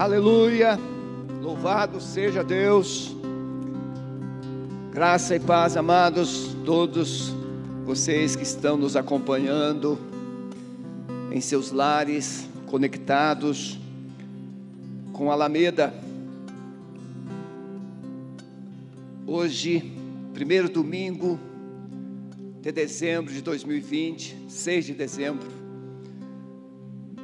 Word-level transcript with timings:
Aleluia. 0.00 0.78
Louvado 1.42 2.00
seja 2.00 2.42
Deus. 2.42 3.14
Graça 4.90 5.36
e 5.36 5.38
paz, 5.38 5.76
amados, 5.76 6.56
todos 6.64 7.34
vocês 7.84 8.34
que 8.34 8.42
estão 8.42 8.78
nos 8.78 8.96
acompanhando 8.96 9.98
em 11.30 11.38
seus 11.42 11.70
lares, 11.70 12.48
conectados 12.66 13.78
com 15.12 15.30
Alameda. 15.30 15.92
Hoje, 19.26 19.92
primeiro 20.32 20.70
domingo 20.70 21.38
de 22.62 22.72
dezembro 22.72 23.34
de 23.34 23.42
2020, 23.42 24.46
6 24.48 24.86
de 24.86 24.94
dezembro, 24.94 25.59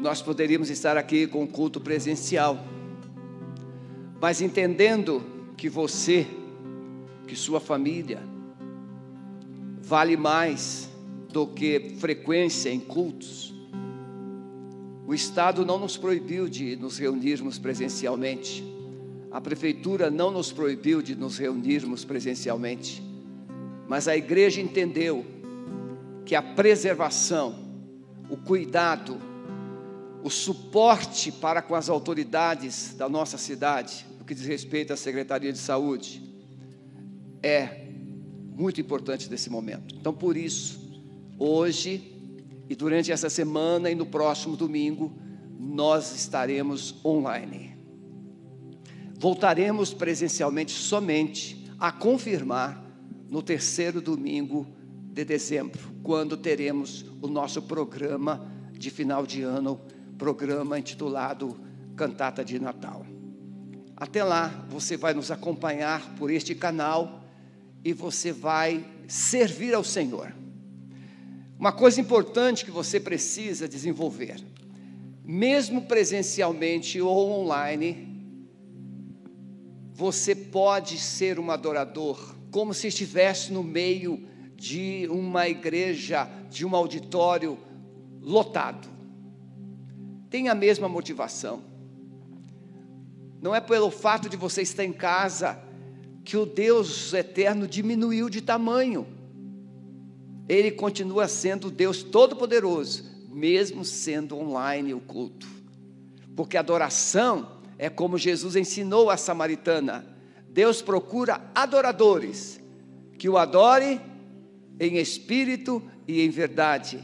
nós 0.07 0.23
poderíamos 0.23 0.71
estar 0.71 0.97
aqui 0.97 1.27
com 1.27 1.45
culto 1.49 1.81
presencial, 1.81 2.65
mas 4.21 4.41
entendendo 4.41 5.21
que 5.57 5.69
você, 5.69 6.25
que 7.27 7.35
sua 7.35 7.59
família, 7.59 8.23
vale 9.83 10.17
mais 10.17 10.89
do 11.33 11.45
que 11.45 11.97
frequência 11.99 12.71
em 12.71 12.79
cultos, 12.79 13.53
o 15.05 15.13
Estado 15.13 15.67
não 15.67 15.77
nos 15.77 15.97
proibiu 15.97 16.49
de 16.49 16.77
nos 16.77 16.99
reunirmos 16.99 17.59
presencialmente, 17.59 18.63
a 19.33 19.41
Prefeitura 19.41 20.09
não 20.09 20.31
nos 20.31 20.53
proibiu 20.53 21.03
de 21.03 21.17
nos 21.17 21.37
reunirmos 21.37 22.05
presencialmente, 22.05 23.03
mas 23.89 24.07
a 24.07 24.17
igreja 24.17 24.61
entendeu 24.61 25.27
que 26.25 26.37
a 26.37 26.43
preservação, 26.43 27.57
o 28.31 28.37
cuidado, 28.37 29.26
o 30.27 30.31
suporte 30.31 31.31
para 31.31 31.63
com 31.63 31.77
as 31.77 31.89
autoridades 31.89 32.95
da 32.95 33.09
nossa 33.09 33.39
cidade, 33.39 34.05
no 34.19 34.25
que 34.25 34.35
diz 34.35 34.45
respeito 34.45 34.93
à 34.93 34.97
Secretaria 34.97 35.53
de 35.53 35.59
Saúde, 35.59 36.21
é 37.41 37.87
muito 38.53 38.81
importante 38.81 39.31
nesse 39.31 39.49
momento. 39.49 39.95
Então, 39.95 40.13
por 40.13 40.37
isso, 40.37 41.01
hoje 41.39 42.13
e 42.69 42.75
durante 42.75 43.13
essa 43.13 43.31
semana 43.31 43.89
e 43.89 43.95
no 43.95 44.05
próximo 44.05 44.57
domingo, 44.57 45.17
nós 45.61 46.13
estaremos 46.13 46.97
online. 47.05 47.77
Voltaremos 49.21 49.95
presencialmente 49.95 50.73
somente 50.73 51.71
a 51.79 51.93
confirmar 51.93 52.85
no 53.31 53.41
terceiro 53.43 54.01
domingo 54.01 54.67
de 55.13 55.25
dezembro, 55.25 55.81
quando 56.03 56.37
teremos 56.37 57.05
o 57.23 57.29
nosso 57.29 57.63
programa 57.63 58.45
de 58.73 58.91
final 58.91 59.25
de 59.25 59.43
ano 59.43 59.81
programa 60.17 60.79
intitulado 60.79 61.59
Cantata 61.95 62.45
de 62.45 62.59
Natal. 62.59 63.07
Até 63.97 64.23
lá, 64.23 64.67
você 64.69 64.97
vai 64.97 65.15
nos 65.15 65.31
acompanhar 65.31 66.15
por 66.17 66.31
este 66.31 66.55
canal 66.55 67.23
e 67.85 67.93
você 67.93 68.33
vai 68.33 68.85
servir 69.09 69.75
ao 69.75 69.85
Senhor. 69.85 70.35
Uma 71.59 71.73
coisa 71.73 72.01
importante 72.01 72.65
que 72.65 72.71
você 72.71 73.01
precisa 73.01 73.69
desenvolver, 73.69 74.43
mesmo 75.25 75.83
presencialmente 75.83 77.01
ou 77.01 77.31
online, 77.41 78.15
você 79.95 80.35
pode 80.35 80.99
ser 80.99 81.39
um 81.39 81.51
adorador, 81.51 82.37
como 82.51 82.75
se 82.75 82.89
estivesse 82.89 83.51
no 83.51 83.63
meio 83.63 84.29
de 84.55 85.07
uma 85.11 85.49
igreja, 85.49 86.29
de 86.51 86.67
um 86.67 86.77
auditório 86.77 87.59
lotado 88.21 88.96
tem 90.31 90.49
a 90.49 90.55
mesma 90.55 90.89
motivação. 90.89 91.63
Não 93.41 93.55
é 93.55 93.61
pelo 93.61 93.91
fato 93.91 94.29
de 94.29 94.37
você 94.37 94.63
estar 94.63 94.85
em 94.85 94.93
casa 94.93 95.59
que 96.25 96.37
o 96.37 96.45
Deus 96.45 97.13
eterno 97.13 97.69
diminuiu 97.69 98.29
de 98.29 98.41
tamanho. 98.41 99.07
Ele 100.49 100.71
continua 100.71 101.29
sendo 101.29 101.71
Deus 101.71 102.03
Todo-Poderoso, 102.03 103.05
mesmo 103.31 103.85
sendo 103.85 104.37
online 104.37 104.95
o 104.95 105.01
culto. 105.01 105.47
Porque 106.35 106.57
adoração 106.57 107.61
é 107.79 107.89
como 107.89 108.19
Jesus 108.19 108.57
ensinou 108.57 109.11
a 109.11 109.17
samaritana. 109.17 110.05
Deus 110.49 110.83
procura 110.83 111.41
adoradores 111.55 112.61
que 113.19 113.29
o 113.29 113.37
adore 113.37 114.01
em 114.81 114.97
espírito 114.97 115.83
e 116.09 116.23
em 116.23 116.31
verdade 116.31 117.03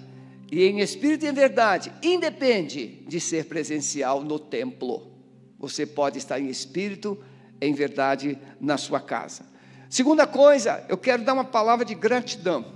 e 0.53 0.67
em 0.67 0.81
espírito 0.81 1.25
e 1.25 1.29
em 1.31 1.33
verdade, 1.33 1.91
independe 2.03 3.03
de 3.09 3.19
ser 3.19 3.47
presencial 3.47 4.23
no 4.23 4.39
templo. 4.39 5.11
Você 5.59 5.87
pode 5.87 6.19
estar 6.19 6.39
em 6.39 6.49
espírito, 6.49 7.17
em 7.59 7.73
verdade, 7.73 8.39
na 8.61 8.77
sua 8.77 9.01
casa. 9.01 9.47
Segunda 9.89 10.27
coisa, 10.27 10.85
eu 10.91 10.99
quero 10.99 11.25
dar 11.25 11.33
uma 11.33 11.45
palavra 11.45 11.87
de 11.87 11.95
gratidão. 11.95 12.67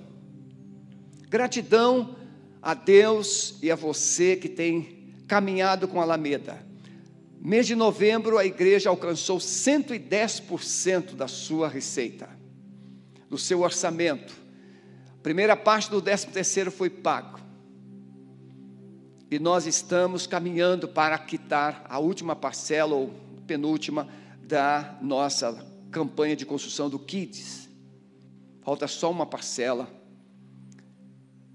Gratidão 1.28 2.16
a 2.62 2.72
Deus 2.72 3.58
e 3.62 3.70
a 3.70 3.74
você 3.74 4.36
que 4.36 4.48
tem 4.48 5.12
caminhado 5.28 5.86
com 5.86 6.00
a 6.00 6.04
Alameda. 6.04 6.64
Mês 7.38 7.66
de 7.66 7.74
novembro, 7.74 8.38
a 8.38 8.46
igreja 8.46 8.88
alcançou 8.88 9.36
110% 9.36 11.14
da 11.14 11.28
sua 11.28 11.68
receita, 11.68 12.26
do 13.28 13.36
seu 13.36 13.60
orçamento. 13.60 14.34
Primeira 15.22 15.54
parte 15.54 15.90
do 15.90 16.00
13 16.00 16.28
terceiro 16.28 16.70
foi 16.70 16.88
pago 16.88 17.44
e 19.30 19.38
nós 19.38 19.66
estamos 19.66 20.26
caminhando 20.26 20.86
para 20.86 21.18
quitar 21.18 21.84
a 21.88 21.98
última 21.98 22.36
parcela 22.36 22.94
ou 22.94 23.12
penúltima 23.46 24.08
da 24.42 24.96
nossa 25.02 25.66
campanha 25.90 26.36
de 26.36 26.46
construção 26.46 26.88
do 26.88 26.98
Kids. 26.98 27.68
Falta 28.62 28.86
só 28.86 29.10
uma 29.10 29.26
parcela. 29.26 29.88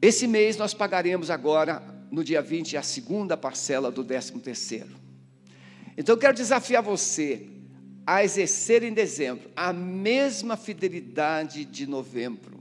Esse 0.02 0.28
mês 0.28 0.58
nós 0.58 0.74
pagaremos 0.74 1.30
agora, 1.30 1.82
no 2.12 2.24
dia 2.24 2.42
20, 2.42 2.76
a 2.76 2.84
segunda 2.84 3.38
parcela 3.38 3.92
do 3.92 4.04
13 4.04 4.34
terceiro. 4.40 4.90
Então 5.98 6.16
eu 6.16 6.20
quero 6.20 6.36
desafiar 6.36 6.82
você 6.82 7.48
a 8.06 8.24
exercer 8.24 8.84
em 8.84 8.94
dezembro 8.94 9.50
a 9.56 9.72
mesma 9.72 10.58
fidelidade 10.58 11.64
de 11.64 11.86
novembro. 11.88 12.60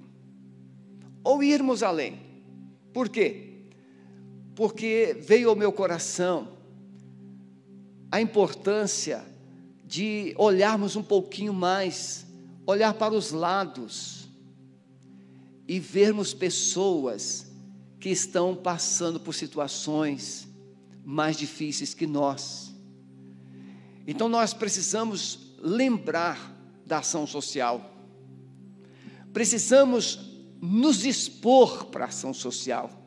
Ou 1.25 1.43
irmos 1.43 1.82
além. 1.82 2.20
Por 2.93 3.09
quê? 3.09 3.50
Porque 4.60 5.16
veio 5.19 5.48
ao 5.48 5.56
meu 5.56 5.72
coração 5.72 6.48
a 8.12 8.21
importância 8.21 9.25
de 9.87 10.34
olharmos 10.37 10.97
um 10.97 11.03
pouquinho 11.03 11.54
mais, 11.54 12.26
olhar 12.66 12.93
para 12.93 13.15
os 13.15 13.31
lados 13.31 14.28
e 15.66 15.81
vermos 15.81 16.34
pessoas 16.34 17.50
que 17.99 18.10
estão 18.10 18.54
passando 18.54 19.19
por 19.19 19.32
situações 19.32 20.47
mais 21.06 21.38
difíceis 21.38 21.94
que 21.94 22.06
nós. 22.06 22.70
Então 24.06 24.28
nós 24.28 24.53
precisamos 24.53 25.54
lembrar 25.59 26.54
da 26.84 26.99
ação 26.99 27.26
social, 27.26 27.94
precisamos 29.32 30.20
nos 30.60 31.06
expor 31.06 31.87
para 31.87 32.04
a 32.04 32.09
ação 32.09 32.34
social. 32.34 33.00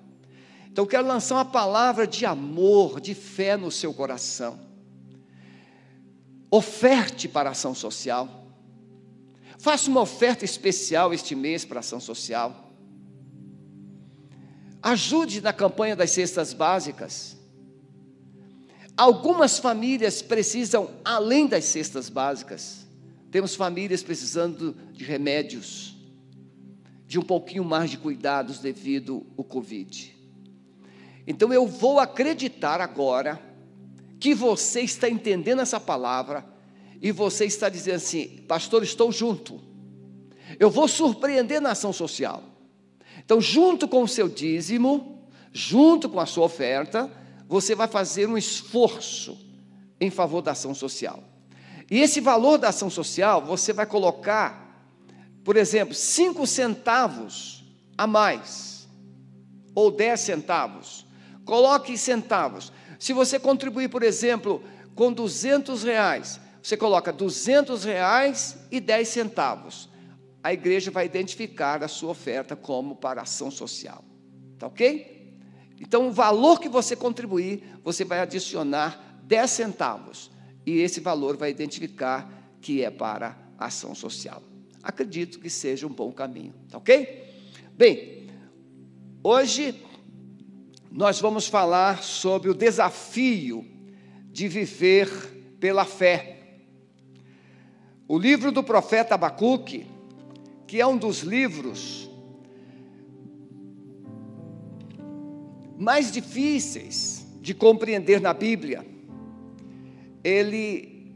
Então, 0.73 0.85
eu 0.85 0.89
quero 0.89 1.07
lançar 1.07 1.35
uma 1.35 1.45
palavra 1.45 2.07
de 2.07 2.25
amor, 2.25 2.99
de 2.99 3.13
fé 3.13 3.55
no 3.55 3.69
seu 3.69 3.93
coração. 3.93 4.59
Oferte 6.49 7.27
para 7.27 7.49
a 7.49 7.51
ação 7.51 7.75
social. 7.75 8.47
Faça 9.59 9.87
uma 9.87 10.01
oferta 10.01 10.43
especial 10.43 11.13
este 11.13 11.35
mês 11.35 11.63
para 11.63 11.77
a 11.77 11.81
ação 11.81 11.99
social. 11.99 12.73
Ajude 14.81 15.41
na 15.41 15.53
campanha 15.53 15.95
das 15.95 16.09
cestas 16.09 16.53
básicas. 16.53 17.37
Algumas 18.97 19.59
famílias 19.59 20.23
precisam 20.23 20.89
além 21.05 21.45
das 21.45 21.65
cestas 21.65 22.09
básicas. 22.09 22.87
Temos 23.29 23.53
famílias 23.53 24.01
precisando 24.01 24.75
de 24.91 25.03
remédios, 25.03 25.95
de 27.05 27.19
um 27.19 27.23
pouquinho 27.23 27.63
mais 27.63 27.91
de 27.91 27.99
cuidados 27.99 28.57
devido 28.57 29.23
ao 29.37 29.43
Covid. 29.43 30.12
Então 31.25 31.53
eu 31.53 31.65
vou 31.67 31.99
acreditar 31.99 32.81
agora 32.81 33.39
que 34.19 34.33
você 34.33 34.81
está 34.81 35.09
entendendo 35.09 35.61
essa 35.61 35.79
palavra 35.79 36.45
e 37.01 37.11
você 37.11 37.45
está 37.45 37.67
dizendo 37.67 37.95
assim, 37.95 38.43
pastor, 38.47 38.83
estou 38.83 39.11
junto. 39.11 39.61
Eu 40.59 40.69
vou 40.69 40.87
surpreender 40.87 41.59
na 41.61 41.71
ação 41.71 41.91
social. 41.91 42.43
Então, 43.25 43.41
junto 43.41 43.87
com 43.87 44.03
o 44.03 44.07
seu 44.07 44.29
dízimo, 44.29 45.27
junto 45.51 46.09
com 46.09 46.19
a 46.19 46.25
sua 46.25 46.45
oferta, 46.45 47.11
você 47.47 47.75
vai 47.75 47.87
fazer 47.87 48.27
um 48.27 48.37
esforço 48.37 49.37
em 49.99 50.09
favor 50.09 50.41
da 50.41 50.51
ação 50.51 50.73
social. 50.73 51.23
E 51.89 51.99
esse 51.99 52.19
valor 52.19 52.57
da 52.57 52.69
ação 52.69 52.89
social, 52.89 53.43
você 53.43 53.71
vai 53.71 53.85
colocar, 53.85 54.89
por 55.43 55.57
exemplo, 55.57 55.93
cinco 55.93 56.47
centavos 56.47 57.63
a 57.97 58.07
mais, 58.07 58.87
ou 59.75 59.91
dez 59.91 60.21
centavos, 60.21 61.05
Coloque 61.45 61.97
centavos. 61.97 62.71
Se 62.99 63.13
você 63.13 63.39
contribuir, 63.39 63.89
por 63.89 64.03
exemplo, 64.03 64.63
com 64.95 65.11
200 65.11 65.83
reais. 65.83 66.39
Você 66.61 66.77
coloca 66.77 67.11
200 67.11 67.83
reais 67.83 68.57
e 68.71 68.79
10 68.79 69.07
centavos. 69.07 69.89
A 70.41 70.53
igreja 70.53 70.91
vai 70.91 71.05
identificar 71.05 71.83
a 71.83 71.87
sua 71.87 72.11
oferta 72.11 72.55
como 72.55 72.95
para 72.95 73.21
ação 73.21 73.51
social. 73.51 74.03
Tá 74.57 74.67
ok? 74.67 75.37
Então, 75.79 76.07
o 76.07 76.11
valor 76.11 76.59
que 76.59 76.69
você 76.69 76.95
contribuir, 76.95 77.63
você 77.83 78.05
vai 78.05 78.19
adicionar 78.19 79.19
10 79.23 79.51
centavos. 79.51 80.31
E 80.65 80.79
esse 80.79 81.01
valor 81.01 81.35
vai 81.35 81.49
identificar 81.49 82.31
que 82.61 82.83
é 82.83 82.89
para 82.89 83.37
ação 83.57 83.93
social. 83.93 84.41
Acredito 84.81 85.39
que 85.39 85.49
seja 85.49 85.85
um 85.85 85.93
bom 85.93 86.11
caminho. 86.11 86.53
Tá 86.69 86.77
ok? 86.77 87.29
Bem, 87.75 88.29
hoje 89.21 89.83
nós 90.93 91.19
vamos 91.19 91.47
falar 91.47 92.03
sobre 92.03 92.51
o 92.51 92.53
desafio 92.53 93.65
de 94.31 94.47
viver 94.47 95.09
pela 95.59 95.85
fé. 95.85 96.59
O 98.07 98.15
livro 98.15 98.51
do 98.51 98.63
profeta 98.63 99.15
Abacuque, 99.15 99.87
que 100.67 100.79
é 100.79 100.85
um 100.85 100.95
dos 100.95 101.21
livros 101.21 102.07
mais 105.79 106.11
difíceis 106.11 107.25
de 107.41 107.55
compreender 107.55 108.21
na 108.21 108.31
Bíblia, 108.31 108.85
ele 110.23 111.11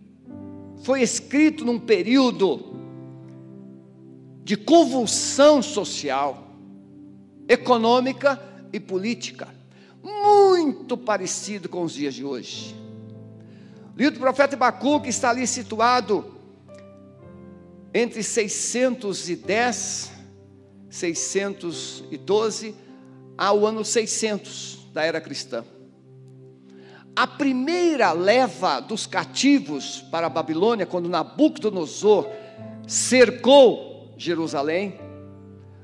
foi 0.81 1.03
escrito 1.03 1.63
num 1.63 1.79
período 1.79 2.75
de 4.43 4.57
convulsão 4.57 5.61
social, 5.61 6.55
econômica 7.47 8.41
e 8.73 8.79
política 8.79 9.56
muito 10.07 10.97
parecido 10.97 11.67
com 11.67 11.83
os 11.83 11.93
dias 11.93 12.13
de 12.13 12.23
hoje. 12.23 12.75
O 13.93 13.97
livro 13.97 14.13
do 14.15 14.19
profeta 14.19 14.55
Abacuque 14.55 15.09
está 15.09 15.29
ali 15.31 15.45
situado 15.45 16.25
entre 17.93 18.23
610, 18.23 20.11
612 20.89 22.75
ao 23.37 23.65
ano 23.65 23.83
600 23.83 24.87
da 24.93 25.03
era 25.03 25.19
cristã. 25.19 25.65
A 27.15 27.27
primeira 27.27 28.11
leva 28.11 28.79
dos 28.79 29.07
cativos 29.07 30.01
para 30.11 30.27
a 30.27 30.29
Babilônia, 30.29 30.85
quando 30.85 31.09
Nabucodonosor 31.09 32.29
cercou 32.87 34.13
Jerusalém, 34.15 34.99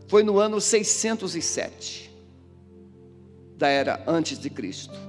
foi 0.08 0.22
no 0.24 0.38
ano 0.38 0.62
607 0.62 2.12
da 3.63 3.69
era 3.69 4.04
antes 4.06 4.38
de 4.38 4.50
Cristo. 4.50 5.00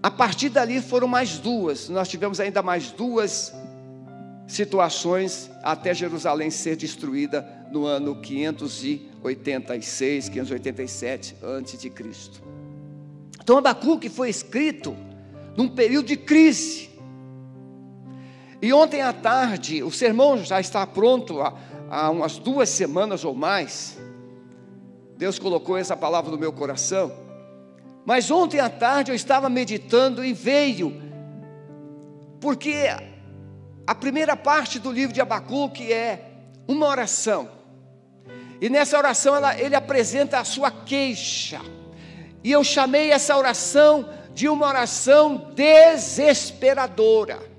A 0.00 0.08
partir 0.08 0.48
dali 0.48 0.80
foram 0.80 1.08
mais 1.08 1.40
duas, 1.40 1.88
nós 1.88 2.06
tivemos 2.06 2.38
ainda 2.38 2.62
mais 2.62 2.92
duas 2.92 3.52
situações 4.46 5.50
até 5.60 5.92
Jerusalém 5.92 6.48
ser 6.48 6.76
destruída 6.76 7.44
no 7.72 7.84
ano 7.84 8.20
586, 8.20 10.28
587 10.28 11.36
antes 11.42 11.80
de 11.80 11.90
Cristo. 11.90 12.40
Então 13.42 13.58
Abacuque 13.58 14.08
foi 14.08 14.30
escrito 14.30 14.96
num 15.56 15.68
período 15.68 16.06
de 16.06 16.16
crise. 16.16 16.90
E 18.62 18.72
ontem 18.72 19.02
à 19.02 19.12
tarde, 19.12 19.82
o 19.82 19.90
sermão 19.90 20.44
já 20.44 20.60
está 20.60 20.86
pronto 20.86 21.40
há, 21.40 21.58
há 21.90 22.08
umas 22.08 22.38
duas 22.38 22.68
semanas 22.68 23.24
ou 23.24 23.34
mais. 23.34 23.98
Deus 25.16 25.38
colocou 25.38 25.76
essa 25.76 25.96
palavra 25.96 26.30
no 26.30 26.38
meu 26.38 26.52
coração. 26.52 27.12
Mas 28.04 28.30
ontem 28.30 28.60
à 28.60 28.68
tarde 28.68 29.10
eu 29.10 29.14
estava 29.14 29.48
meditando 29.48 30.24
e 30.24 30.32
veio, 30.32 31.02
porque 32.40 32.86
a 33.86 33.94
primeira 33.94 34.36
parte 34.36 34.78
do 34.78 34.92
livro 34.92 35.14
de 35.14 35.20
Abacuque 35.20 35.92
é 35.92 36.30
uma 36.68 36.86
oração. 36.86 37.48
E 38.60 38.68
nessa 38.68 38.96
oração 38.96 39.34
ela, 39.34 39.58
ele 39.58 39.74
apresenta 39.74 40.38
a 40.38 40.44
sua 40.44 40.70
queixa. 40.70 41.60
E 42.44 42.52
eu 42.52 42.62
chamei 42.62 43.10
essa 43.10 43.36
oração 43.36 44.08
de 44.34 44.48
uma 44.48 44.66
oração 44.66 45.50
desesperadora 45.54 47.55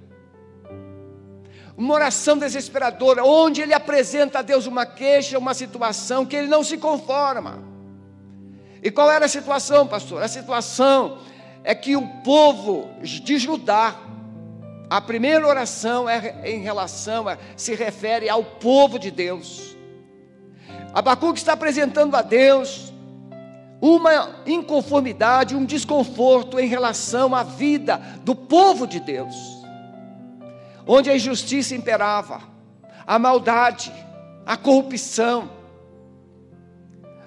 uma 1.78 1.94
oração 1.94 2.36
desesperadora, 2.36 3.24
onde 3.24 3.62
ele 3.62 3.74
apresenta 3.74 4.40
a 4.40 4.42
Deus 4.42 4.66
uma 4.66 4.84
queixa, 4.84 5.38
uma 5.38 5.54
situação 5.54 6.26
que 6.26 6.36
ele 6.36 6.48
não 6.48 6.64
se 6.64 6.76
conforma. 6.76 7.60
E 8.82 8.90
qual 8.90 9.12
era 9.12 9.26
a 9.26 9.30
situação, 9.30 9.86
pastor? 9.86 10.24
A 10.24 10.28
situação 10.28 11.20
é 11.64 11.76
que 11.76 11.96
o 11.96 12.08
povo 12.24 12.90
de 13.04 13.38
Judá, 13.38 13.96
a 14.90 15.00
primeira 15.00 15.46
oração 15.46 16.10
é 16.10 16.50
em 16.50 16.62
relação, 16.62 17.28
a, 17.28 17.38
se 17.56 17.76
refere 17.76 18.28
ao 18.28 18.44
povo 18.44 18.98
de 18.98 19.12
Deus. 19.12 19.78
Abacuque 20.92 21.38
está 21.38 21.54
apresentando 21.54 22.16
a 22.16 22.24
Deus 22.24 22.92
uma 23.80 24.42
inconformidade, 24.48 25.56
um 25.56 25.64
desconforto 25.64 26.60
em 26.60 26.68
relação 26.68 27.36
à 27.36 27.44
vida 27.44 28.02
do 28.24 28.36
povo 28.36 28.88
de 28.88 29.00
Deus 29.00 29.57
onde 30.88 31.10
a 31.10 31.16
injustiça 31.16 31.76
imperava, 31.76 32.42
a 33.06 33.20
maldade, 33.20 33.92
a 34.46 34.56
corrupção. 34.56 35.52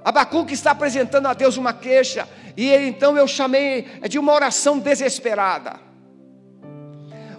Abacuque 0.03 0.55
está 0.55 0.71
apresentando 0.71 1.27
a 1.27 1.35
Deus 1.35 1.57
uma 1.57 1.73
queixa, 1.73 2.27
e 2.57 2.67
ele, 2.67 2.87
então 2.87 3.17
eu 3.17 3.29
chamei 3.29 3.83
de 4.09 4.19
uma 4.19 4.33
oração 4.33 4.79
desesperada. 4.79 5.79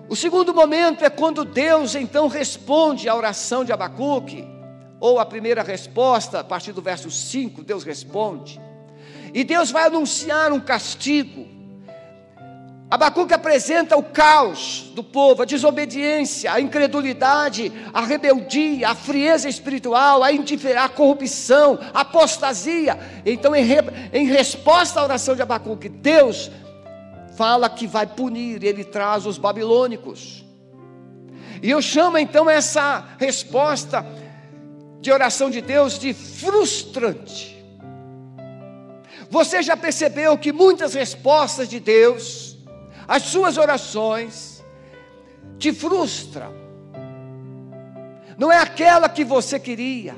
O 0.07 0.15
segundo 0.15 0.53
momento 0.53 1.03
é 1.03 1.09
quando 1.09 1.43
Deus 1.43 1.95
então 1.95 2.27
responde 2.27 3.09
à 3.09 3.15
oração 3.15 3.65
de 3.65 3.71
Abacuque, 3.71 4.45
ou 4.99 5.17
a 5.19 5.25
primeira 5.25 5.63
resposta, 5.63 6.41
a 6.41 6.43
partir 6.43 6.73
do 6.73 6.81
verso 6.81 7.09
5, 7.09 7.63
Deus 7.63 7.83
responde. 7.83 8.61
E 9.33 9.43
Deus 9.43 9.71
vai 9.71 9.85
anunciar 9.85 10.51
um 10.51 10.59
castigo 10.59 11.47
Abacuque 12.91 13.33
apresenta 13.33 13.95
o 13.95 14.03
caos 14.03 14.91
do 14.93 15.01
povo, 15.01 15.41
a 15.41 15.45
desobediência, 15.45 16.51
a 16.51 16.59
incredulidade, 16.59 17.71
a 17.93 18.01
rebeldia, 18.01 18.89
a 18.89 18.93
frieza 18.93 19.47
espiritual, 19.47 20.21
a 20.21 20.27
a 20.29 20.89
corrupção, 20.89 21.79
a 21.93 22.01
apostasia. 22.01 22.99
Então, 23.25 23.55
em, 23.55 23.63
re, 23.63 23.77
em 24.11 24.25
resposta 24.25 24.99
à 24.99 25.03
oração 25.05 25.37
de 25.37 25.41
Abacuque, 25.41 25.87
Deus 25.87 26.51
fala 27.37 27.69
que 27.69 27.87
vai 27.87 28.05
punir, 28.05 28.61
ele 28.61 28.83
traz 28.83 29.25
os 29.25 29.37
babilônicos. 29.37 30.43
E 31.63 31.69
eu 31.69 31.81
chamo 31.81 32.17
então 32.17 32.49
essa 32.49 33.07
resposta 33.17 34.05
de 34.99 35.09
oração 35.13 35.49
de 35.49 35.61
Deus 35.61 35.97
de 35.97 36.13
frustrante. 36.13 37.57
Você 39.29 39.63
já 39.63 39.77
percebeu 39.77 40.37
que 40.37 40.51
muitas 40.51 40.93
respostas 40.93 41.69
de 41.69 41.79
Deus, 41.79 42.50
as 43.07 43.23
suas 43.23 43.57
orações 43.57 44.63
te 45.57 45.73
frustram, 45.73 46.53
não 48.37 48.51
é 48.51 48.57
aquela 48.57 49.07
que 49.07 49.23
você 49.23 49.59
queria. 49.59 50.15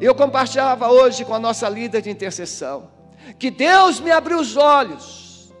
Eu 0.00 0.14
compartilhava 0.14 0.88
hoje 0.88 1.24
com 1.24 1.34
a 1.34 1.38
nossa 1.38 1.68
líder 1.68 2.02
de 2.02 2.10
intercessão, 2.10 2.90
que 3.38 3.50
Deus 3.50 4.00
me 4.00 4.10
abriu 4.10 4.38
os 4.38 4.56
olhos. 4.56 5.52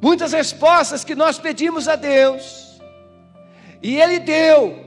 Muitas 0.00 0.32
respostas 0.32 1.04
que 1.04 1.14
nós 1.14 1.38
pedimos 1.38 1.88
a 1.88 1.96
Deus, 1.96 2.80
e 3.82 4.00
Ele 4.00 4.18
deu, 4.18 4.84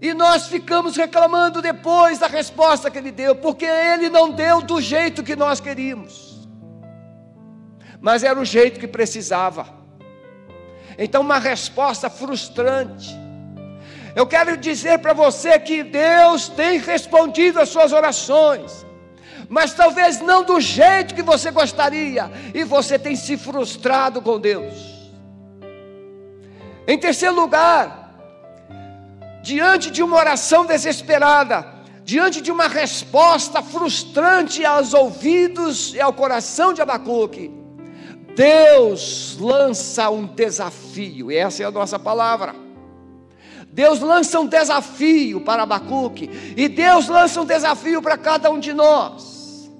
e 0.00 0.14
nós 0.14 0.46
ficamos 0.46 0.96
reclamando 0.96 1.60
depois 1.60 2.18
da 2.18 2.26
resposta 2.26 2.90
que 2.90 2.98
Ele 2.98 3.12
deu, 3.12 3.36
porque 3.36 3.66
Ele 3.66 4.08
não 4.08 4.30
deu 4.30 4.62
do 4.62 4.80
jeito 4.80 5.22
que 5.22 5.36
nós 5.36 5.60
queríamos 5.60 6.29
mas 8.00 8.22
era 8.22 8.38
o 8.38 8.44
jeito 8.44 8.80
que 8.80 8.86
precisava. 8.86 9.66
Então, 10.98 11.22
uma 11.22 11.38
resposta 11.38 12.08
frustrante. 12.10 13.18
Eu 14.14 14.26
quero 14.26 14.56
dizer 14.56 14.98
para 14.98 15.12
você 15.12 15.58
que 15.58 15.82
Deus 15.82 16.48
tem 16.48 16.78
respondido 16.78 17.60
às 17.60 17.68
suas 17.68 17.92
orações, 17.92 18.84
mas 19.48 19.72
talvez 19.72 20.20
não 20.20 20.42
do 20.42 20.60
jeito 20.60 21.14
que 21.14 21.22
você 21.22 21.50
gostaria, 21.50 22.30
e 22.52 22.64
você 22.64 22.98
tem 22.98 23.14
se 23.14 23.36
frustrado 23.36 24.20
com 24.20 24.38
Deus. 24.38 24.74
Em 26.86 26.98
terceiro 26.98 27.34
lugar, 27.34 28.12
diante 29.42 29.90
de 29.90 30.02
uma 30.02 30.16
oração 30.16 30.66
desesperada, 30.66 31.66
diante 32.02 32.40
de 32.40 32.50
uma 32.50 32.66
resposta 32.66 33.62
frustrante 33.62 34.64
aos 34.64 34.92
ouvidos 34.92 35.94
e 35.94 36.00
ao 36.00 36.12
coração 36.12 36.72
de 36.72 36.82
Abacuque, 36.82 37.59
Deus 38.34 39.36
lança 39.40 40.10
um 40.10 40.26
desafio, 40.26 41.30
e 41.30 41.36
essa 41.36 41.62
é 41.62 41.66
a 41.66 41.70
nossa 41.70 41.98
palavra. 41.98 42.54
Deus 43.72 44.00
lança 44.00 44.40
um 44.40 44.46
desafio 44.46 45.40
para 45.40 45.62
Abacuque, 45.62 46.54
e 46.56 46.68
Deus 46.68 47.08
lança 47.08 47.40
um 47.40 47.44
desafio 47.44 48.02
para 48.02 48.18
cada 48.18 48.50
um 48.50 48.58
de 48.58 48.72
nós. 48.72 49.70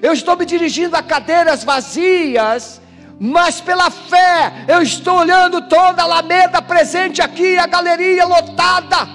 eu 0.00 0.12
estou 0.12 0.36
me 0.36 0.44
dirigindo 0.44 0.96
a 0.96 1.02
cadeiras 1.02 1.64
vazias, 1.64 2.80
mas 3.20 3.60
pela 3.60 3.90
fé 3.90 4.64
eu 4.66 4.82
estou 4.82 5.18
olhando 5.18 5.62
toda 5.62 6.02
a 6.02 6.04
Alameda 6.04 6.60
presente 6.60 7.22
aqui, 7.22 7.56
a 7.56 7.66
galeria 7.66 8.24
lotada, 8.24 9.06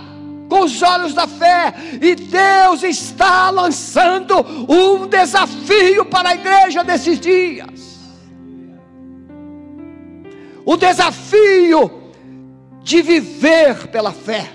com 0.48 0.62
os 0.62 0.82
olhos 0.82 1.14
da 1.14 1.28
fé, 1.28 1.74
e 2.02 2.16
Deus 2.16 2.84
está 2.84 3.50
lançando 3.50 4.36
um 4.70 5.08
desafio 5.08 6.06
para 6.06 6.30
a 6.30 6.36
igreja 6.36 6.84
desses 6.84 7.20
dias. 7.20 7.97
O 10.68 10.76
desafio 10.76 11.90
de 12.84 13.02
viver 13.02 13.88
pela 13.88 14.12
fé 14.12 14.52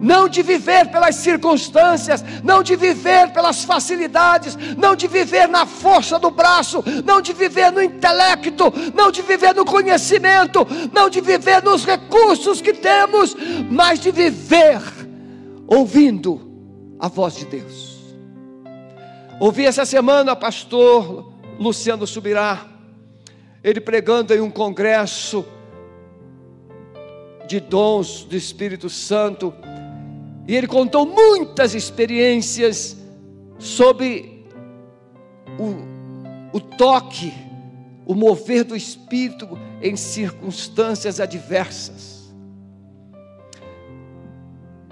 não 0.00 0.28
de 0.28 0.42
viver 0.42 0.90
pelas 0.90 1.16
circunstâncias, 1.16 2.22
não 2.44 2.62
de 2.62 2.76
viver 2.76 3.32
pelas 3.32 3.64
facilidades, 3.64 4.56
não 4.76 4.94
de 4.94 5.08
viver 5.08 5.48
na 5.48 5.64
força 5.64 6.18
do 6.18 6.30
braço, 6.30 6.84
não 7.04 7.20
de 7.20 7.32
viver 7.32 7.72
no 7.72 7.82
intelecto, 7.82 8.72
não 8.94 9.10
de 9.10 9.22
viver 9.22 9.54
no 9.54 9.64
conhecimento, 9.64 10.66
não 10.92 11.08
de 11.08 11.20
viver 11.20 11.62
nos 11.62 11.84
recursos 11.84 12.60
que 12.60 12.74
temos, 12.74 13.34
mas 13.70 13.98
de 13.98 14.10
viver 14.10 14.80
ouvindo 15.66 16.46
a 17.00 17.08
voz 17.08 17.36
de 17.36 17.46
Deus. 17.46 17.96
Ouvi 19.40 19.66
essa 19.66 19.84
semana 19.84 20.36
pastor 20.36 21.32
Luciano 21.58 22.06
Subirá, 22.06 22.75
ele 23.62 23.80
pregando 23.80 24.32
em 24.34 24.40
um 24.40 24.50
congresso 24.50 25.44
de 27.46 27.60
dons 27.60 28.24
do 28.24 28.36
Espírito 28.36 28.88
Santo, 28.88 29.54
e 30.46 30.54
ele 30.54 30.66
contou 30.66 31.06
muitas 31.06 31.74
experiências 31.74 32.96
sobre 33.58 34.44
o, 35.58 36.56
o 36.56 36.60
toque, 36.60 37.32
o 38.04 38.14
mover 38.14 38.64
do 38.64 38.76
Espírito 38.76 39.58
em 39.82 39.96
circunstâncias 39.96 41.20
adversas. 41.20 42.16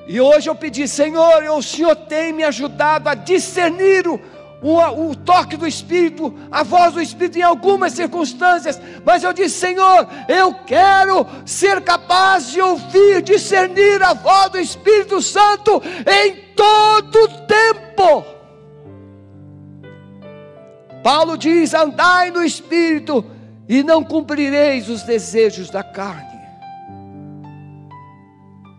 E 0.06 0.20
hoje 0.20 0.50
eu 0.50 0.54
pedi, 0.54 0.86
Senhor, 0.86 1.42
o 1.44 1.62
Senhor 1.62 1.96
tem 1.96 2.32
me 2.32 2.44
ajudado 2.44 3.08
a 3.08 3.14
discernir 3.14 4.06
o, 4.06 4.20
o, 4.64 5.10
o, 5.10 5.14
toque 5.14 5.58
do 5.58 5.66
Espírito, 5.66 6.34
a 6.50 6.62
voz 6.62 6.94
do 6.94 7.02
Espírito 7.02 7.38
em 7.38 7.42
algumas 7.42 7.92
circunstâncias, 7.92 8.80
mas 9.04 9.22
eu 9.22 9.30
disse: 9.30 9.60
Senhor, 9.60 10.08
eu 10.26 10.54
quero 10.66 11.26
ser 11.44 11.82
capaz 11.82 12.50
de 12.50 12.62
ouvir, 12.62 13.20
discernir 13.20 14.02
a 14.02 14.14
voz 14.14 14.52
do 14.52 14.58
Espírito 14.58 15.20
Santo 15.20 15.82
em 16.06 16.54
todo 16.56 17.28
tempo. 17.46 18.24
Paulo 21.02 21.36
diz: 21.36 21.74
andai 21.74 22.30
no 22.30 22.42
Espírito 22.42 23.22
e 23.68 23.82
não 23.82 24.02
cumprireis 24.02 24.88
os 24.88 25.02
desejos 25.02 25.68
da 25.68 25.82
carne. 25.82 26.40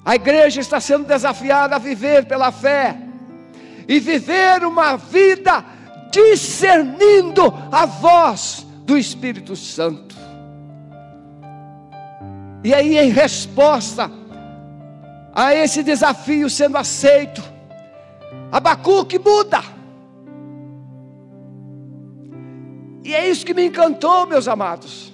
A 0.03 0.15
igreja 0.15 0.61
está 0.61 0.79
sendo 0.79 1.05
desafiada 1.05 1.75
a 1.75 1.79
viver 1.79 2.25
pela 2.25 2.51
fé 2.51 2.97
e 3.87 3.99
viver 3.99 4.63
uma 4.65 4.95
vida 4.95 5.74
discernindo 6.11 7.53
a 7.71 7.85
voz 7.85 8.65
do 8.79 8.97
Espírito 8.97 9.55
Santo. 9.55 10.15
E 12.63 12.73
aí, 12.73 12.97
em 12.97 13.09
resposta 13.09 14.11
a 15.33 15.53
esse 15.53 15.83
desafio 15.83 16.49
sendo 16.49 16.77
aceito, 16.77 17.43
Abacuque 18.51 19.19
muda. 19.19 19.61
E 23.03 23.13
é 23.13 23.29
isso 23.29 23.45
que 23.45 23.53
me 23.53 23.65
encantou, 23.65 24.25
meus 24.25 24.47
amados. 24.47 25.13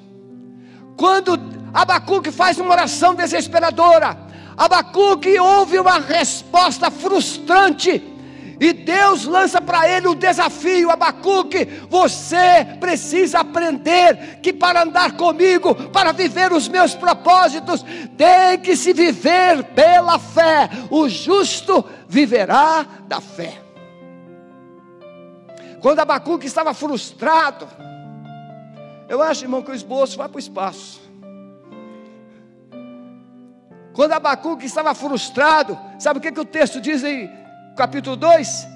Quando 0.95 1.37
Abacuque 1.73 2.31
faz 2.31 2.57
uma 2.57 2.71
oração 2.71 3.15
desesperadora, 3.15 4.17
Abacuque 4.55 5.39
ouve 5.39 5.79
uma 5.79 5.99
resposta 5.99 6.91
frustrante 6.91 7.99
e 8.61 8.73
Deus 8.73 9.25
lança 9.25 9.59
para 9.59 9.89
ele 9.89 10.07
o 10.07 10.13
desafio, 10.13 10.91
Abacuque, 10.91 11.65
você 11.89 12.63
precisa 12.79 13.39
aprender 13.39 14.39
que 14.39 14.53
para 14.53 14.83
andar 14.83 15.13
comigo, 15.13 15.73
para 15.89 16.11
viver 16.11 16.53
os 16.53 16.67
meus 16.67 16.93
propósitos, 16.93 17.83
tem 18.15 18.59
que 18.61 18.75
se 18.75 18.93
viver 18.93 19.63
pela 19.73 20.19
fé. 20.19 20.69
O 20.91 21.09
justo 21.09 21.83
viverá 22.07 22.85
da 23.07 23.19
fé. 23.19 23.59
Quando 25.81 26.01
Abacuque 26.01 26.45
estava 26.45 26.71
frustrado, 26.75 27.67
eu 29.09 29.23
acho, 29.23 29.43
irmão, 29.43 29.63
que 29.63 29.71
o 29.71 29.75
esboço 29.75 30.19
vai 30.19 30.29
para 30.29 30.37
o 30.37 30.39
espaço. 30.39 31.01
Quando 33.91 34.11
Abacuque 34.11 34.67
estava 34.67 34.93
frustrado, 34.93 35.75
sabe 35.97 36.19
o 36.19 36.21
que, 36.21 36.31
que 36.31 36.39
o 36.39 36.45
texto 36.45 36.79
diz 36.79 37.03
em 37.03 37.41
capítulo 37.75 38.15
2: 38.15 38.67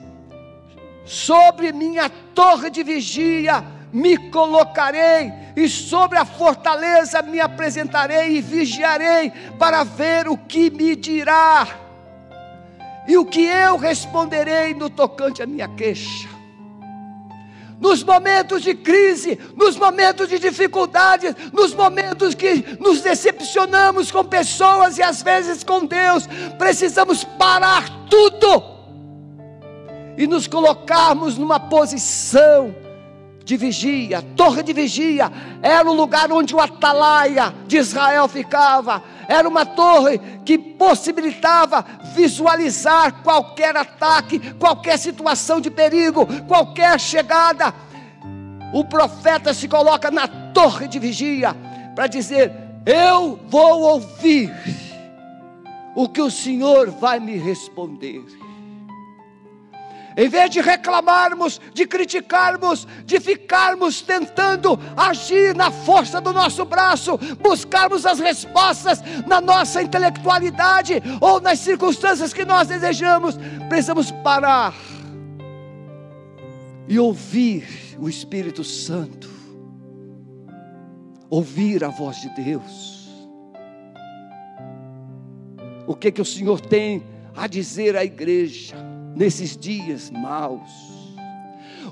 Sobre 1.05 1.71
minha 1.71 2.09
torre 2.09 2.69
de 2.69 2.83
vigia 2.83 3.63
me 3.91 4.17
colocarei, 4.29 5.31
e 5.55 5.69
sobre 5.69 6.17
a 6.17 6.25
fortaleza 6.25 7.21
me 7.21 7.39
apresentarei 7.39 8.37
e 8.37 8.41
vigiarei, 8.41 9.31
para 9.57 9.83
ver 9.83 10.27
o 10.27 10.37
que 10.37 10.69
me 10.69 10.95
dirá, 10.95 11.67
e 13.07 13.17
o 13.17 13.25
que 13.25 13.45
eu 13.45 13.77
responderei 13.77 14.73
no 14.73 14.89
tocante 14.89 15.41
à 15.41 15.45
minha 15.45 15.69
queixa. 15.69 16.27
Nos 17.79 18.03
momentos 18.03 18.63
de 18.63 18.73
crise, 18.73 19.37
nos 19.55 19.77
momentos 19.77 20.29
de 20.29 20.39
dificuldades, 20.39 21.35
nos 21.53 21.73
momentos 21.73 22.33
que 22.33 22.77
nos 22.79 23.01
decepcionamos 23.01 24.11
com 24.11 24.23
pessoas 24.23 24.97
e 24.97 25.03
às 25.03 25.21
vezes 25.21 25.63
com 25.63 25.85
Deus, 25.85 26.27
precisamos 26.57 27.23
parar 27.23 27.85
tudo 28.09 28.74
e 30.17 30.27
nos 30.27 30.47
colocarmos 30.47 31.37
numa 31.37 31.59
posição 31.59 32.73
de 33.45 33.55
vigia, 33.57 34.23
torre 34.35 34.63
de 34.63 34.73
vigia, 34.73 35.31
era 35.61 35.87
o 35.87 35.93
lugar 35.93 36.31
onde 36.31 36.55
o 36.55 36.59
atalaia 36.59 37.53
de 37.67 37.77
Israel 37.77 38.27
ficava, 38.27 39.03
era 39.27 39.47
uma 39.47 39.63
torre 39.63 40.19
que 40.43 40.57
possibilitava 40.57 41.85
visualizar 42.15 43.21
qualquer 43.21 43.77
ataque, 43.77 44.39
qualquer 44.55 44.97
situação 44.97 45.61
de 45.61 45.69
perigo, 45.69 46.25
qualquer 46.47 46.99
chegada. 46.99 47.71
O 48.73 48.83
profeta 48.83 49.53
se 49.53 49.67
coloca 49.67 50.09
na 50.09 50.27
torre 50.27 50.87
de 50.87 50.97
vigia 50.97 51.55
para 51.93 52.07
dizer: 52.07 52.51
Eu 52.83 53.39
vou 53.47 53.81
ouvir 53.81 54.51
o 55.95 56.09
que 56.09 56.21
o 56.21 56.31
Senhor 56.31 56.89
vai 56.89 57.19
me 57.19 57.37
responder. 57.37 58.23
Em 60.17 60.29
vez 60.29 60.49
de 60.49 60.61
reclamarmos, 60.61 61.59
de 61.73 61.85
criticarmos, 61.85 62.87
de 63.05 63.19
ficarmos 63.19 64.01
tentando 64.01 64.79
agir 64.95 65.53
na 65.53 65.71
força 65.71 66.21
do 66.21 66.31
nosso 66.31 66.63
braço, 66.63 67.17
buscarmos 67.41 68.05
as 68.05 68.19
respostas 68.19 69.01
na 69.27 69.41
nossa 69.41 69.81
intelectualidade 69.81 71.03
ou 71.19 71.41
nas 71.41 71.59
circunstâncias 71.59 72.33
que 72.33 72.45
nós 72.45 72.67
desejamos, 72.67 73.37
precisamos 73.67 74.09
parar 74.11 74.73
e 76.87 76.97
ouvir 76.97 77.97
o 77.99 78.07
Espírito 78.07 78.63
Santo, 78.63 79.29
ouvir 81.29 81.83
a 81.83 81.89
voz 81.89 82.21
de 82.21 82.29
Deus. 82.29 82.95
O 85.85 85.93
que 85.93 86.11
que 86.11 86.21
o 86.21 86.25
Senhor 86.25 86.61
tem 86.61 87.03
a 87.35 87.47
dizer 87.47 87.97
à 87.97 88.05
igreja? 88.05 88.94
Nesses 89.15 89.55
dias 89.55 90.09
maus. 90.09 90.69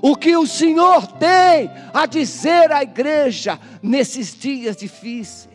O 0.02 0.14
que 0.16 0.36
o 0.36 0.46
Senhor 0.46 1.06
tem 1.12 1.70
a 1.92 2.04
dizer 2.06 2.70
à 2.70 2.82
igreja 2.82 3.58
nesses 3.82 4.38
dias 4.38 4.76
difíceis. 4.76 5.54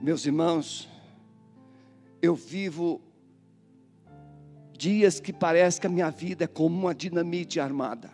Meus 0.00 0.26
irmãos, 0.26 0.88
eu 2.20 2.34
vivo 2.34 3.00
dias 4.76 5.18
que 5.18 5.32
parece 5.32 5.80
que 5.80 5.86
a 5.86 5.90
minha 5.90 6.10
vida 6.10 6.44
é 6.44 6.46
como 6.46 6.78
uma 6.78 6.94
dinamite 6.94 7.58
armada. 7.58 8.10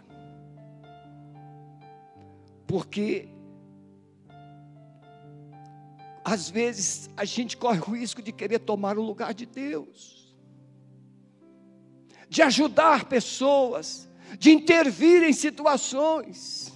Porque 2.66 3.28
às 6.24 6.48
vezes 6.48 7.10
a 7.16 7.24
gente 7.24 7.56
corre 7.56 7.80
o 7.80 7.92
risco 7.92 8.22
de 8.22 8.32
querer 8.32 8.60
tomar 8.60 8.96
o 8.96 9.02
lugar 9.02 9.34
de 9.34 9.44
Deus, 9.44 10.34
de 12.28 12.40
ajudar 12.40 13.04
pessoas, 13.04 14.08
de 14.38 14.50
intervir 14.50 15.22
em 15.22 15.34
situações, 15.34 16.72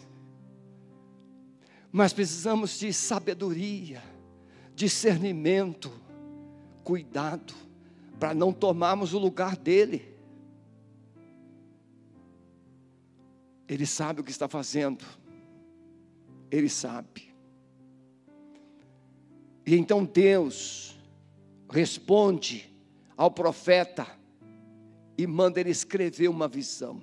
mas 1.90 2.12
precisamos 2.12 2.78
de 2.78 2.93
sabedoria, 2.93 4.02
discernimento, 4.75 5.90
cuidado, 6.85 7.55
para 8.21 8.35
não 8.35 8.52
tomarmos 8.52 9.14
o 9.14 9.19
lugar 9.19 9.57
dele. 9.57 10.14
Ele 13.67 13.87
sabe 13.87 14.21
o 14.21 14.25
que 14.25 14.31
está 14.31 14.49
fazendo. 14.49 15.05
Ele 16.50 16.69
sabe. 16.69 17.27
E 19.68 19.76
então 19.76 20.02
Deus 20.02 20.98
responde 21.68 22.75
ao 23.14 23.30
profeta 23.30 24.06
e 25.18 25.26
manda 25.26 25.60
ele 25.60 25.68
escrever 25.68 26.28
uma 26.28 26.48
visão. 26.48 27.02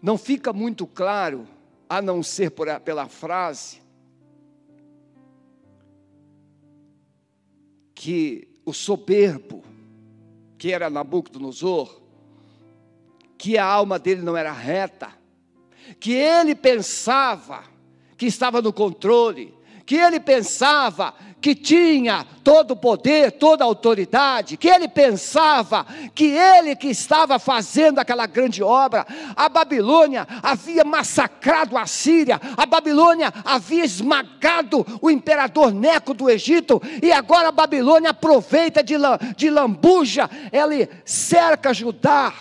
Não 0.00 0.16
fica 0.16 0.52
muito 0.52 0.86
claro, 0.86 1.44
a 1.88 2.00
não 2.00 2.22
ser 2.22 2.52
por, 2.52 2.68
pela 2.82 3.08
frase, 3.08 3.82
que 7.96 8.46
o 8.64 8.72
soberbo, 8.72 9.64
que 10.56 10.72
era 10.72 10.88
Nabucodonosor, 10.88 12.00
que 13.36 13.58
a 13.58 13.64
alma 13.64 13.98
dele 13.98 14.22
não 14.22 14.36
era 14.36 14.52
reta, 14.52 15.12
que 15.98 16.12
ele 16.12 16.54
pensava 16.54 17.73
que 18.24 18.28
estava 18.28 18.62
no 18.62 18.72
controle, 18.72 19.54
que 19.84 19.96
ele 19.96 20.18
pensava 20.18 21.12
que 21.42 21.54
tinha 21.54 22.26
todo 22.42 22.70
o 22.70 22.76
poder, 22.76 23.32
toda 23.32 23.62
a 23.62 23.66
autoridade, 23.66 24.56
que 24.56 24.66
ele 24.66 24.88
pensava 24.88 25.86
que 26.14 26.24
ele 26.24 26.74
que 26.74 26.88
estava 26.88 27.38
fazendo 27.38 27.98
aquela 27.98 28.24
grande 28.24 28.62
obra. 28.62 29.06
A 29.36 29.46
Babilônia 29.46 30.26
havia 30.42 30.84
massacrado 30.84 31.76
a 31.76 31.86
Síria, 31.86 32.40
a 32.56 32.64
Babilônia 32.64 33.30
havia 33.44 33.84
esmagado 33.84 34.86
o 35.02 35.10
imperador 35.10 35.70
Neco 35.70 36.14
do 36.14 36.30
Egito, 36.30 36.80
e 37.02 37.12
agora 37.12 37.48
a 37.48 37.52
Babilônia 37.52 38.08
aproveita 38.08 38.82
de, 38.82 38.94
de 39.36 39.50
lambuja, 39.50 40.30
ela 40.50 40.88
cerca 41.04 41.74
Judá 41.74 42.32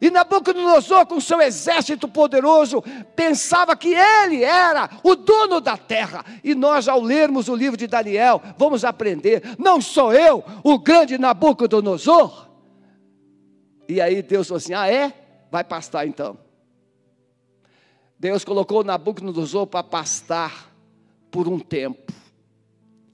e 0.00 0.10
Nabucodonosor, 0.10 1.04
com 1.06 1.20
seu 1.20 1.40
exército 1.42 2.08
poderoso, 2.08 2.82
pensava 3.14 3.76
que 3.76 3.94
ele 3.94 4.42
era 4.42 4.88
o 5.04 5.14
dono 5.14 5.60
da 5.60 5.76
terra. 5.76 6.24
E 6.42 6.54
nós, 6.54 6.88
ao 6.88 7.02
lermos 7.02 7.48
o 7.48 7.54
livro 7.54 7.76
de 7.76 7.86
Daniel, 7.86 8.42
vamos 8.56 8.82
aprender: 8.82 9.42
não 9.58 9.80
sou 9.80 10.12
eu 10.14 10.42
o 10.64 10.78
grande 10.78 11.18
Nabucodonosor? 11.18 12.48
E 13.86 14.00
aí 14.00 14.22
Deus 14.22 14.48
falou 14.48 14.56
assim: 14.58 14.72
ah, 14.72 14.88
é? 14.88 15.12
Vai 15.50 15.64
pastar 15.64 16.06
então. 16.06 16.38
Deus 18.18 18.42
colocou 18.44 18.82
Nabucodonosor 18.82 19.66
para 19.66 19.82
pastar 19.82 20.70
por 21.30 21.46
um 21.46 21.58
tempo, 21.58 22.12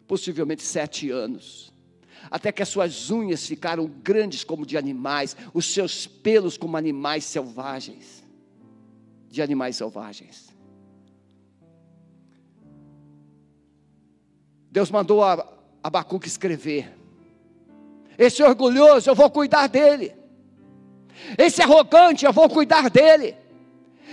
possivelmente 0.07 0.62
sete 0.62 1.11
anos 1.11 1.75
até 2.30 2.52
que 2.52 2.62
as 2.62 2.68
suas 2.68 3.11
unhas 3.11 3.47
ficaram 3.47 3.87
grandes 3.87 4.45
como 4.45 4.66
de 4.66 4.76
animais, 4.76 5.37
os 5.52 5.66
seus 5.66 6.06
pelos 6.06 6.56
como 6.56 6.76
animais 6.76 7.25
selvagens. 7.25 8.25
De 9.28 9.42
animais 9.42 9.76
selvagens. 9.76 10.54
Deus 14.71 14.90
mandou 14.90 15.25
a 15.25 15.47
Abacuque 15.83 16.28
escrever: 16.28 16.92
Esse 18.18 18.42
orgulhoso, 18.42 19.09
eu 19.09 19.14
vou 19.14 19.30
cuidar 19.30 19.68
dele. 19.68 20.14
Esse 21.38 21.62
arrogante, 21.62 22.25
eu 22.26 22.33
vou 22.33 22.49
cuidar 22.49 22.90
dele. 22.90 23.37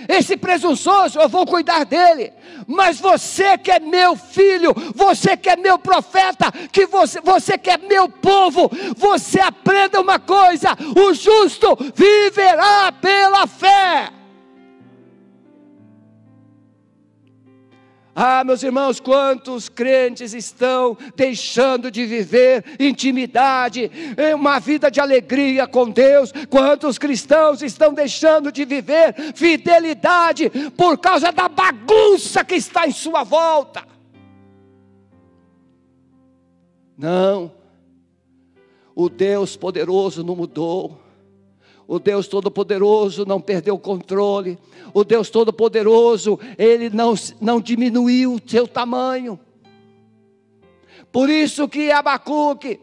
Esse 0.08 0.38
presunçoso, 0.38 1.20
eu 1.20 1.30
vou 1.30 1.46
cuidar 1.46 1.86
dele. 1.86 2.34
Mas 2.68 3.00
você 3.00 3.58
que 3.58 3.72
é 3.72 3.80
meu 3.80 4.16
filho, 4.16 4.74
você 4.96 5.36
que 5.36 5.50
é 5.50 5.56
meu 5.56 5.78
profeta, 5.78 6.52
que 6.72 6.86
você, 6.86 7.20
você 7.22 7.58
que 7.58 7.70
é 7.70 7.78
meu 7.78 8.10
povo, 8.10 8.70
você 8.96 9.40
aprenda 9.40 10.02
uma 10.02 10.20
coisa: 10.20 10.78
o 10.96 11.14
justo 11.14 11.78
viverá 11.96 12.92
pela 12.92 13.48
fé. 13.48 14.23
Ah, 18.16 18.44
meus 18.44 18.62
irmãos, 18.62 19.00
quantos 19.00 19.68
crentes 19.68 20.34
estão 20.34 20.96
deixando 21.16 21.90
de 21.90 22.06
viver 22.06 22.64
intimidade, 22.80 23.90
uma 24.36 24.60
vida 24.60 24.92
de 24.92 25.00
alegria 25.00 25.66
com 25.66 25.90
Deus? 25.90 26.32
Quantos 26.48 27.00
cristãos 27.00 27.64
estão 27.64 27.92
deixando 27.92 28.52
de 28.52 28.66
viver 28.66 29.16
fidelidade 29.34 30.52
por 30.78 30.98
causa 31.00 31.32
da 31.32 31.50
bagunça 31.50 32.46
que 32.46 32.54
está 32.54 32.88
em 32.88 32.92
sua 32.92 33.24
volta? 33.24 33.84
Não, 36.96 37.52
o 38.94 39.10
Deus 39.10 39.58
poderoso 39.58 40.24
não 40.24 40.36
mudou. 40.36 41.03
O 41.94 42.00
Deus 42.00 42.28
Todo-Poderoso 42.28 43.24
não 43.24 43.40
perdeu 43.40 43.76
o 43.76 43.80
controle. 43.80 44.58
O 44.96 45.04
Deus 45.04 45.30
Todo-Poderoso, 45.30 46.40
ele 46.58 46.90
não, 46.90 47.14
não 47.40 47.62
diminuiu 47.62 48.34
o 48.34 48.42
seu 48.44 48.68
tamanho. 48.68 49.40
Por 51.12 51.30
isso 51.30 51.68
que 51.68 51.92
Abacuque 51.92 52.80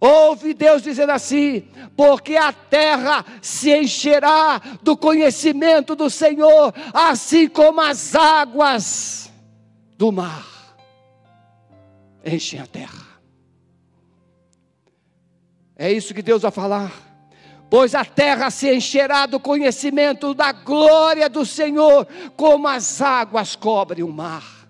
ouve 0.00 0.54
Deus 0.54 0.80
dizendo 0.80 1.12
assim: 1.12 1.68
porque 1.94 2.36
a 2.36 2.54
terra 2.54 3.22
se 3.42 3.70
encherá 3.70 4.58
do 4.80 4.96
conhecimento 4.96 5.94
do 5.94 6.08
Senhor, 6.08 6.72
assim 6.94 7.46
como 7.46 7.82
as 7.82 8.14
águas 8.14 9.30
do 9.98 10.10
mar 10.10 10.48
enchem 12.24 12.60
a 12.60 12.66
terra. 12.66 13.04
É 15.76 15.92
isso 15.92 16.14
que 16.14 16.22
Deus 16.22 16.40
vai 16.40 16.50
falar 16.50 17.13
pois 17.70 17.94
a 17.94 18.04
terra 18.04 18.50
se 18.50 18.72
encherá 18.72 19.26
do 19.26 19.40
conhecimento 19.40 20.34
da 20.34 20.52
glória 20.52 21.28
do 21.28 21.44
Senhor, 21.44 22.06
como 22.36 22.68
as 22.68 23.00
águas 23.00 23.56
cobrem 23.56 24.04
o 24.04 24.12
mar. 24.12 24.68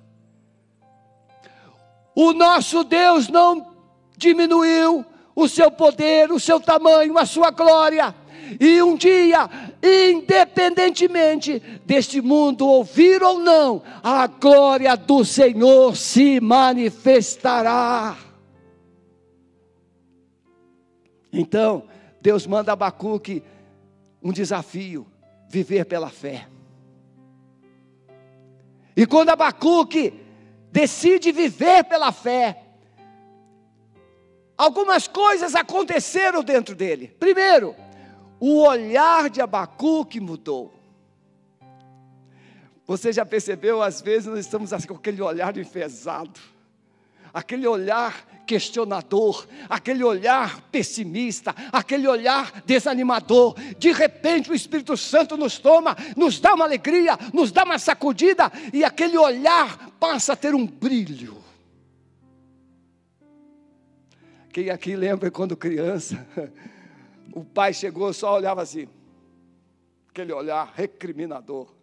O 2.15 2.33
nosso 2.33 2.85
Deus 2.85 3.29
não 3.29 3.75
diminuiu 4.17 5.05
o 5.35 5.49
seu 5.49 5.71
poder, 5.71 6.31
o 6.31 6.39
seu 6.39 6.61
tamanho, 6.61 7.19
a 7.19 7.27
sua 7.27 7.51
glória. 7.51 8.15
E 8.61 8.81
um 8.83 8.95
dia, 8.95 9.49
independentemente 9.83 11.61
deste 11.85 12.21
mundo 12.21 12.67
ouvir 12.67 13.23
ou 13.23 13.39
não, 13.39 13.83
a 14.03 14.27
glória 14.27 14.97
do 14.97 15.25
Senhor 15.25 15.97
se 15.97 16.41
manifestará. 16.41 18.17
Então, 21.33 21.85
Deus 22.25 22.47
manda 22.47 22.73
Abacuque 22.73 23.45
um 24.23 24.33
desafio: 24.33 25.07
viver 25.47 25.85
pela 25.85 26.09
fé. 26.09 26.49
E 28.97 29.05
quando 29.05 29.29
Abacuque 29.29 30.25
decide 30.73 31.31
viver 31.31 31.85
pela 31.85 32.11
fé, 32.13 32.65
algumas 34.57 35.07
coisas 35.07 35.55
aconteceram 35.55 36.43
dentro 36.43 36.75
dele. 36.75 37.09
Primeiro, 37.21 37.77
o 38.41 38.63
olhar 38.67 39.29
de 39.29 39.43
Abacuque 39.43 40.19
mudou. 40.19 40.73
Você 42.87 43.13
já 43.13 43.27
percebeu, 43.27 43.83
às 43.83 44.01
vezes 44.01 44.29
nós 44.29 44.39
estamos 44.39 44.73
assim, 44.73 44.87
com 44.87 44.95
aquele 44.95 45.21
olhar 45.21 45.55
enfesado, 45.59 46.41
aquele 47.35 47.67
olhar 47.67 48.25
questionador, 48.47 49.47
aquele 49.69 50.05
olhar 50.05 50.61
pessimista, 50.71 51.53
aquele 51.73 52.07
olhar 52.07 52.63
desanimador. 52.65 53.55
De 53.77 53.91
repente 53.91 54.51
o 54.51 54.55
Espírito 54.55 54.97
Santo 54.97 55.37
nos 55.37 55.59
toma, 55.59 55.97
nos 56.17 56.39
dá 56.39 56.55
uma 56.55 56.65
alegria, 56.65 57.19
nos 57.33 57.51
dá 57.51 57.65
uma 57.65 57.79
sacudida 57.79 58.53
e 58.73 58.85
aquele 58.85 59.19
olhar 59.19 59.91
passa 59.99 60.35
a 60.35 60.37
ter 60.37 60.55
um 60.55 60.65
brilho. 60.65 61.43
Quem 64.53 64.71
aqui 64.71 64.95
lembra 64.95 65.33
quando 65.33 65.57
criança, 65.57 66.25
o 67.35 67.45
pai 67.45 67.75
chegou, 67.75 68.13
só 68.13 68.37
olhava 68.37 68.63
assim, 68.63 68.87
aquele 70.09 70.33
olhar 70.33 70.73
recriminador. 70.77 71.75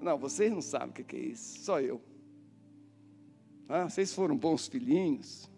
Não, 0.00 0.16
vocês 0.16 0.52
não 0.52 0.62
sabem 0.62 0.90
o 0.90 0.92
que 0.92 1.16
é 1.16 1.18
isso, 1.18 1.64
só 1.64 1.80
eu. 1.80 2.00
Ah, 3.72 3.88
vocês 3.88 4.12
foram 4.12 4.36
bons 4.36 4.66
filhinhos. 4.66 5.48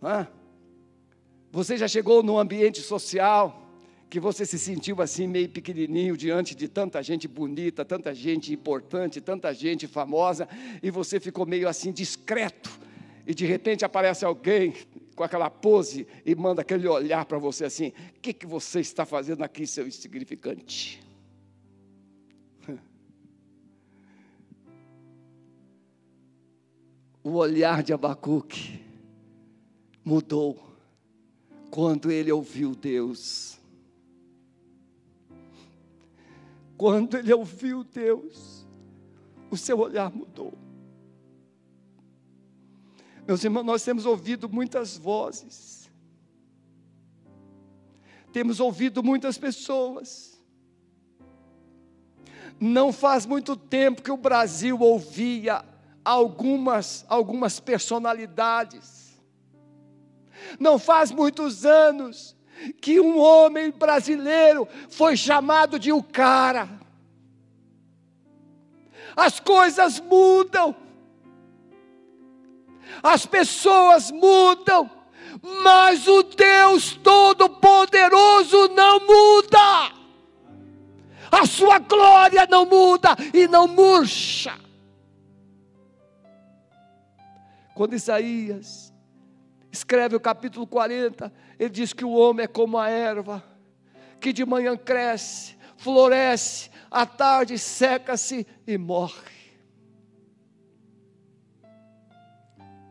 Ah, 0.00 0.26
você 1.52 1.76
já 1.76 1.86
chegou 1.86 2.22
num 2.22 2.38
ambiente 2.38 2.80
social 2.80 3.70
que 4.08 4.18
você 4.18 4.46
se 4.46 4.58
sentiu 4.58 5.02
assim 5.02 5.26
meio 5.26 5.50
pequenininho 5.50 6.16
diante 6.16 6.54
de 6.54 6.68
tanta 6.68 7.02
gente 7.02 7.28
bonita, 7.28 7.84
tanta 7.84 8.14
gente 8.14 8.50
importante, 8.50 9.20
tanta 9.20 9.52
gente 9.52 9.86
famosa, 9.86 10.48
e 10.82 10.90
você 10.90 11.20
ficou 11.20 11.44
meio 11.44 11.68
assim 11.68 11.92
discreto. 11.92 12.70
E 13.26 13.34
de 13.34 13.44
repente 13.44 13.84
aparece 13.84 14.24
alguém 14.24 14.72
com 15.14 15.22
aquela 15.22 15.50
pose 15.50 16.06
e 16.24 16.34
manda 16.34 16.62
aquele 16.62 16.88
olhar 16.88 17.26
para 17.26 17.36
você 17.36 17.66
assim: 17.66 17.88
o 18.16 18.20
que, 18.22 18.32
que 18.32 18.46
você 18.46 18.80
está 18.80 19.04
fazendo 19.04 19.42
aqui, 19.42 19.66
seu 19.66 19.86
insignificante? 19.86 21.06
O 27.28 27.34
olhar 27.34 27.82
de 27.82 27.92
Abacuque 27.92 28.82
mudou 30.02 30.58
quando 31.70 32.10
ele 32.10 32.32
ouviu 32.32 32.74
Deus. 32.74 33.58
Quando 36.74 37.18
ele 37.18 37.32
ouviu 37.34 37.84
Deus, 37.84 38.66
o 39.50 39.58
seu 39.58 39.78
olhar 39.78 40.10
mudou. 40.10 40.54
Meus 43.26 43.44
irmãos, 43.44 43.64
nós 43.64 43.84
temos 43.84 44.06
ouvido 44.06 44.48
muitas 44.48 44.96
vozes, 44.96 45.90
temos 48.32 48.58
ouvido 48.58 49.02
muitas 49.02 49.36
pessoas. 49.36 50.40
Não 52.58 52.90
faz 52.90 53.26
muito 53.26 53.54
tempo 53.54 54.02
que 54.02 54.10
o 54.10 54.16
Brasil 54.16 54.80
ouvia 54.80 55.62
algumas, 56.08 57.04
algumas 57.06 57.60
personalidades. 57.60 59.20
Não 60.58 60.78
faz 60.78 61.12
muitos 61.12 61.66
anos 61.66 62.34
que 62.80 62.98
um 62.98 63.18
homem 63.18 63.70
brasileiro 63.70 64.66
foi 64.88 65.18
chamado 65.18 65.78
de 65.78 65.92
o 65.92 66.02
cara. 66.02 66.66
As 69.14 69.38
coisas 69.38 70.00
mudam, 70.00 70.74
as 73.02 73.26
pessoas 73.26 74.10
mudam, 74.10 74.90
mas 75.62 76.08
o 76.08 76.22
Deus 76.22 76.96
Todo-Poderoso 77.02 78.68
não 78.68 79.00
muda, 79.00 79.92
a 81.30 81.44
sua 81.44 81.78
glória 81.78 82.46
não 82.48 82.64
muda 82.64 83.14
e 83.34 83.46
não 83.46 83.68
murcha. 83.68 84.67
Quando 87.78 87.94
Isaías 87.94 88.92
escreve 89.70 90.16
o 90.16 90.20
capítulo 90.20 90.66
40, 90.66 91.32
ele 91.56 91.70
diz 91.70 91.92
que 91.92 92.04
o 92.04 92.10
homem 92.10 92.42
é 92.42 92.48
como 92.48 92.76
a 92.76 92.90
erva, 92.90 93.40
que 94.20 94.32
de 94.32 94.44
manhã 94.44 94.76
cresce, 94.76 95.56
floresce, 95.76 96.72
à 96.90 97.06
tarde 97.06 97.56
seca-se 97.56 98.44
e 98.66 98.76
morre. 98.76 99.30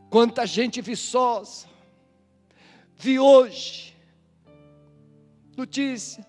Quanta 0.10 0.46
gente 0.46 0.80
viçosa, 0.80 1.68
vi 2.96 3.20
hoje, 3.20 3.94
notícia, 5.58 6.26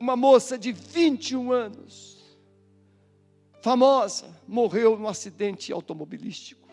uma 0.00 0.16
moça 0.16 0.56
de 0.56 0.72
21 0.72 1.52
anos, 1.52 2.38
famosa, 3.60 4.34
morreu 4.48 4.98
num 4.98 5.06
acidente 5.06 5.70
automobilístico. 5.70 6.65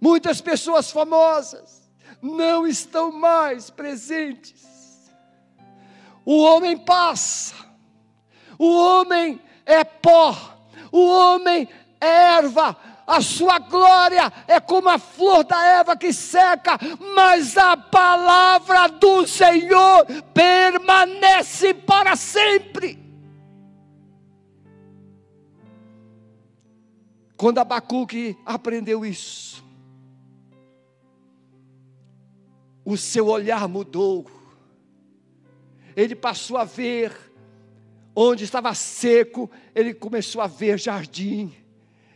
Muitas 0.00 0.40
pessoas 0.40 0.90
famosas 0.90 1.90
não 2.20 2.66
estão 2.66 3.12
mais 3.12 3.70
presentes. 3.70 4.64
O 6.24 6.42
homem 6.42 6.76
passa, 6.76 7.54
o 8.58 8.76
homem 8.76 9.40
é 9.64 9.84
pó, 9.84 10.36
o 10.90 11.06
homem 11.06 11.68
é 11.70 11.76
erva, 12.06 12.76
a 13.06 13.20
sua 13.20 13.58
glória 13.58 14.32
é 14.48 14.58
como 14.58 14.88
a 14.88 14.98
flor 14.98 15.44
da 15.44 15.64
erva 15.64 15.96
que 15.96 16.12
seca, 16.12 16.78
mas 17.14 17.56
a 17.56 17.76
palavra 17.76 18.88
do 18.88 19.26
Senhor 19.26 20.04
permanece 20.34 21.72
para 21.72 22.16
sempre. 22.16 22.98
Quando 27.36 27.58
Abacuque 27.58 28.36
aprendeu 28.44 29.04
isso, 29.04 29.64
o 32.86 32.96
seu 32.96 33.26
olhar 33.26 33.68
mudou. 33.68 34.24
Ele 35.96 36.14
passou 36.14 36.56
a 36.56 36.64
ver 36.64 37.12
onde 38.14 38.44
estava 38.44 38.72
seco, 38.74 39.50
ele 39.74 39.92
começou 39.92 40.40
a 40.40 40.46
ver 40.46 40.78
jardim. 40.78 41.52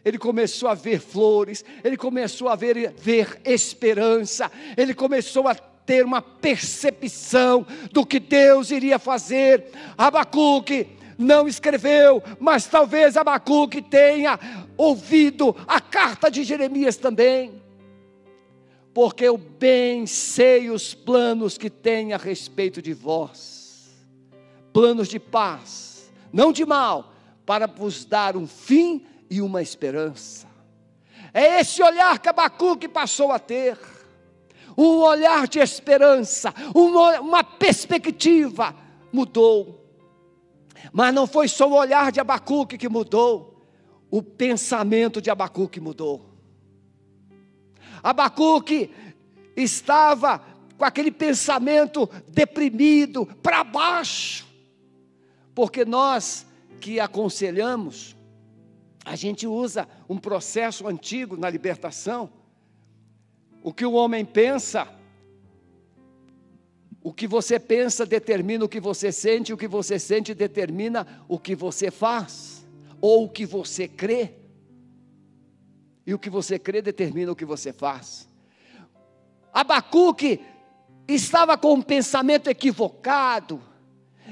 Ele 0.03 0.17
começou 0.17 0.69
a 0.69 0.75
ver 0.75 1.01
flores, 1.01 1.63
ele 1.85 1.97
começou 1.97 2.49
a 2.49 2.55
ver, 2.55 2.95
ver 2.97 3.39
esperança, 3.45 4.51
ele 4.77 4.95
começou 4.95 5.47
a 5.47 5.55
ter 5.55 6.05
uma 6.05 6.23
percepção 6.23 7.67
do 7.93 8.07
que 8.07 8.21
Deus 8.21 8.71
iria 8.71 8.99
fazer. 8.99 9.67
Abacuque 9.99 10.87
não 11.19 11.49
escreveu, 11.49 12.23
mas 12.39 12.67
talvez 12.67 13.17
Abacuque 13.17 13.83
tenha 13.83 14.39
ouvido 14.77 15.55
a 15.67 15.81
carta 15.81 16.31
de 16.31 16.45
Jeremias 16.45 16.97
também 16.97 17.61
porque 19.03 19.25
eu 19.25 19.39
bem 19.39 20.07
sei 20.07 20.69
os 20.69 20.93
planos 20.93 21.57
que 21.57 21.71
tem 21.71 22.13
a 22.13 22.19
respeito 22.19 22.83
de 22.83 22.93
vós, 22.93 23.97
planos 24.75 25.09
de 25.09 25.19
paz, 25.19 26.13
não 26.31 26.53
de 26.53 26.67
mal, 26.67 27.11
para 27.47 27.67
vos 27.67 28.05
dar 28.05 28.37
um 28.37 28.47
fim 28.47 29.07
e 29.31 29.41
uma 29.41 29.63
esperança. 29.63 30.47
É 31.33 31.61
esse 31.61 31.83
olhar 31.83 32.19
que 32.19 32.29
Abacuque 32.29 32.89
passou 32.89 33.33
a 33.33 33.39
ter, 33.39 33.79
um 34.77 34.99
olhar 34.99 35.49
de 35.49 35.61
esperança, 35.61 36.53
uma, 36.75 37.21
uma 37.21 37.43
perspectiva 37.43 38.77
mudou. 39.11 39.83
Mas 40.93 41.15
não 41.15 41.27
foi 41.27 41.49
só 41.49 41.67
o 41.67 41.75
olhar 41.75 42.13
de 42.13 42.21
Abacuque 42.21 42.77
que 42.77 42.87
mudou, 42.87 43.65
o 44.11 44.23
pensamento 44.23 45.23
de 45.23 45.31
Abacuque 45.31 45.81
mudou. 45.81 46.30
Abacuque 48.03 48.91
estava 49.57 50.43
com 50.79 50.85
aquele 50.85 51.11
pensamento 51.11 52.09
deprimido, 52.29 53.27
para 53.43 53.63
baixo, 53.63 54.47
porque 55.55 55.85
nós 55.85 56.47
que 56.81 56.99
aconselhamos, 56.99 58.17
a 59.05 59.15
gente 59.15 59.47
usa 59.47 59.87
um 60.09 60.17
processo 60.17 60.89
antigo 60.89 61.37
na 61.37 61.51
libertação. 61.51 62.31
O 63.63 63.73
que 63.73 63.85
o 63.85 63.93
homem 63.93 64.25
pensa, 64.25 64.89
o 67.03 67.13
que 67.13 67.27
você 67.27 67.61
pensa 67.61 68.07
determina 68.07 68.65
o 68.65 68.69
que 68.69 68.81
você 68.81 69.13
sente, 69.13 69.53
o 69.53 69.57
que 69.59 69.69
você 69.69 69.99
sente 69.99 70.33
determina 70.33 71.07
o 71.29 71.39
que 71.39 71.55
você 71.55 71.91
faz, 71.91 72.67
ou 73.01 73.25
o 73.25 73.29
que 73.29 73.45
você 73.45 73.87
crê. 73.87 74.40
E 76.07 76.15
o 76.15 76.19
que 76.19 76.31
você 76.31 76.59
crê 76.59 76.81
determina 76.81 77.33
o 77.33 77.37
que 77.37 77.45
você 77.45 77.73
faz. 77.73 78.29
Abacuque 79.53 80.41
estava 81.07 81.59
com 81.59 81.75
um 81.75 81.83
pensamento 81.83 82.49
equivocado, 82.49 83.61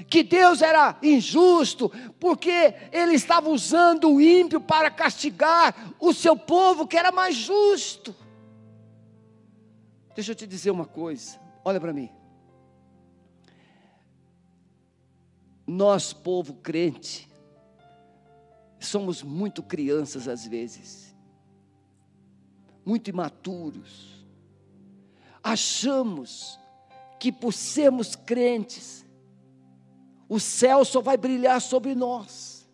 que 0.08 0.22
Deus 0.22 0.62
era 0.62 0.96
injusto, 1.02 1.90
porque 2.20 2.74
ele 2.92 3.14
estava 3.14 3.50
usando 3.50 4.10
o 4.10 4.20
ímpio 4.20 4.60
para 4.60 4.90
castigar 4.90 5.94
o 5.98 6.12
seu 6.12 6.36
povo 6.36 6.86
que 6.86 6.96
era 6.96 7.10
mais 7.10 7.34
justo. 7.34 8.14
Deixa 10.14 10.32
eu 10.32 10.36
te 10.36 10.46
dizer 10.46 10.70
uma 10.70 10.86
coisa, 10.86 11.38
olha 11.64 11.80
para 11.80 11.92
mim. 11.92 12.10
Nós, 15.66 16.12
povo 16.12 16.54
crente, 16.54 17.28
somos 18.80 19.22
muito 19.22 19.62
crianças 19.62 20.26
às 20.26 20.46
vezes 20.46 21.07
muito 22.88 23.10
imaturos. 23.10 24.24
Achamos 25.44 26.58
que 27.20 27.30
por 27.30 27.52
sermos 27.52 28.16
crentes, 28.16 29.04
o 30.26 30.40
céu 30.40 30.86
só 30.86 31.02
vai 31.02 31.18
brilhar 31.18 31.60
sobre 31.60 31.94
nós, 31.94 32.66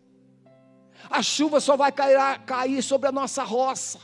a 1.11 1.21
chuva 1.21 1.61
só 1.61 1.77
vai 1.77 1.91
cair, 1.91 2.17
cair 2.45 2.81
sobre 2.83 3.09
a 3.09 3.13
nossa 3.13 3.43
roça, 3.43 3.99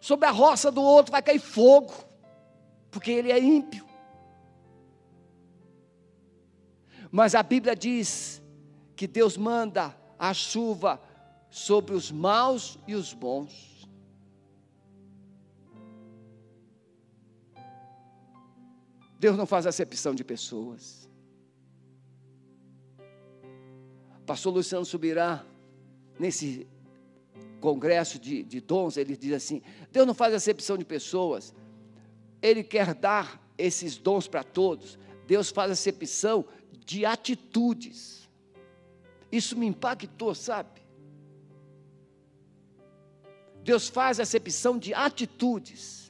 sobre 0.00 0.26
a 0.26 0.30
roça 0.30 0.72
do 0.72 0.82
outro 0.82 1.12
vai 1.12 1.22
cair 1.22 1.38
fogo, 1.38 1.92
porque 2.90 3.10
ele 3.10 3.30
é 3.30 3.38
ímpio. 3.38 3.86
Mas 7.10 7.34
a 7.34 7.42
Bíblia 7.42 7.76
diz 7.76 8.42
que 8.96 9.06
Deus 9.06 9.36
manda 9.36 9.94
a 10.18 10.32
chuva 10.32 11.00
sobre 11.50 11.94
os 11.94 12.10
maus 12.10 12.78
e 12.88 12.94
os 12.94 13.12
bons. 13.12 13.73
Deus 19.24 19.38
não 19.38 19.46
faz 19.46 19.66
acepção 19.66 20.14
de 20.14 20.22
pessoas. 20.22 21.08
Pastor 24.26 24.52
Luciano 24.52 24.84
Subirá, 24.84 25.42
nesse 26.20 26.66
congresso 27.58 28.18
de, 28.18 28.42
de 28.42 28.60
dons, 28.60 28.98
ele 28.98 29.16
diz 29.16 29.32
assim: 29.32 29.62
Deus 29.90 30.06
não 30.06 30.12
faz 30.12 30.34
acepção 30.34 30.76
de 30.76 30.84
pessoas, 30.84 31.54
Ele 32.42 32.62
quer 32.62 32.92
dar 32.92 33.42
esses 33.56 33.96
dons 33.96 34.28
para 34.28 34.44
todos, 34.44 34.98
Deus 35.26 35.48
faz 35.48 35.70
acepção 35.70 36.44
de 36.84 37.06
atitudes. 37.06 38.28
Isso 39.32 39.56
me 39.56 39.64
impactou, 39.64 40.34
sabe? 40.34 40.82
Deus 43.62 43.88
faz 43.88 44.20
acepção 44.20 44.78
de 44.78 44.92
atitudes. 44.92 46.03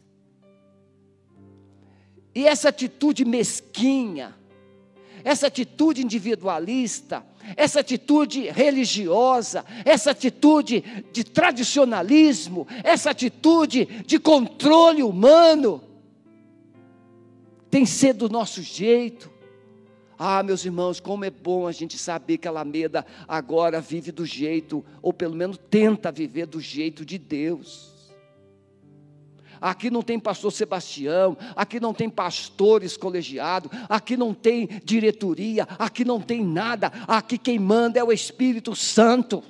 E 2.34 2.46
essa 2.46 2.70
atitude 2.70 3.24
mesquinha, 3.24 4.34
essa 5.22 5.46
atitude 5.46 6.02
individualista, 6.02 7.24
essa 7.56 7.80
atitude 7.80 8.48
religiosa, 8.50 9.64
essa 9.84 10.10
atitude 10.10 10.82
de 11.12 11.24
tradicionalismo, 11.24 12.66
essa 12.82 13.10
atitude 13.10 13.86
de 14.06 14.18
controle 14.18 15.02
humano, 15.02 15.82
tem 17.70 17.86
sido 17.86 18.28
do 18.28 18.32
nosso 18.32 18.62
jeito. 18.62 19.30
Ah, 20.18 20.42
meus 20.42 20.64
irmãos, 20.64 21.00
como 21.00 21.24
é 21.24 21.30
bom 21.30 21.66
a 21.66 21.72
gente 21.72 21.98
saber 21.98 22.38
que 22.38 22.46
a 22.46 22.50
Alameda 22.50 23.04
agora 23.26 23.80
vive 23.80 24.12
do 24.12 24.24
jeito, 24.24 24.84
ou 25.02 25.12
pelo 25.12 25.34
menos 25.34 25.58
tenta 25.70 26.12
viver 26.12 26.46
do 26.46 26.60
jeito 26.60 27.04
de 27.04 27.18
Deus. 27.18 27.93
Aqui 29.64 29.90
não 29.90 30.02
tem 30.02 30.18
pastor 30.18 30.52
Sebastião, 30.52 31.38
aqui 31.56 31.80
não 31.80 31.94
tem 31.94 32.10
pastores 32.10 32.98
colegiados, 32.98 33.70
aqui 33.88 34.14
não 34.14 34.34
tem 34.34 34.68
diretoria, 34.84 35.66
aqui 35.78 36.04
não 36.04 36.20
tem 36.20 36.44
nada, 36.44 36.92
aqui 37.08 37.38
quem 37.38 37.58
manda 37.58 37.98
é 37.98 38.04
o 38.04 38.12
Espírito 38.12 38.76
Santo. 38.76 39.42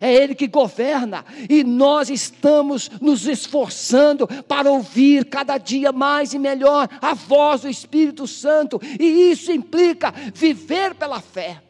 É 0.00 0.12
Ele 0.12 0.34
que 0.34 0.48
governa, 0.48 1.24
e 1.48 1.62
nós 1.62 2.10
estamos 2.10 2.90
nos 3.00 3.28
esforçando 3.28 4.26
para 4.26 4.68
ouvir 4.68 5.26
cada 5.26 5.56
dia 5.56 5.92
mais 5.92 6.34
e 6.34 6.38
melhor 6.40 6.88
a 7.00 7.14
voz 7.14 7.60
do 7.60 7.68
Espírito 7.68 8.26
Santo, 8.26 8.80
e 8.98 9.30
isso 9.30 9.52
implica 9.52 10.12
viver 10.34 10.96
pela 10.96 11.20
fé. 11.20 11.62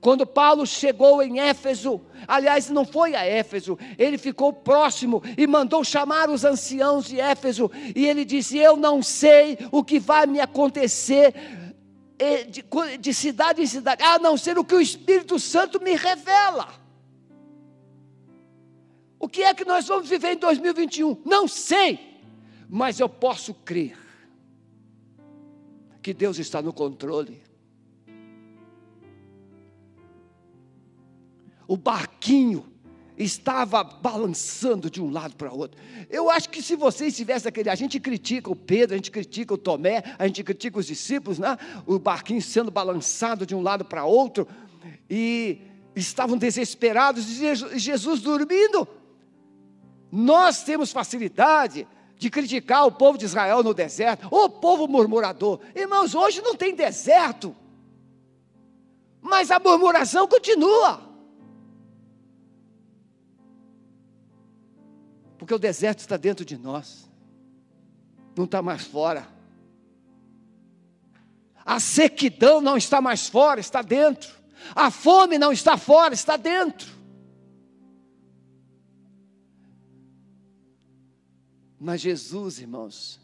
Quando 0.00 0.24
Paulo 0.24 0.64
chegou 0.64 1.20
em 1.20 1.40
Éfeso, 1.40 2.00
aliás, 2.26 2.70
não 2.70 2.84
foi 2.84 3.16
a 3.16 3.24
Éfeso, 3.24 3.76
ele 3.98 4.16
ficou 4.16 4.52
próximo 4.52 5.22
e 5.36 5.46
mandou 5.46 5.82
chamar 5.82 6.30
os 6.30 6.44
anciãos 6.44 7.06
de 7.06 7.20
Éfeso, 7.20 7.70
e 7.96 8.06
ele 8.06 8.24
disse: 8.24 8.56
Eu 8.56 8.76
não 8.76 9.02
sei 9.02 9.58
o 9.72 9.82
que 9.82 9.98
vai 9.98 10.26
me 10.26 10.38
acontecer 10.38 11.34
de, 12.48 12.64
de 12.98 13.14
cidade 13.14 13.62
em 13.62 13.66
cidade, 13.66 14.02
a 14.02 14.18
não 14.18 14.36
ser 14.36 14.56
o 14.56 14.64
que 14.64 14.74
o 14.74 14.80
Espírito 14.80 15.38
Santo 15.38 15.82
me 15.82 15.94
revela. 15.96 16.68
O 19.18 19.28
que 19.28 19.42
é 19.42 19.52
que 19.52 19.64
nós 19.64 19.86
vamos 19.88 20.08
viver 20.08 20.34
em 20.34 20.36
2021? 20.36 21.22
Não 21.24 21.48
sei, 21.48 22.20
mas 22.68 23.00
eu 23.00 23.08
posso 23.08 23.52
crer 23.52 23.98
que 26.00 26.14
Deus 26.14 26.38
está 26.38 26.62
no 26.62 26.72
controle. 26.72 27.47
O 31.68 31.76
barquinho 31.76 32.66
estava 33.18 33.84
balançando 33.84 34.90
de 34.90 35.02
um 35.02 35.10
lado 35.10 35.36
para 35.36 35.52
outro. 35.52 35.78
Eu 36.08 36.30
acho 36.30 36.48
que 36.48 36.62
se 36.62 36.74
vocês 36.74 37.14
tivessem 37.14 37.48
aquele, 37.48 37.68
a 37.68 37.74
gente 37.74 38.00
critica 38.00 38.50
o 38.50 38.56
Pedro, 38.56 38.94
a 38.94 38.96
gente 38.96 39.10
critica 39.10 39.52
o 39.52 39.58
Tomé, 39.58 40.02
a 40.18 40.26
gente 40.26 40.42
critica 40.42 40.78
os 40.78 40.86
discípulos, 40.86 41.38
né? 41.38 41.58
O 41.86 41.98
barquinho 41.98 42.40
sendo 42.40 42.70
balançado 42.70 43.44
de 43.44 43.54
um 43.54 43.60
lado 43.60 43.84
para 43.84 44.04
outro 44.04 44.48
e 45.10 45.60
estavam 45.94 46.38
desesperados 46.38 47.40
e 47.40 47.78
Jesus 47.78 48.20
dormindo. 48.20 48.88
Nós 50.10 50.62
temos 50.62 50.90
facilidade 50.90 51.86
de 52.16 52.30
criticar 52.30 52.86
o 52.86 52.92
povo 52.92 53.18
de 53.18 53.26
Israel 53.26 53.62
no 53.62 53.74
deserto, 53.74 54.26
o 54.30 54.48
povo 54.48 54.88
murmurador. 54.88 55.60
Irmãos, 55.74 56.14
hoje 56.14 56.40
não 56.40 56.54
tem 56.54 56.74
deserto, 56.74 57.54
mas 59.20 59.50
a 59.50 59.58
murmuração 59.58 60.26
continua. 60.26 61.07
Porque 65.48 65.54
o 65.54 65.58
deserto 65.58 66.00
está 66.00 66.18
dentro 66.18 66.44
de 66.44 66.58
nós, 66.58 67.08
não 68.36 68.44
está 68.44 68.60
mais 68.60 68.82
fora. 68.82 69.26
A 71.64 71.80
sequidão 71.80 72.60
não 72.60 72.76
está 72.76 73.00
mais 73.00 73.30
fora, 73.30 73.58
está 73.58 73.80
dentro. 73.80 74.30
A 74.74 74.90
fome 74.90 75.38
não 75.38 75.50
está 75.50 75.78
fora, 75.78 76.12
está 76.12 76.36
dentro. 76.36 76.92
Mas 81.80 82.02
Jesus, 82.02 82.58
irmãos, 82.58 83.18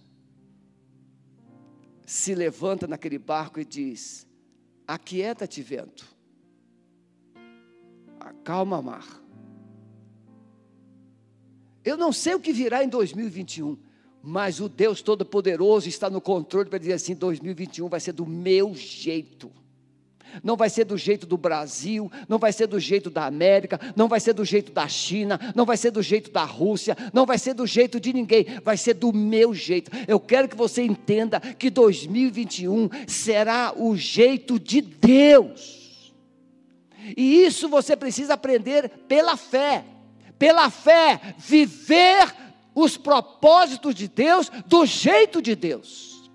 se 2.07 2.35
levanta 2.35 2.87
naquele 2.87 3.19
barco 3.19 3.61
e 3.61 3.67
diz: 3.67 4.27
Aquieta-te, 4.87 5.61
vento, 5.61 6.07
acalma 8.19 8.81
mar. 8.81 9.24
Eu 11.85 11.97
não 11.97 12.12
sei 12.12 12.35
o 12.35 12.40
que 12.40 12.53
virá 12.53 12.83
em 12.83 12.88
2021, 12.88 13.77
mas 14.23 14.61
o 14.61 14.68
Deus 14.68 15.03
Todo-Poderoso 15.03 15.88
está 15.88 16.09
no 16.09 16.20
controle 16.20 16.68
para 16.68 16.79
dizer 16.79 16.94
assim: 16.94 17.14
2021 17.14 17.88
vai 17.88 18.01
ser 18.01 18.12
do 18.12 18.27
meu 18.27 18.75
jeito 18.75 19.51
não 20.42 20.57
vai 20.57 20.70
ser 20.70 20.85
do 20.85 20.97
jeito 20.97 21.27
do 21.27 21.37
Brasil, 21.37 22.11
não 22.29 22.38
vai 22.38 22.53
ser 22.53 22.66
do 22.66 22.81
jeito 22.81 23.11
da 23.11 23.27
América, 23.27 23.79
não 23.94 24.09
vai 24.09 24.18
ser 24.18 24.33
do 24.33 24.44
jeito 24.44 24.73
da 24.73 24.88
China, 24.88 25.38
não 25.55 25.64
vai 25.64 25.77
ser 25.77 25.90
do 25.90 26.03
jeito 26.03 26.31
da 26.31 26.44
Rússia, 26.44 26.97
não 27.12 27.27
vai 27.27 27.38
ser 27.38 27.55
do 27.55 27.66
jeito 27.66 28.01
de 28.01 28.12
ninguém, 28.12 28.47
vai 28.62 28.77
ser 28.77 28.94
do 28.94 29.12
meu 29.12 29.55
jeito. 29.55 29.90
Eu 30.09 30.18
quero 30.18 30.49
que 30.49 30.57
você 30.57 30.83
entenda 30.83 31.40
que 31.40 31.70
2021 31.70 32.88
será 33.07 33.73
o 33.77 33.97
jeito 33.97 34.59
de 34.59 34.81
Deus. 34.81 36.12
E 37.16 37.44
isso 37.44 37.68
você 37.68 37.94
precisa 37.94 38.35
aprender 38.35 38.88
pela 39.07 39.37
fé. 39.37 39.85
Pela 40.38 40.70
fé, 40.70 41.35
viver 41.38 42.35
os 42.75 42.97
propósitos 42.97 43.94
de 43.94 44.09
Deus 44.09 44.51
do 44.66 44.85
jeito 44.85 45.40
de 45.40 45.55
Deus. 45.55 46.31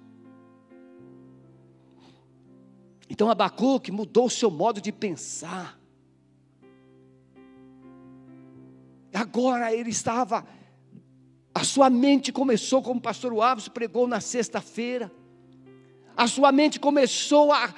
Então 3.09 3.29
Abacuque 3.29 3.91
mudou 3.91 4.27
o 4.27 4.29
seu 4.29 4.49
modo 4.49 4.79
de 4.79 4.91
pensar. 4.91 5.77
Agora 9.13 9.73
ele 9.73 9.89
estava, 9.89 10.45
a 11.53 11.63
sua 11.63 11.89
mente 11.89 12.31
começou, 12.31 12.81
como 12.81 12.99
o 12.99 13.03
pastor 13.03 13.33
Alves 13.33 13.67
pregou 13.67 14.07
na 14.07 14.21
sexta-feira, 14.21 15.11
a 16.15 16.27
sua 16.27 16.51
mente 16.51 16.79
começou 16.79 17.51
a 17.51 17.73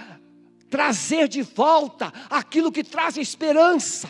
trazer 0.70 1.28
de 1.28 1.42
volta 1.42 2.14
aquilo 2.30 2.72
que 2.72 2.84
traz 2.84 3.18
esperança. 3.18 4.10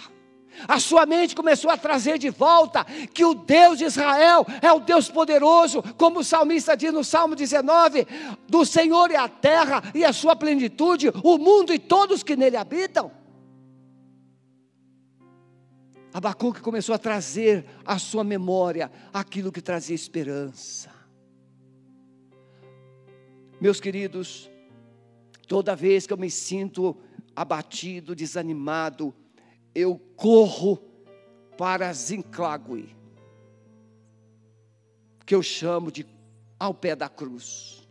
A 0.68 0.80
sua 0.80 1.06
mente 1.06 1.36
começou 1.36 1.72
a 1.72 1.78
trazer 1.78 2.18
de 2.18 2.30
volta 2.30 2.86
que 3.14 3.26
o 3.26 3.34
Deus 3.34 3.78
de 3.78 3.86
Israel 3.86 4.46
é 4.62 4.72
o 4.72 4.80
Deus 4.80 5.10
poderoso, 5.10 5.82
como 5.98 6.20
o 6.20 6.24
salmista 6.24 6.76
diz 6.76 6.94
no 6.94 7.04
Salmo 7.04 7.36
19: 7.36 8.08
do 8.48 8.66
Senhor 8.66 9.12
é 9.12 9.18
a 9.18 9.28
terra 9.28 9.82
e 9.94 10.04
a 10.04 10.14
sua 10.14 10.36
plenitude, 10.36 11.12
o 11.24 11.38
mundo 11.38 11.74
e 11.74 11.80
todos 11.80 12.24
que 12.24 12.36
nele 12.36 12.58
habitam. 12.58 13.12
Abacuque 16.14 16.60
começou 16.60 16.94
a 16.94 17.00
trazer 17.00 17.66
à 17.86 17.98
sua 17.98 18.24
memória 18.24 18.92
aquilo 19.14 19.52
que 19.52 19.62
trazia 19.62 19.96
esperança. 19.96 20.92
Meus 23.62 23.80
queridos, 23.80 24.50
toda 25.48 25.76
vez 25.76 26.06
que 26.06 26.12
eu 26.12 26.18
me 26.18 26.30
sinto 26.30 26.98
abatido, 27.36 28.16
desanimado, 28.16 29.14
eu 29.74 30.00
corro 30.16 30.80
para 31.58 31.92
Zinclague, 31.94 32.96
que 35.26 35.36
eu 35.36 35.42
chamo 35.42 35.92
de 35.92 36.06
ao 36.60 36.74
pé 36.74 36.96
da 36.96 37.10
cruz. 37.10 37.88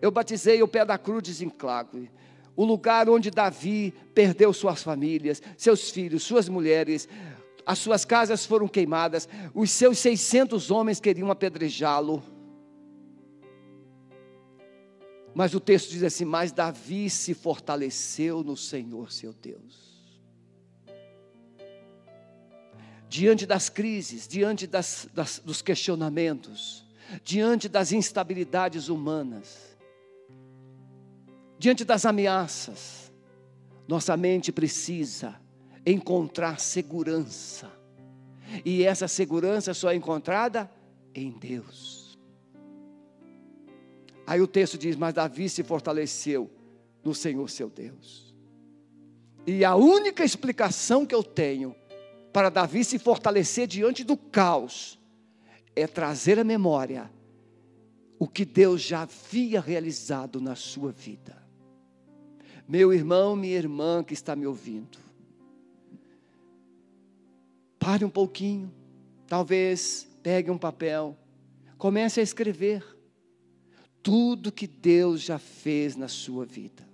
Eu 0.00 0.10
batizei 0.10 0.62
o 0.62 0.68
pé 0.68 0.84
da 0.84 0.98
cruz 0.98 1.22
de 1.22 1.32
Zinclague, 1.32 2.10
o 2.54 2.64
lugar 2.64 3.08
onde 3.08 3.30
Davi 3.30 3.92
perdeu 4.14 4.52
suas 4.52 4.82
famílias, 4.82 5.42
seus 5.56 5.90
filhos, 5.90 6.22
suas 6.22 6.48
mulheres, 6.48 7.08
as 7.64 7.78
suas 7.78 8.04
casas 8.04 8.46
foram 8.46 8.68
queimadas, 8.68 9.28
os 9.52 9.70
seus 9.70 9.98
600 9.98 10.70
homens 10.70 11.00
queriam 11.00 11.30
apedrejá-lo. 11.30 12.22
Mas 15.34 15.54
o 15.54 15.60
texto 15.60 15.90
diz 15.90 16.02
assim: 16.02 16.24
Mas 16.24 16.50
Davi 16.50 17.10
se 17.10 17.34
fortaleceu 17.34 18.42
no 18.42 18.56
Senhor 18.56 19.12
seu 19.12 19.34
Deus. 19.34 19.85
Diante 23.08 23.46
das 23.46 23.68
crises, 23.68 24.26
diante 24.26 24.66
das, 24.66 25.08
das, 25.14 25.38
dos 25.38 25.62
questionamentos, 25.62 26.84
diante 27.22 27.68
das 27.68 27.92
instabilidades 27.92 28.88
humanas, 28.88 29.76
diante 31.58 31.84
das 31.84 32.04
ameaças, 32.04 33.12
nossa 33.86 34.16
mente 34.16 34.50
precisa 34.50 35.40
encontrar 35.84 36.58
segurança, 36.58 37.70
e 38.64 38.82
essa 38.82 39.08
segurança 39.08 39.72
só 39.72 39.90
é 39.90 39.94
encontrada 39.94 40.70
em 41.14 41.30
Deus. 41.30 42.18
Aí 44.26 44.40
o 44.40 44.46
texto 44.46 44.76
diz: 44.76 44.96
Mas 44.96 45.14
Davi 45.14 45.48
se 45.48 45.62
fortaleceu 45.62 46.50
no 47.04 47.14
Senhor 47.14 47.48
seu 47.48 47.70
Deus. 47.70 48.34
E 49.46 49.64
a 49.64 49.76
única 49.76 50.24
explicação 50.24 51.06
que 51.06 51.14
eu 51.14 51.22
tenho 51.22 51.74
para 52.36 52.50
Davi 52.50 52.84
se 52.84 52.98
fortalecer 52.98 53.66
diante 53.66 54.04
do 54.04 54.14
caos 54.14 55.00
é 55.74 55.86
trazer 55.86 56.38
à 56.38 56.44
memória 56.44 57.10
o 58.18 58.28
que 58.28 58.44
Deus 58.44 58.82
já 58.82 59.00
havia 59.04 59.58
realizado 59.58 60.38
na 60.38 60.54
sua 60.54 60.92
vida. 60.92 61.42
Meu 62.68 62.92
irmão, 62.92 63.34
minha 63.34 63.56
irmã 63.56 64.04
que 64.04 64.12
está 64.12 64.36
me 64.36 64.46
ouvindo, 64.46 64.98
pare 67.78 68.04
um 68.04 68.10
pouquinho, 68.10 68.70
talvez 69.26 70.06
pegue 70.22 70.50
um 70.50 70.58
papel, 70.58 71.16
comece 71.78 72.20
a 72.20 72.22
escrever 72.22 72.84
tudo 74.02 74.52
que 74.52 74.66
Deus 74.66 75.22
já 75.22 75.38
fez 75.38 75.96
na 75.96 76.06
sua 76.06 76.44
vida. 76.44 76.86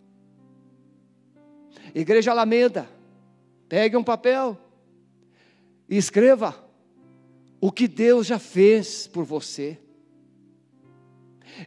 Igreja 1.93 2.31
Alameda, 2.31 2.89
pegue 3.69 3.97
um 3.97 4.05
papel 4.05 4.57
e 5.89 5.97
escreva 5.97 6.55
o 7.61 7.71
que 7.71 7.87
Deus 7.87 8.27
já 8.27 8.39
fez 8.39 9.07
por 9.07 9.25
você. 9.25 9.79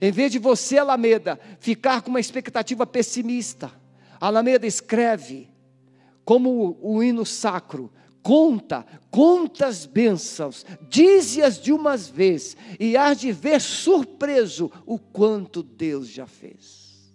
Em 0.01 0.11
vez 0.11 0.31
de 0.31 0.39
você, 0.39 0.77
Alameda, 0.77 1.39
ficar 1.59 2.01
com 2.01 2.09
uma 2.09 2.19
expectativa 2.19 2.85
pessimista, 2.85 3.71
Alameda 4.19 4.65
escreve, 4.65 5.49
como 6.23 6.77
o 6.81 7.03
hino 7.03 7.25
sacro, 7.25 7.91
conta, 8.23 8.85
conta 9.11 9.67
as 9.67 9.85
bênçãos, 9.85 10.65
dize-as 10.89 11.61
de 11.61 11.71
uma 11.71 11.95
vez, 11.95 12.57
e 12.79 12.97
há 12.97 13.13
de 13.13 13.31
ver 13.31 13.61
surpreso 13.61 14.71
o 14.85 14.97
quanto 14.97 15.61
Deus 15.61 16.09
já 16.09 16.25
fez. 16.25 17.13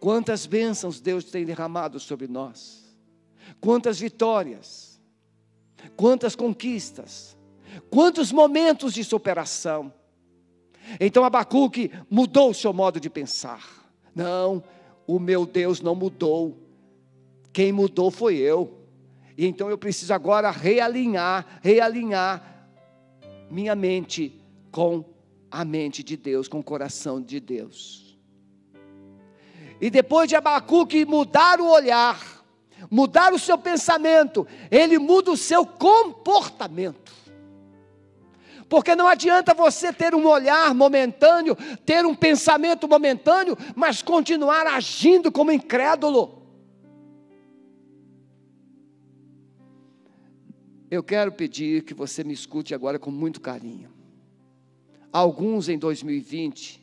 Quantas 0.00 0.46
bênçãos 0.46 0.98
Deus 0.98 1.24
tem 1.24 1.44
derramado 1.44 2.00
sobre 2.00 2.26
nós, 2.26 2.96
quantas 3.60 4.00
vitórias, 4.00 4.89
quantas 5.96 6.34
conquistas, 6.34 7.36
quantos 7.90 8.32
momentos 8.32 8.94
de 8.94 9.04
superação. 9.04 9.92
Então 10.98 11.24
Abacuque 11.24 11.90
mudou 12.08 12.50
o 12.50 12.54
seu 12.54 12.72
modo 12.72 12.98
de 12.98 13.10
pensar. 13.10 13.92
Não, 14.14 14.62
o 15.06 15.18
meu 15.18 15.46
Deus 15.46 15.80
não 15.80 15.94
mudou. 15.94 16.58
Quem 17.52 17.72
mudou 17.72 18.10
foi 18.10 18.36
eu. 18.36 18.78
E 19.36 19.46
então 19.46 19.70
eu 19.70 19.78
preciso 19.78 20.12
agora 20.12 20.50
realinhar, 20.50 21.60
realinhar 21.62 22.68
minha 23.50 23.74
mente 23.74 24.40
com 24.70 25.04
a 25.50 25.64
mente 25.64 26.02
de 26.02 26.16
Deus, 26.16 26.46
com 26.46 26.60
o 26.60 26.64
coração 26.64 27.20
de 27.20 27.40
Deus. 27.40 28.18
E 29.80 29.90
depois 29.90 30.28
de 30.28 30.36
Abacuque 30.36 31.04
mudar 31.04 31.60
o 31.60 31.68
olhar, 31.70 32.39
mudar 32.90 33.32
o 33.32 33.38
seu 33.38 33.58
pensamento, 33.58 34.46
ele 34.70 34.98
muda 34.98 35.32
o 35.32 35.36
seu 35.36 35.66
comportamento. 35.66 37.12
Porque 38.68 38.94
não 38.94 39.08
adianta 39.08 39.52
você 39.52 39.92
ter 39.92 40.14
um 40.14 40.26
olhar 40.28 40.72
momentâneo, 40.72 41.56
ter 41.84 42.06
um 42.06 42.14
pensamento 42.14 42.86
momentâneo, 42.86 43.58
mas 43.74 44.00
continuar 44.00 44.64
agindo 44.68 45.32
como 45.32 45.50
incrédulo. 45.50 46.40
Eu 50.88 51.02
quero 51.02 51.32
pedir 51.32 51.82
que 51.82 51.94
você 51.94 52.22
me 52.22 52.32
escute 52.32 52.74
agora 52.74 52.98
com 52.98 53.10
muito 53.10 53.40
carinho. 53.40 53.90
Alguns 55.12 55.68
em 55.68 55.76
2020 55.76 56.80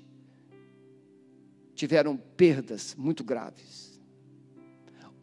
tiveram 1.74 2.18
perdas 2.18 2.96
muito 2.98 3.24
graves, 3.24 3.87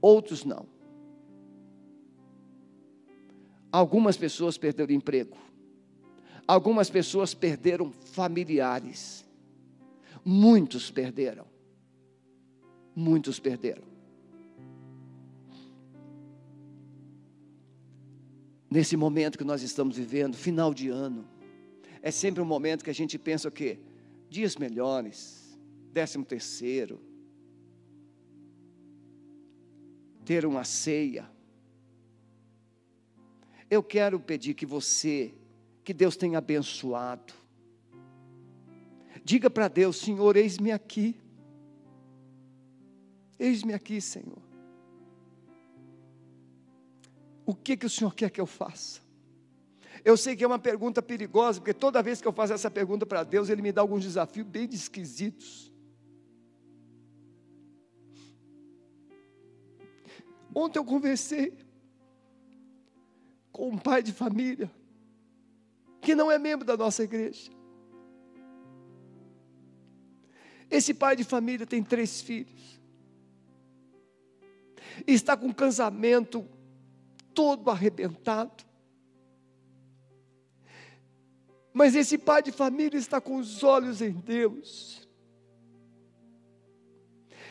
outros 0.04 0.44
não. 0.44 0.66
Algumas 3.72 4.18
pessoas 4.18 4.58
perderam 4.58 4.94
emprego, 4.94 5.36
algumas 6.46 6.90
pessoas 6.90 7.32
perderam 7.32 7.90
familiares, 7.90 9.24
muitos 10.22 10.90
perderam, 10.90 11.46
muitos 12.94 13.40
perderam. 13.40 13.82
Nesse 18.70 18.96
momento 18.96 19.38
que 19.38 19.44
nós 19.44 19.62
estamos 19.62 19.96
vivendo, 19.96 20.36
final 20.36 20.74
de 20.74 20.88
ano, 20.88 21.24
é 22.02 22.10
sempre 22.10 22.42
um 22.42 22.46
momento 22.46 22.84
que 22.84 22.90
a 22.90 22.94
gente 22.94 23.18
pensa 23.18 23.48
o 23.48 23.52
quê? 23.52 23.78
Dias 24.28 24.56
melhores, 24.56 25.58
décimo 25.92 26.24
terceiro, 26.24 27.00
ter 30.24 30.46
uma 30.46 30.64
ceia, 30.64 31.30
eu 33.70 33.82
quero 33.82 34.18
pedir 34.18 34.54
que 34.54 34.64
você, 34.64 35.34
que 35.82 35.92
Deus 35.92 36.16
tenha 36.16 36.38
abençoado, 36.38 37.34
diga 39.24 39.50
para 39.50 39.68
Deus: 39.68 39.96
Senhor, 39.96 40.36
eis-me 40.36 40.72
aqui, 40.72 41.16
eis-me 43.38 43.74
aqui, 43.74 44.00
Senhor. 44.00 44.42
O 47.46 47.54
que, 47.54 47.76
que 47.76 47.86
o 47.86 47.90
Senhor 47.90 48.14
quer 48.14 48.30
que 48.30 48.40
eu 48.40 48.46
faça? 48.46 49.02
Eu 50.04 50.16
sei 50.16 50.36
que 50.36 50.44
é 50.44 50.46
uma 50.46 50.58
pergunta 50.58 51.02
perigosa, 51.02 51.60
porque 51.60 51.74
toda 51.74 52.02
vez 52.02 52.20
que 52.20 52.28
eu 52.28 52.32
faço 52.32 52.52
essa 52.52 52.70
pergunta 52.70 53.06
para 53.06 53.22
Deus, 53.22 53.48
Ele 53.48 53.62
me 53.62 53.72
dá 53.72 53.80
alguns 53.80 54.04
desafios 54.04 54.46
bem 54.46 54.68
esquisitos. 54.70 55.73
Ontem 60.54 60.78
eu 60.78 60.84
conversei 60.84 61.52
com 63.50 63.70
um 63.70 63.78
pai 63.78 64.02
de 64.02 64.12
família 64.12 64.70
que 66.00 66.14
não 66.14 66.30
é 66.30 66.38
membro 66.38 66.64
da 66.64 66.76
nossa 66.76 67.02
igreja. 67.02 67.50
Esse 70.70 70.94
pai 70.94 71.16
de 71.16 71.24
família 71.24 71.66
tem 71.66 71.82
três 71.82 72.20
filhos. 72.20 72.80
E 75.06 75.12
está 75.12 75.36
com 75.36 75.48
o 75.48 75.54
casamento 75.54 76.48
todo 77.32 77.70
arrebentado. 77.70 78.64
Mas 81.72 81.96
esse 81.96 82.16
pai 82.16 82.42
de 82.42 82.52
família 82.52 82.98
está 82.98 83.20
com 83.20 83.36
os 83.36 83.64
olhos 83.64 84.00
em 84.00 84.12
Deus. 84.12 85.08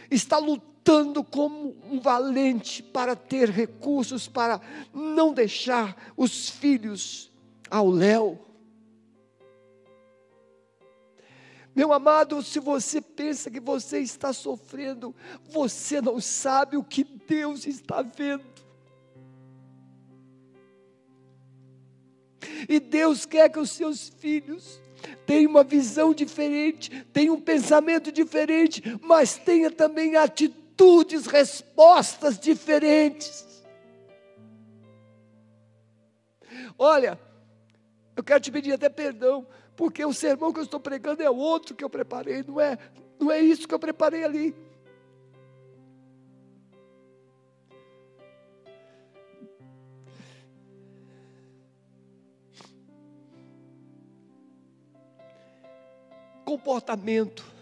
Está 0.09 0.37
lutando 0.37 0.72
lutando 0.83 1.23
como 1.23 1.77
um 1.89 1.97
valente 1.97 2.83
para 2.83 3.15
ter 3.15 3.49
recursos, 3.49 4.27
para 4.27 4.59
não 4.93 5.33
deixar 5.33 6.11
os 6.17 6.49
filhos 6.49 7.31
ao 7.71 7.89
léu. 7.89 8.37
Meu 11.73 11.93
amado, 11.93 12.43
se 12.43 12.59
você 12.59 12.99
pensa 12.99 13.49
que 13.49 13.61
você 13.61 13.99
está 13.99 14.33
sofrendo, 14.33 15.15
você 15.49 16.01
não 16.01 16.19
sabe 16.19 16.75
o 16.75 16.83
que 16.83 17.05
Deus 17.05 17.65
está 17.65 18.01
vendo. 18.01 18.43
E 22.67 22.79
Deus 22.79 23.25
quer 23.25 23.49
que 23.49 23.57
os 23.59 23.71
seus 23.71 24.09
filhos 24.09 24.81
tenham 25.25 25.49
uma 25.49 25.63
visão 25.63 26.13
diferente, 26.13 27.05
tenham 27.13 27.35
um 27.35 27.41
pensamento 27.41 28.11
diferente, 28.11 28.83
mas 29.01 29.37
tenha 29.37 29.71
também 29.71 30.17
atitude 30.17 30.62
atitudes, 30.73 31.27
respostas 31.27 32.39
diferentes. 32.39 33.63
Olha, 36.77 37.19
eu 38.15 38.23
quero 38.23 38.39
te 38.39 38.51
pedir 38.51 38.73
até 38.73 38.89
perdão, 38.89 39.45
porque 39.75 40.03
o 40.03 40.13
sermão 40.13 40.51
que 40.51 40.59
eu 40.59 40.63
estou 40.63 40.79
pregando 40.79 41.21
é 41.21 41.29
outro 41.29 41.75
que 41.75 41.83
eu 41.83 41.89
preparei, 41.89 42.43
não 42.43 42.59
é, 42.59 42.77
não 43.19 43.31
é 43.31 43.39
isso 43.39 43.67
que 43.67 43.73
eu 43.73 43.79
preparei 43.79 44.23
ali. 44.23 44.55
Comportamento 56.43 57.52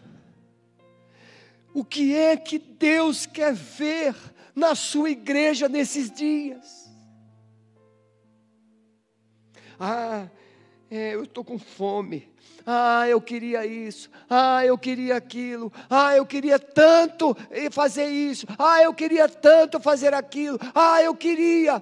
o 1.74 1.84
que 1.84 2.16
é 2.16 2.36
que 2.36 2.60
Deus 2.60 3.26
quer 3.26 3.54
ver 3.54 4.16
na 4.56 4.76
sua 4.76 5.10
igreja 5.10 5.70
nesses 5.70 6.12
dias? 6.12 6.92
Ah, 9.80 10.28
é, 10.90 11.16
eu 11.16 11.24
estou 11.24 11.44
com 11.44 11.58
fome. 11.58 12.30
Ah, 12.66 13.08
eu 13.08 13.20
queria 13.20 13.66
isso. 13.66 14.10
Ah, 14.30 14.66
eu 14.66 14.78
queria 14.78 15.16
aquilo. 15.16 15.72
Ah, 15.90 16.16
eu 16.16 16.26
queria 16.26 16.60
tanto 16.60 17.36
fazer 17.72 18.06
isso. 18.06 18.46
Ah, 18.60 18.84
eu 18.84 18.94
queria 18.94 19.28
tanto 19.28 19.80
fazer 19.80 20.14
aquilo. 20.14 20.60
Ah, 20.76 21.02
eu 21.02 21.16
queria. 21.16 21.82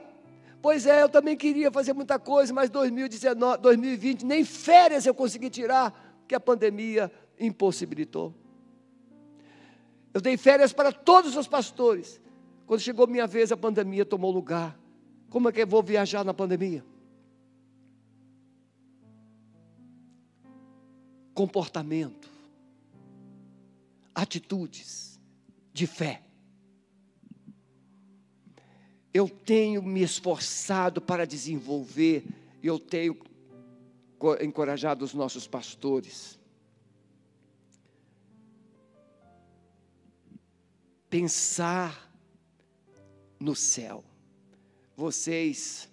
Pois 0.61 0.85
é, 0.85 1.01
eu 1.01 1.09
também 1.09 1.35
queria 1.35 1.71
fazer 1.71 1.93
muita 1.93 2.19
coisa, 2.19 2.53
mas 2.53 2.69
2019, 2.69 3.61
2020 3.61 4.25
nem 4.25 4.43
férias 4.43 5.05
eu 5.05 5.13
consegui 5.13 5.49
tirar, 5.49 6.21
que 6.27 6.35
a 6.35 6.39
pandemia 6.39 7.11
impossibilitou. 7.39 8.33
Eu 10.13 10.21
dei 10.21 10.37
férias 10.37 10.73
para 10.73 10.91
todos 10.91 11.35
os 11.35 11.47
pastores. 11.47 12.19
Quando 12.65 12.81
chegou 12.81 13.07
minha 13.07 13.27
vez, 13.27 13.51
a 13.51 13.57
pandemia 13.57 14.05
tomou 14.05 14.31
lugar. 14.31 14.79
Como 15.29 15.49
é 15.49 15.51
que 15.51 15.61
eu 15.61 15.67
vou 15.67 15.83
viajar 15.83 16.23
na 16.23 16.33
pandemia? 16.33 16.83
Comportamento, 21.33 22.29
atitudes 24.13 25.19
de 25.71 25.87
fé. 25.87 26.21
Eu 29.13 29.29
tenho 29.29 29.81
me 29.81 30.01
esforçado 30.01 30.99
para 31.01 31.25
desenvolver, 31.25 32.25
eu 32.61 32.77
tenho 32.77 33.17
encorajado 34.41 35.05
os 35.05 35.13
nossos 35.13 35.47
pastores. 35.47 36.38
Pensar 41.09 42.11
no 43.39 43.55
céu. 43.55 44.03
Vocês 44.95 45.89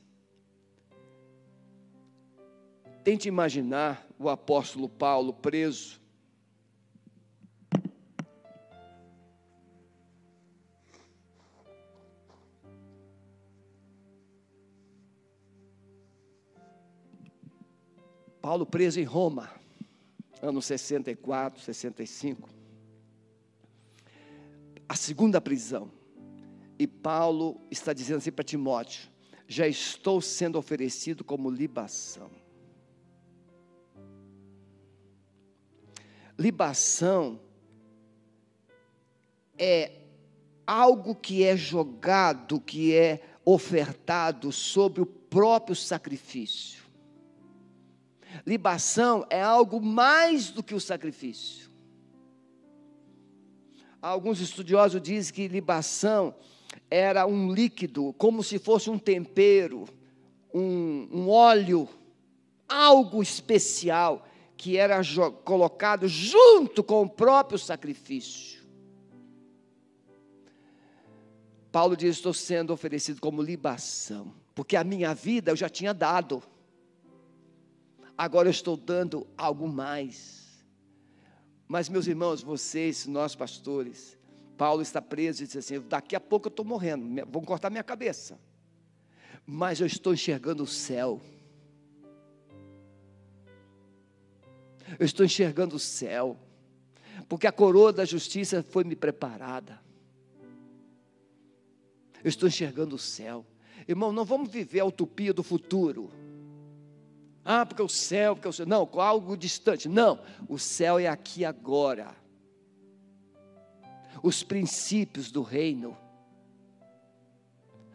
tente 3.03 3.29
imaginar 3.29 4.07
o 4.19 4.29
apóstolo 4.29 4.89
Paulo 4.89 5.33
preso 5.33 6.01
Paulo 18.47 18.65
preso 18.65 19.01
em 19.01 19.03
Roma, 19.03 19.51
anos 20.41 20.67
64, 20.67 21.61
65. 21.61 22.56
A 24.89 24.95
segunda 24.95 25.41
prisão. 25.41 25.91
E 26.79 26.87
Paulo 26.87 27.61
está 27.71 27.93
dizendo 27.93 28.19
assim 28.19 28.31
para 28.31 28.45
Timóteo: 28.45 29.09
já 29.49 29.67
estou 29.67 30.21
sendo 30.21 30.59
oferecido 30.59 31.25
como 31.25 31.51
libação. 31.51 32.31
Libação 36.39 37.41
é 39.59 40.03
algo 40.67 41.15
que 41.15 41.45
é 41.45 41.57
jogado, 41.57 42.61
que 42.61 42.95
é 42.95 43.23
ofertado 43.45 44.53
sobre 44.53 45.01
o 45.01 45.07
próprio 45.07 45.75
sacrifício. 45.75 46.85
Libação 48.45 49.25
é 49.31 49.41
algo 49.41 49.81
mais 49.81 50.51
do 50.51 50.63
que 50.63 50.75
o 50.75 50.81
sacrifício. 50.81 51.66
Alguns 54.07 54.41
estudiosos 54.41 55.03
dizem 55.03 55.35
que 55.35 55.49
libação 55.49 56.33
era 56.89 57.27
um 57.27 57.53
líquido, 57.53 58.15
como 58.17 58.41
se 58.41 58.57
fosse 58.57 58.89
um 58.89 58.97
tempero, 58.97 59.85
um, 60.55 61.09
um 61.11 61.29
óleo, 61.29 61.89
algo 62.69 63.21
especial 63.21 64.25
que 64.57 64.77
era 64.77 65.01
colocado 65.43 66.07
junto 66.07 66.85
com 66.85 67.03
o 67.03 67.11
próprio 67.11 67.59
sacrifício. 67.59 68.65
Paulo 71.73 71.97
diz: 71.97 72.15
Estou 72.15 72.33
sendo 72.33 72.73
oferecido 72.73 73.21
como 73.21 73.43
libação, 73.43 74.33
porque 74.55 74.77
a 74.77 74.85
minha 74.85 75.13
vida 75.15 75.51
eu 75.51 75.57
já 75.57 75.69
tinha 75.69 75.93
dado 75.93 76.41
agora 78.17 78.47
eu 78.47 78.53
estou 78.53 78.77
dando 78.77 79.27
algo 79.37 79.67
mais. 79.69 80.46
Mas, 81.69 81.89
meus 81.89 82.07
irmãos, 82.07 82.43
vocês, 82.43 83.07
nós 83.07 83.35
pastores, 83.35 84.17
Paulo 84.57 84.83
está 84.83 85.03
preso 85.03 85.43
e 85.43 85.47
diz 85.47 85.57
assim: 85.57 85.81
daqui 85.81 86.15
a 86.15 86.21
pouco 86.21 86.47
eu 86.47 86.51
estou 86.51 86.65
morrendo, 86.65 87.27
vão 87.31 87.43
cortar 87.43 87.71
minha 87.71 87.85
cabeça. 87.85 88.39
Mas 89.45 89.81
eu 89.81 89.87
estou 89.87 90.15
enxergando 90.15 90.63
o 90.63 90.67
céu. 90.67 91.21
Eu 94.99 95.05
estou 95.05 95.27
enxergando 95.27 95.77
o 95.77 95.81
céu, 95.81 96.39
porque 97.29 97.47
a 97.47 97.53
coroa 97.53 97.93
da 97.93 98.05
justiça 98.05 98.63
foi 98.63 98.85
me 98.85 98.95
preparada. 98.95 99.81
Eu 102.23 102.29
estou 102.29 102.49
enxergando 102.49 102.95
o 102.95 102.99
céu. 102.99 103.45
Irmão, 103.87 104.13
não 104.13 104.25
vamos 104.25 104.49
viver 104.51 104.81
a 104.81 104.85
utopia 104.85 105.33
do 105.33 105.43
futuro. 105.43 106.11
Ah, 107.49 107.65
porque 107.65 107.81
o 107.81 107.89
céu, 107.89 108.35
porque 108.35 108.49
o 108.49 108.53
céu. 108.53 108.67
Não, 108.67 108.89
algo 108.95 109.37
distante. 109.37 109.89
Não, 109.89 110.19
o 110.49 110.59
céu 110.59 110.99
é 110.99 111.07
aqui 111.07 111.45
agora. 111.45 112.13
Os 114.21 114.43
princípios 114.43 115.31
do 115.31 115.43
reino, 115.43 115.97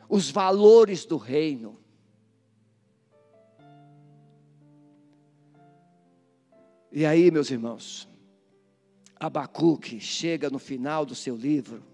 os 0.07 0.31
valores 0.31 1.03
do 1.03 1.17
reino. 1.17 1.77
E 6.89 7.05
aí, 7.05 7.29
meus 7.29 7.51
irmãos, 7.51 8.07
Abacuque 9.19 9.99
chega 9.99 10.49
no 10.49 10.59
final 10.59 11.05
do 11.05 11.13
seu 11.13 11.35
livro 11.35 11.90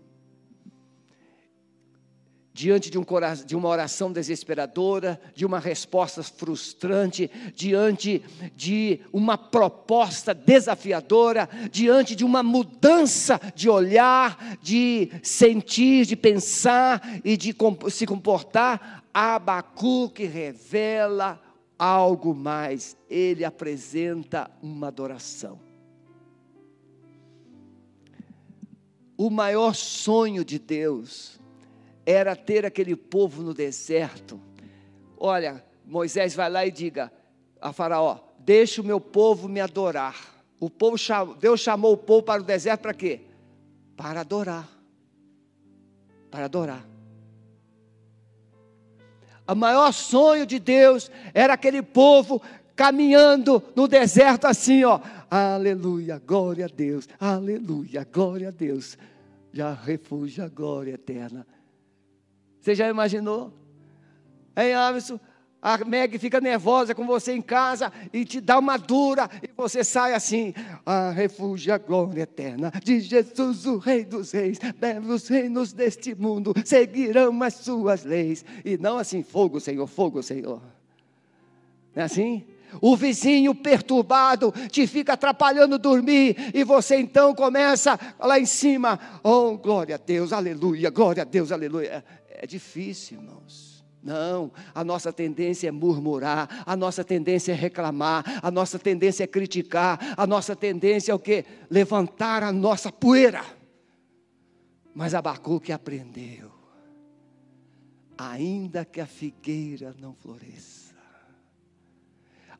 diante 2.57 2.89
de, 2.89 2.97
um, 2.97 3.05
de 3.45 3.55
uma 3.55 3.69
oração 3.69 4.11
desesperadora, 4.11 5.21
de 5.35 5.45
uma 5.45 5.59
resposta 5.59 6.23
frustrante, 6.23 7.29
diante 7.53 8.23
de 8.55 8.99
uma 9.13 9.37
proposta 9.37 10.33
desafiadora, 10.33 11.47
diante 11.71 12.15
de 12.15 12.25
uma 12.25 12.41
mudança 12.41 13.39
de 13.53 13.69
olhar, 13.69 14.57
de 14.59 15.11
sentir, 15.21 16.07
de 16.07 16.15
pensar 16.15 17.21
e 17.23 17.37
de 17.37 17.55
se 17.91 18.07
comportar, 18.07 19.03
Abacuque 19.13 20.25
revela 20.25 21.39
algo 21.77 22.33
mais, 22.33 22.97
ele 23.07 23.45
apresenta 23.45 24.49
uma 24.63 24.87
adoração. 24.87 25.59
O 29.15 29.29
maior 29.29 29.75
sonho 29.75 30.43
de 30.43 30.57
Deus 30.57 31.36
era 32.07 32.37
ter 32.37 32.65
aquele 32.65 32.95
povo 32.95 33.43
no 33.43 33.53
deserto. 33.53 34.39
Olha, 35.17 35.61
Moisés 35.85 36.33
vai 36.33 36.49
lá 36.49 36.65
e 36.65 36.71
diga 36.71 37.11
a 37.59 37.73
Faraó: 37.73 38.19
Deixa 38.39 38.81
o 38.81 38.85
meu 38.85 39.01
povo 39.01 39.49
me 39.49 39.59
adorar. 39.59 40.15
O 40.57 40.69
povo 40.69 40.95
Deus 41.37 41.59
chamou 41.59 41.91
o 41.91 41.97
povo 41.97 42.23
para 42.23 42.41
o 42.41 42.45
deserto 42.45 42.83
para 42.83 42.93
quê? 42.93 43.19
Para 43.97 44.21
adorar. 44.21 44.69
Para 46.31 46.45
adorar. 46.45 46.87
O 49.45 49.53
maior 49.53 49.91
sonho 49.91 50.45
de 50.45 50.59
Deus 50.59 51.11
era 51.33 51.53
aquele 51.53 51.81
povo 51.81 52.41
caminhando 52.73 53.61
no 53.75 53.85
deserto 53.85 54.45
assim, 54.45 54.85
ó. 54.85 55.01
Aleluia, 55.29 56.21
glória 56.25 56.65
a 56.65 56.69
Deus. 56.69 57.07
Aleluia, 57.19 58.07
glória 58.09 58.47
a 58.47 58.51
Deus. 58.51 58.97
Já 59.51 59.73
refúgio 59.73 60.45
a 60.45 60.47
glória 60.47 60.93
eterna 60.93 61.45
você 62.67 62.75
já 62.75 62.89
imaginou? 62.89 63.53
Hein, 64.55 64.73
Alisson? 64.73 65.17
A 65.61 65.77
Meg 65.85 66.19
fica 66.19 66.41
nervosa 66.41 66.93
com 66.93 67.07
você 67.07 67.31
em 67.31 67.41
casa 67.41 67.91
e 68.11 68.25
te 68.25 68.41
dá 68.41 68.59
uma 68.59 68.77
dura 68.77 69.29
e 69.41 69.49
você 69.55 69.83
sai 69.83 70.13
assim, 70.13 70.53
a 70.85 71.09
refúgio 71.09 71.73
a 71.73 71.77
glória 71.77 72.23
eterna 72.23 72.71
de 72.83 72.99
Jesus, 72.99 73.65
o 73.65 73.77
Rei 73.77 74.03
dos 74.03 74.31
Reis, 74.31 74.59
os 75.09 75.27
reinos 75.27 75.73
deste 75.73 76.13
mundo 76.13 76.53
seguirão 76.63 77.41
as 77.41 77.55
suas 77.55 78.03
leis. 78.03 78.43
E 78.63 78.77
não 78.77 78.97
assim, 78.97 79.23
fogo, 79.23 79.59
Senhor, 79.61 79.87
fogo, 79.87 80.21
Senhor. 80.21 80.61
Não 81.95 82.03
é 82.03 82.05
assim? 82.05 82.45
O 82.81 82.97
vizinho 82.97 83.55
perturbado 83.55 84.53
te 84.69 84.85
fica 84.85 85.13
atrapalhando 85.13 85.79
dormir, 85.79 86.35
e 86.53 86.65
você 86.65 86.97
então 86.97 87.33
começa 87.33 87.97
lá 88.19 88.37
em 88.37 88.45
cima, 88.45 88.99
oh 89.23 89.57
glória 89.57 89.95
a 89.95 89.97
Deus, 89.97 90.33
aleluia, 90.33 90.89
glória 90.89 91.23
a 91.23 91.25
Deus, 91.25 91.51
aleluia. 91.51 92.03
É 92.39 92.45
difícil, 92.45 93.19
irmãos. 93.19 93.83
Não, 94.03 94.51
a 94.73 94.83
nossa 94.83 95.11
tendência 95.11 95.67
é 95.67 95.71
murmurar, 95.71 96.63
a 96.65 96.75
nossa 96.77 97.03
tendência 97.03 97.51
é 97.51 97.55
reclamar, 97.55 98.23
a 98.41 98.51
nossa 98.51 98.77
tendência 98.77 99.23
é 99.23 99.27
criticar, 99.27 100.13
a 100.15 100.25
nossa 100.25 100.55
tendência 100.55 101.11
é 101.11 101.15
o 101.15 101.19
que? 101.19 101.43
Levantar 101.69 102.43
a 102.43 102.51
nossa 102.51 102.91
poeira. 102.91 103.43
Mas 104.93 105.13
Abacuque 105.13 105.71
aprendeu, 105.71 106.51
ainda 108.17 108.85
que 108.85 109.01
a 109.01 109.07
figueira 109.07 109.93
não 109.99 110.13
floresça. 110.13 110.95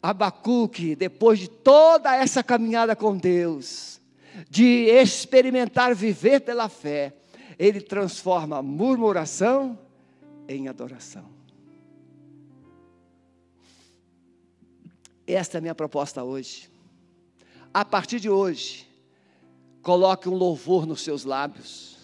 Abacuque, 0.01 0.95
depois 0.95 1.39
de 1.39 1.49
toda 1.49 2.15
essa 2.15 2.43
caminhada 2.43 2.95
com 2.95 3.15
Deus, 3.15 4.01
de 4.49 4.85
experimentar 4.89 5.95
viver 5.95 6.41
pela 6.41 6.67
fé, 6.67 7.13
ele 7.57 7.81
transforma 7.81 8.61
murmuração 8.61 9.77
em 10.47 10.67
adoração. 10.67 11.25
Esta 15.25 15.57
é 15.57 15.59
a 15.59 15.61
minha 15.61 15.75
proposta 15.75 16.23
hoje. 16.23 16.69
A 17.73 17.83
partir 17.83 18.19
de 18.19 18.29
hoje, 18.29 18.87
coloque 19.81 20.29
um 20.29 20.35
louvor 20.35 20.85
nos 20.85 21.01
seus 21.01 21.25
lábios, 21.25 21.97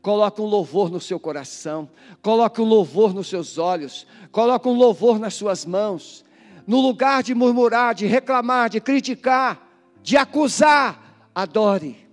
Coloque 0.00 0.40
um 0.40 0.46
louvor 0.46 0.90
no 0.90 1.00
seu 1.00 1.20
coração, 1.20 1.86
coloque 2.22 2.62
um 2.62 2.64
louvor 2.64 3.12
nos 3.12 3.28
seus 3.28 3.58
olhos, 3.58 4.06
coloque 4.32 4.66
um 4.66 4.72
louvor 4.72 5.18
nas 5.18 5.34
suas 5.34 5.66
mãos. 5.66 6.24
No 6.66 6.80
lugar 6.80 7.22
de 7.22 7.34
murmurar, 7.34 7.94
de 7.94 8.06
reclamar, 8.06 8.70
de 8.70 8.80
criticar, 8.80 9.68
de 10.02 10.16
acusar, 10.16 11.28
adore. 11.34 12.07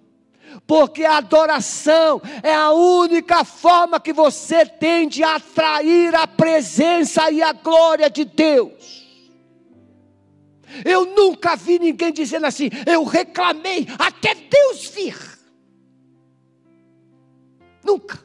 Porque 0.65 1.03
a 1.03 1.17
adoração 1.17 2.21
é 2.41 2.53
a 2.53 2.71
única 2.71 3.43
forma 3.43 3.99
que 3.99 4.13
você 4.13 4.65
tem 4.65 5.07
de 5.07 5.23
atrair 5.23 6.15
a 6.15 6.25
presença 6.25 7.29
e 7.31 7.41
a 7.41 7.53
glória 7.53 8.09
de 8.09 8.25
Deus. 8.25 9.05
Eu 10.83 11.05
nunca 11.05 11.55
vi 11.55 11.79
ninguém 11.79 12.11
dizendo 12.11 12.45
assim, 12.45 12.69
eu 12.85 13.03
reclamei 13.03 13.87
até 13.99 14.33
Deus 14.33 14.87
vir. 14.87 15.15
Nunca. 17.83 18.23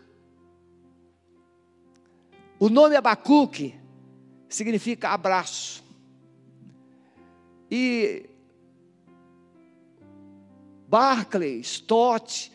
O 2.59 2.68
nome 2.68 2.97
Abacuque 2.97 3.74
significa 4.49 5.11
abraço. 5.11 5.85
E 7.70 8.30
Barclay, 10.91 11.61
Stott, 11.61 12.51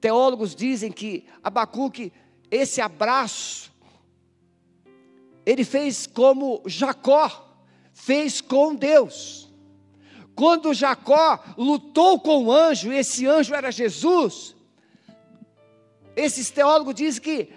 teólogos 0.00 0.56
dizem 0.56 0.90
que 0.90 1.24
Abacuque, 1.40 2.12
esse 2.50 2.80
abraço, 2.80 3.72
ele 5.46 5.64
fez 5.64 6.04
como 6.04 6.62
Jacó 6.66 7.30
fez 7.92 8.40
com 8.40 8.74
Deus. 8.74 9.48
Quando 10.34 10.74
Jacó 10.74 11.38
lutou 11.56 12.18
com 12.18 12.46
o 12.46 12.52
anjo, 12.52 12.92
e 12.92 12.96
esse 12.96 13.24
anjo 13.24 13.54
era 13.54 13.70
Jesus, 13.70 14.56
esses 16.16 16.50
teólogos 16.50 16.96
dizem 16.96 17.22
que 17.22 17.52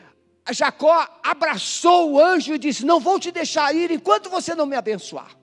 Jacó 0.51 1.07
abraçou 1.23 2.11
o 2.11 2.19
anjo 2.23 2.53
e 2.53 2.59
disse: 2.59 2.85
Não 2.85 2.99
vou 2.99 3.19
te 3.19 3.31
deixar 3.31 3.75
ir 3.75 3.89
enquanto 3.89 4.29
você 4.29 4.53
não 4.53 4.67
me 4.67 4.75
abençoar. 4.75 5.36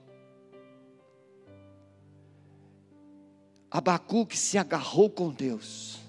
Abacuque 3.75 4.37
se 4.37 4.57
agarrou 4.57 5.09
com 5.09 5.31
Deus 5.31 5.99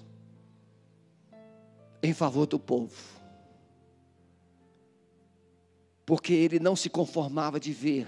em 2.01 2.13
favor 2.13 2.45
do 2.45 2.57
povo, 2.57 2.95
porque 6.05 6.31
ele 6.31 6.61
não 6.61 6.77
se 6.77 6.89
conformava 6.89 7.59
de 7.59 7.73
ver 7.73 8.07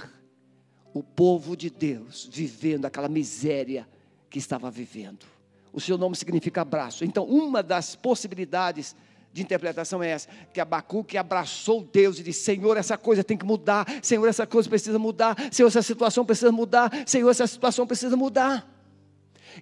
o 0.93 1.03
povo 1.03 1.57
de 1.57 1.69
Deus 1.69 2.29
vivendo 2.31 2.85
aquela 2.85 3.09
miséria 3.09 3.85
que 4.29 4.39
estava 4.39 4.71
vivendo. 4.71 5.25
O 5.73 5.81
seu 5.81 5.97
nome 5.97 6.15
significa 6.15 6.61
abraço. 6.61 7.03
Então, 7.03 7.25
uma 7.25 7.61
das 7.61 7.97
possibilidades 7.97 8.95
de 9.33 9.41
interpretação 9.41 10.01
é 10.01 10.11
essa: 10.11 10.29
que 10.53 10.61
Abacuque 10.61 11.17
abraçou 11.17 11.83
Deus 11.83 12.17
e 12.17 12.23
disse: 12.23 12.45
Senhor, 12.45 12.77
essa 12.77 12.97
coisa 12.97 13.25
tem 13.25 13.35
que 13.35 13.45
mudar, 13.45 13.85
Senhor, 14.01 14.25
essa 14.25 14.47
coisa 14.47 14.69
precisa 14.69 14.97
mudar, 14.97 15.35
Senhor, 15.51 15.67
essa 15.67 15.81
situação 15.81 16.23
precisa 16.23 16.49
mudar, 16.49 16.89
Senhor, 17.05 17.29
essa 17.29 17.45
situação 17.45 17.85
precisa 17.85 18.15
mudar. 18.15 18.68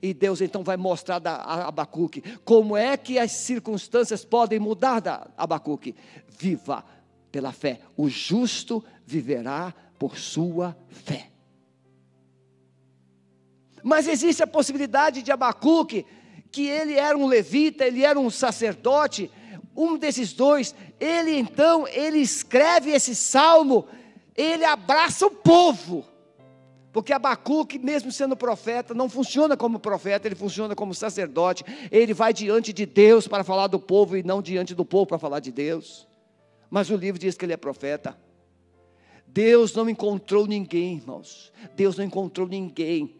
E 0.01 0.13
Deus 0.13 0.41
então 0.41 0.63
vai 0.63 0.77
mostrar 0.77 1.21
a 1.25 1.67
Abacuque 1.67 2.21
como 2.43 2.75
é 2.75 2.97
que 2.97 3.17
as 3.19 3.31
circunstâncias 3.31 4.25
podem 4.25 4.59
mudar 4.59 4.99
da 4.99 5.27
Abacuque. 5.37 5.95
Viva 6.37 6.83
pela 7.31 7.51
fé, 7.51 7.81
o 7.95 8.09
justo 8.09 8.83
viverá 9.05 9.73
por 9.99 10.17
sua 10.17 10.77
fé. 10.89 11.29
Mas 13.83 14.07
existe 14.07 14.43
a 14.43 14.47
possibilidade 14.47 15.21
de 15.21 15.31
Abacuque, 15.31 16.05
que 16.51 16.67
ele 16.67 16.93
era 16.93 17.17
um 17.17 17.25
levita, 17.25 17.85
ele 17.85 18.03
era 18.03 18.19
um 18.19 18.29
sacerdote, 18.29 19.31
um 19.75 19.97
desses 19.97 20.33
dois, 20.33 20.73
ele 20.99 21.37
então, 21.37 21.87
ele 21.87 22.17
escreve 22.17 22.91
esse 22.91 23.15
salmo, 23.15 23.87
ele 24.35 24.65
abraça 24.65 25.25
o 25.27 25.31
povo. 25.31 26.03
Porque 26.97 27.13
Abacuque, 27.13 27.77
mesmo 27.77 28.11
sendo 28.11 28.35
profeta, 28.35 28.91
não 28.91 29.07
funciona 29.07 29.55
como 29.55 29.77
profeta, 29.77 30.27
ele 30.27 30.33
funciona 30.33 30.73
como 30.73 30.95
sacerdote. 30.95 31.63
Ele 31.91 32.11
vai 32.11 32.33
diante 32.33 32.73
de 32.73 32.87
Deus 32.87 33.27
para 33.27 33.43
falar 33.43 33.67
do 33.67 33.79
povo 33.79 34.17
e 34.17 34.23
não 34.23 34.41
diante 34.41 34.73
do 34.73 34.83
povo 34.83 35.05
para 35.05 35.19
falar 35.19 35.39
de 35.39 35.51
Deus. 35.51 36.07
Mas 36.71 36.89
o 36.89 36.95
livro 36.95 37.21
diz 37.21 37.37
que 37.37 37.45
ele 37.45 37.53
é 37.53 37.57
profeta. 37.57 38.17
Deus 39.27 39.75
não 39.75 39.87
encontrou 39.87 40.47
ninguém, 40.47 40.95
irmãos. 40.95 41.53
Deus 41.75 41.95
não 41.95 42.03
encontrou 42.03 42.47
ninguém 42.47 43.15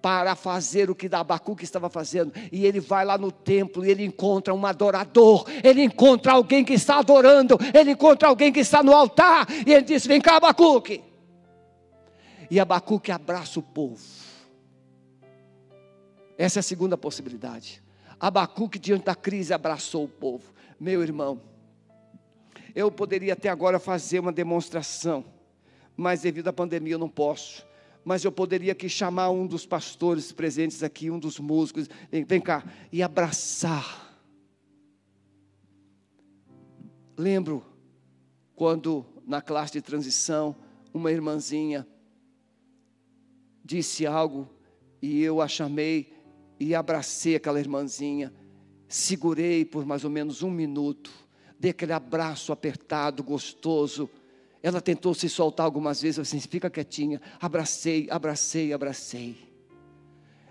para 0.00 0.34
fazer 0.34 0.88
o 0.88 0.94
que 0.94 1.14
Abacuque 1.14 1.64
estava 1.64 1.90
fazendo. 1.90 2.32
E 2.50 2.64
ele 2.64 2.80
vai 2.80 3.04
lá 3.04 3.18
no 3.18 3.30
templo 3.30 3.84
e 3.84 3.90
ele 3.90 4.06
encontra 4.06 4.54
um 4.54 4.64
adorador, 4.64 5.44
ele 5.62 5.82
encontra 5.82 6.32
alguém 6.32 6.64
que 6.64 6.72
está 6.72 7.00
adorando, 7.00 7.58
ele 7.78 7.90
encontra 7.90 8.26
alguém 8.26 8.50
que 8.50 8.60
está 8.60 8.82
no 8.82 8.94
altar, 8.94 9.46
e 9.66 9.74
ele 9.74 9.82
diz: 9.82 10.06
Vem 10.06 10.18
cá, 10.18 10.36
Abacuque. 10.36 11.07
E 12.50 12.58
Abacuque 12.58 13.12
abraça 13.12 13.58
o 13.60 13.62
povo. 13.62 14.02
Essa 16.36 16.58
é 16.58 16.60
a 16.60 16.62
segunda 16.62 16.96
possibilidade. 16.96 17.82
Abacuque, 18.18 18.78
diante 18.78 19.04
da 19.04 19.14
crise, 19.14 19.52
abraçou 19.52 20.04
o 20.04 20.08
povo. 20.08 20.52
Meu 20.78 21.02
irmão, 21.02 21.40
eu 22.74 22.90
poderia 22.90 23.32
até 23.32 23.48
agora 23.48 23.78
fazer 23.78 24.20
uma 24.20 24.32
demonstração, 24.32 25.24
mas 25.96 26.22
devido 26.22 26.48
à 26.48 26.52
pandemia 26.52 26.94
eu 26.94 26.98
não 26.98 27.08
posso 27.08 27.66
mas 28.08 28.24
eu 28.24 28.32
poderia 28.32 28.72
aqui 28.72 28.88
chamar 28.88 29.28
um 29.28 29.46
dos 29.46 29.66
pastores 29.66 30.32
presentes 30.32 30.82
aqui, 30.82 31.10
um 31.10 31.18
dos 31.18 31.38
músicos, 31.38 31.90
vem, 32.10 32.24
vem 32.24 32.40
cá, 32.40 32.64
e 32.90 33.02
abraçar. 33.02 34.18
Lembro 37.14 37.62
quando 38.56 39.04
na 39.26 39.42
classe 39.42 39.74
de 39.74 39.82
transição, 39.82 40.56
uma 40.94 41.12
irmãzinha 41.12 41.86
disse 43.68 44.06
algo 44.06 44.48
e 45.02 45.22
eu 45.22 45.42
a 45.42 45.46
chamei 45.46 46.10
e 46.58 46.74
abracei 46.74 47.36
aquela 47.36 47.60
irmãzinha, 47.60 48.32
segurei 48.88 49.62
por 49.62 49.84
mais 49.84 50.04
ou 50.04 50.10
menos 50.10 50.42
um 50.42 50.50
minuto, 50.50 51.10
dei 51.60 51.72
aquele 51.72 51.92
abraço 51.92 52.50
apertado, 52.50 53.22
gostoso, 53.22 54.08
ela 54.62 54.80
tentou 54.80 55.12
se 55.12 55.28
soltar 55.28 55.66
algumas 55.66 56.00
vezes, 56.00 56.18
assim, 56.18 56.40
fica 56.40 56.70
quietinha. 56.70 57.20
Abracei, 57.38 58.08
abracei, 58.10 58.72
abracei. 58.72 59.36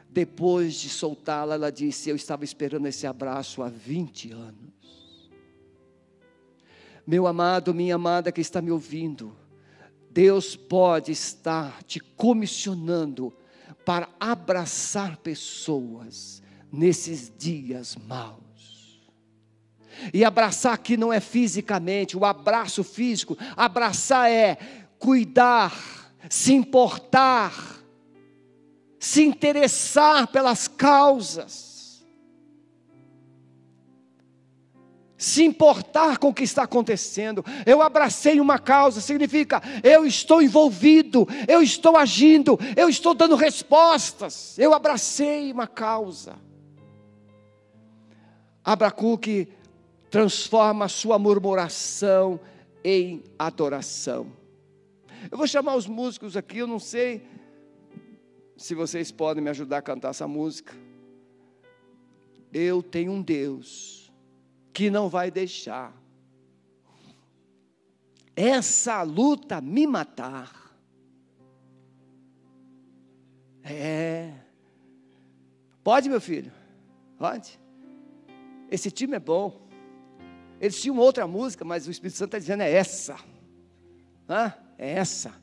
Depois 0.08 0.76
de 0.76 0.88
soltá-la, 0.88 1.56
ela 1.56 1.72
disse: 1.72 2.10
Eu 2.10 2.16
estava 2.16 2.46
esperando 2.46 2.88
esse 2.88 3.06
abraço 3.08 3.64
há 3.64 3.68
20 3.68 4.32
anos. 4.32 5.32
Meu 7.06 7.26
amado, 7.26 7.74
minha 7.74 7.96
amada 7.96 8.32
que 8.32 8.42
está 8.42 8.62
me 8.62 8.72
ouvindo, 8.72 9.36
Deus 10.18 10.56
pode 10.56 11.12
estar 11.12 11.84
te 11.84 12.00
comissionando 12.00 13.32
para 13.86 14.10
abraçar 14.20 15.18
pessoas 15.18 16.42
nesses 16.72 17.32
dias 17.38 17.96
maus. 17.96 19.00
E 20.12 20.26
abraçar 20.26 20.74
aqui 20.74 20.98
não 20.98 21.14
é 21.14 21.20
fisicamente, 21.20 22.18
o 22.18 22.26
abraço 22.26 22.84
físico, 22.84 23.38
abraçar 23.56 24.32
é 24.32 24.58
cuidar, 24.98 26.12
se 26.32 26.52
importar, 26.52 27.54
se 29.00 29.24
interessar 29.24 30.26
pelas 30.30 30.68
causas, 30.68 31.67
se 35.18 35.44
importar 35.44 36.20
com 36.20 36.30
o 36.30 36.34
que 36.34 36.44
está 36.44 36.64
acontecendo. 36.64 37.44
Eu 37.66 37.82
abracei 37.82 38.40
uma 38.40 38.60
causa, 38.60 39.02
significa 39.02 39.62
eu 39.84 40.06
estou 40.06 40.42
envolvido, 40.42 41.28
eu 41.48 41.62
estou 41.62 41.98
agindo, 41.98 42.58
eu 42.76 42.88
estou 42.88 43.14
dando 43.14 43.36
respostas. 43.36 44.58
Eu 44.60 44.74
abracei 44.74 45.52
uma 45.52 45.68
causa. 45.68 46.36
Abracuque 48.64 49.48
transforma 50.12 50.86
a 50.86 50.90
sua 50.90 51.18
murmuração 51.18 52.40
em 52.84 53.24
adoração. 53.40 54.32
Eu 55.32 55.38
vou 55.38 55.48
chamar 55.48 55.76
os 55.76 55.88
músicos 55.88 56.38
aqui, 56.38 56.60
eu 56.60 56.68
não 56.68 56.80
sei 56.80 57.26
se 58.56 58.76
vocês 58.76 59.12
podem 59.12 59.44
me 59.44 59.50
ajudar 59.50 59.80
a 59.80 59.82
cantar 59.82 60.10
essa 60.10 60.28
música. 60.28 60.74
Eu 62.54 62.82
tenho 62.82 63.12
um 63.12 63.22
Deus 63.22 64.07
que 64.78 64.92
não 64.92 65.10
vai 65.10 65.32
deixar 65.32 65.92
essa 68.36 69.02
luta 69.02 69.60
me 69.60 69.88
matar. 69.88 70.72
É. 73.64 74.32
Pode, 75.84 76.08
meu 76.08 76.22
filho? 76.22 76.52
Pode. 77.18 77.60
Esse 78.70 78.92
time 78.92 79.16
é 79.16 79.20
bom. 79.20 79.68
Eles 80.62 80.80
tinham 80.80 81.00
outra 81.00 81.26
música, 81.26 81.66
mas 81.66 81.88
o 81.88 81.90
Espírito 81.90 82.18
Santo 82.18 82.28
está 82.28 82.38
dizendo 82.38 82.62
é 82.62 82.72
essa. 82.72 83.18
Hã? 84.30 84.54
É 84.78 84.92
essa. 84.92 85.34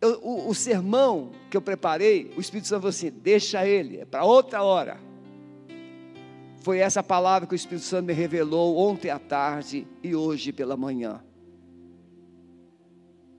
Eu, 0.00 0.20
o, 0.22 0.48
o, 0.48 0.54
sermão 0.54 1.32
que 1.50 1.56
eu 1.56 1.60
preparei, 1.60 2.32
o 2.36 2.40
Espírito 2.40 2.68
Santo 2.68 2.82
falou 2.82 2.90
assim: 2.90 3.10
deixa 3.10 3.66
ele, 3.66 3.98
é 3.98 4.04
para 4.04 4.22
outra 4.22 4.62
hora. 4.62 5.09
Foi 6.60 6.78
essa 6.78 7.02
palavra 7.02 7.48
que 7.48 7.54
o 7.54 7.56
Espírito 7.56 7.84
Santo 7.84 8.06
me 8.06 8.12
revelou 8.12 8.76
ontem 8.76 9.10
à 9.10 9.18
tarde 9.18 9.86
e 10.02 10.14
hoje 10.14 10.52
pela 10.52 10.76
manhã. 10.76 11.20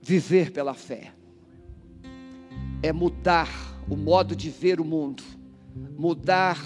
Viver 0.01 0.51
pela 0.51 0.73
fé 0.73 1.13
é 2.81 2.91
mudar 2.91 3.47
o 3.87 3.95
modo 3.95 4.35
de 4.35 4.49
ver 4.49 4.81
o 4.81 4.85
mundo, 4.85 5.21
mudar 5.95 6.59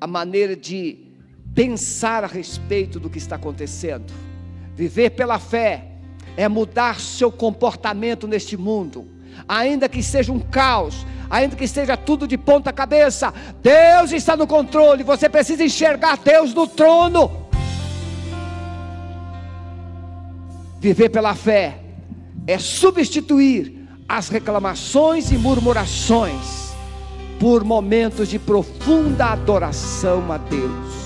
a 0.00 0.06
maneira 0.06 0.54
de 0.54 1.10
pensar 1.52 2.22
a 2.22 2.28
respeito 2.28 3.00
do 3.00 3.10
que 3.10 3.18
está 3.18 3.34
acontecendo. 3.34 4.12
Viver 4.76 5.10
pela 5.10 5.40
fé 5.40 5.96
é 6.36 6.48
mudar 6.48 7.00
seu 7.00 7.32
comportamento 7.32 8.28
neste 8.28 8.56
mundo, 8.56 9.08
ainda 9.48 9.88
que 9.88 10.00
seja 10.00 10.32
um 10.32 10.38
caos, 10.38 11.04
ainda 11.30 11.54
que 11.54 11.64
esteja 11.64 11.96
tudo 11.96 12.26
de 12.26 12.36
ponta 12.36 12.72
cabeça, 12.72 13.32
Deus 13.62 14.12
está 14.12 14.36
no 14.36 14.46
controle, 14.46 15.04
você 15.04 15.28
precisa 15.28 15.64
enxergar 15.64 16.18
Deus 16.18 16.52
no 16.52 16.66
trono. 16.66 17.30
Viver 20.80 21.10
pela 21.10 21.34
fé 21.34 21.78
é 22.46 22.58
substituir 22.58 23.86
as 24.08 24.28
reclamações 24.28 25.30
e 25.30 25.38
murmurações 25.38 26.74
por 27.38 27.62
momentos 27.62 28.28
de 28.28 28.38
profunda 28.38 29.26
adoração 29.26 30.30
a 30.32 30.36
Deus. 30.36 31.00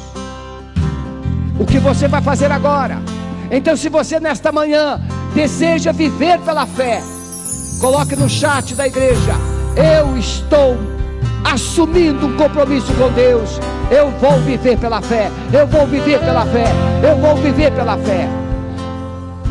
O 1.60 1.66
que 1.66 1.78
você 1.78 2.08
vai 2.08 2.22
fazer 2.22 2.50
agora? 2.50 3.00
Então, 3.50 3.76
se 3.76 3.88
você 3.88 4.18
nesta 4.18 4.50
manhã 4.50 5.00
deseja 5.34 5.92
viver 5.92 6.40
pela 6.40 6.66
fé, 6.66 7.00
coloque 7.80 8.16
no 8.16 8.28
chat 8.28 8.74
da 8.74 8.86
igreja: 8.86 9.53
Eu 9.76 10.16
estou 10.16 10.76
assumindo 11.44 12.26
um 12.26 12.36
compromisso 12.36 12.92
com 12.94 13.12
Deus. 13.12 13.58
Eu 13.90 14.10
vou 14.12 14.38
viver 14.40 14.78
pela 14.78 15.02
fé. 15.02 15.30
Eu 15.52 15.66
vou 15.66 15.86
viver 15.86 16.20
pela 16.20 16.46
fé. 16.46 16.66
Eu 17.02 17.16
vou 17.16 17.36
viver 17.36 17.72
pela 17.72 17.98
fé. 17.98 18.28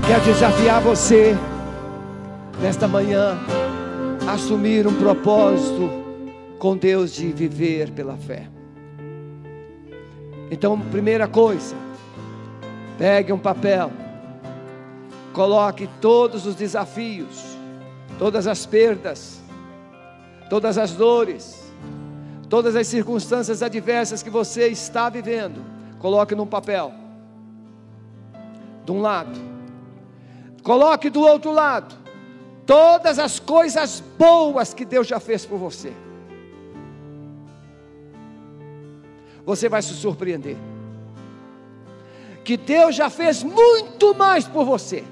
Quero 0.07 0.23
desafiar 0.23 0.81
você 0.81 1.35
nesta 2.61 2.87
manhã 2.87 3.37
assumir 4.27 4.87
um 4.87 4.93
propósito 4.93 5.89
com 6.57 6.77
Deus 6.77 7.13
de 7.13 7.27
viver 7.31 7.91
pela 7.91 8.15
fé. 8.15 8.47
Então, 10.49 10.79
primeira 10.79 11.27
coisa, 11.27 11.75
pegue 12.97 13.33
um 13.33 13.39
papel, 13.39 13.91
coloque 15.33 15.89
todos 15.99 16.45
os 16.45 16.55
desafios, 16.55 17.57
todas 18.19 18.47
as 18.47 18.65
perdas, 18.65 19.42
todas 20.49 20.77
as 20.77 20.91
dores, 20.91 21.71
todas 22.49 22.75
as 22.75 22.87
circunstâncias 22.87 23.61
adversas 23.63 24.21
que 24.21 24.29
você 24.29 24.67
está 24.67 25.09
vivendo, 25.09 25.63
coloque 25.99 26.35
num 26.35 26.47
papel. 26.47 26.93
De 28.85 28.91
um 28.91 29.01
lado, 29.01 29.39
coloque 30.61 31.09
do 31.09 31.21
outro 31.21 31.51
lado 31.51 31.95
todas 32.65 33.19
as 33.19 33.39
coisas 33.39 34.01
boas 34.17 34.73
que 34.73 34.85
Deus 34.85 35.07
já 35.07 35.19
fez 35.19 35.45
por 35.45 35.57
você. 35.57 35.93
Você 39.45 39.67
vai 39.67 39.81
se 39.81 39.93
surpreender. 39.93 40.57
Que 42.43 42.57
Deus 42.57 42.95
já 42.95 43.09
fez 43.09 43.43
muito 43.43 44.13
mais 44.15 44.47
por 44.47 44.65
você 44.65 45.03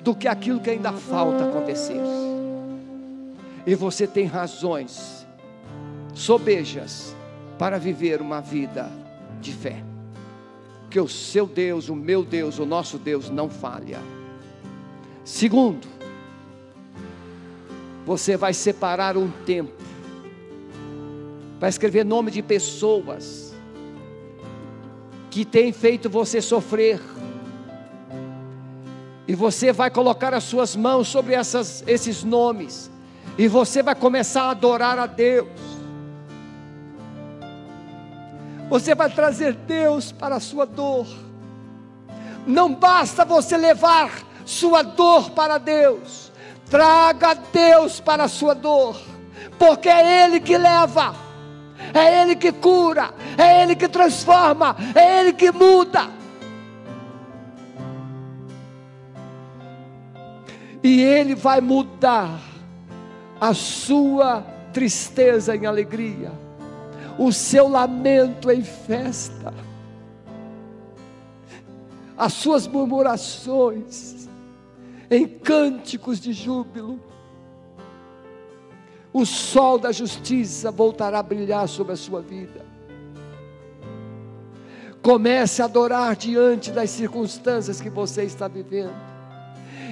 do 0.00 0.14
que 0.14 0.28
aquilo 0.28 0.60
que 0.60 0.70
ainda 0.70 0.92
falta 0.92 1.44
acontecer. 1.44 2.00
E 3.66 3.74
você 3.74 4.06
tem 4.06 4.26
razões 4.26 5.26
sobejas 6.12 7.14
para 7.58 7.78
viver 7.78 8.20
uma 8.20 8.40
vida 8.40 8.90
de 9.40 9.52
fé. 9.52 9.82
Que 10.90 11.00
o 11.00 11.08
seu 11.08 11.46
Deus, 11.46 11.88
o 11.88 11.96
meu 11.96 12.24
Deus, 12.24 12.58
o 12.58 12.66
nosso 12.66 12.98
Deus 12.98 13.30
não 13.30 13.48
falha. 13.48 14.00
Segundo, 15.24 15.88
você 18.04 18.36
vai 18.36 18.52
separar 18.52 19.16
um 19.16 19.30
tempo, 19.46 19.72
vai 21.58 21.70
escrever 21.70 22.04
nome 22.04 22.30
de 22.30 22.42
pessoas 22.42 23.54
que 25.30 25.44
têm 25.44 25.72
feito 25.72 26.10
você 26.10 26.40
sofrer, 26.40 27.00
e 29.26 29.34
você 29.34 29.72
vai 29.72 29.90
colocar 29.90 30.34
as 30.34 30.44
suas 30.44 30.76
mãos 30.76 31.08
sobre 31.08 31.32
essas, 31.32 31.82
esses 31.86 32.22
nomes, 32.22 32.90
e 33.36 33.48
você 33.48 33.82
vai 33.82 33.94
começar 33.94 34.44
a 34.44 34.50
adorar 34.50 34.98
a 34.98 35.06
Deus. 35.06 35.48
Você 38.68 38.94
vai 38.94 39.10
trazer 39.10 39.54
Deus 39.54 40.12
para 40.12 40.36
a 40.36 40.40
sua 40.40 40.64
dor. 40.64 41.06
Não 42.46 42.74
basta 42.74 43.24
você 43.24 43.56
levar 43.56 44.10
sua 44.44 44.82
dor 44.82 45.30
para 45.30 45.58
Deus. 45.58 46.32
Traga 46.70 47.34
Deus 47.34 48.00
para 48.00 48.24
a 48.24 48.28
sua 48.28 48.54
dor, 48.54 48.98
porque 49.58 49.88
é 49.88 50.24
Ele 50.24 50.40
que 50.40 50.56
leva, 50.56 51.14
é 51.92 52.22
Ele 52.22 52.34
que 52.34 52.50
cura, 52.50 53.12
é 53.36 53.62
Ele 53.62 53.76
que 53.76 53.86
transforma, 53.86 54.74
é 54.94 55.20
Ele 55.20 55.34
que 55.34 55.52
muda. 55.52 56.08
E 60.82 61.02
Ele 61.02 61.34
vai 61.34 61.60
mudar 61.60 62.53
a 63.40 63.52
sua 63.54 64.42
tristeza 64.72 65.54
em 65.54 65.66
alegria, 65.66 66.32
o 67.18 67.32
seu 67.32 67.68
lamento 67.68 68.50
em 68.50 68.62
festa, 68.62 69.52
as 72.16 72.32
suas 72.32 72.66
murmurações 72.66 74.28
em 75.10 75.26
cânticos 75.26 76.20
de 76.20 76.32
júbilo. 76.32 77.00
O 79.12 79.24
sol 79.24 79.78
da 79.78 79.92
justiça 79.92 80.72
voltará 80.72 81.20
a 81.20 81.22
brilhar 81.22 81.68
sobre 81.68 81.92
a 81.92 81.96
sua 81.96 82.20
vida. 82.20 82.64
Comece 85.00 85.62
a 85.62 85.66
adorar 85.66 86.16
diante 86.16 86.72
das 86.72 86.90
circunstâncias 86.90 87.80
que 87.80 87.90
você 87.90 88.24
está 88.24 88.48
vivendo. 88.48 89.13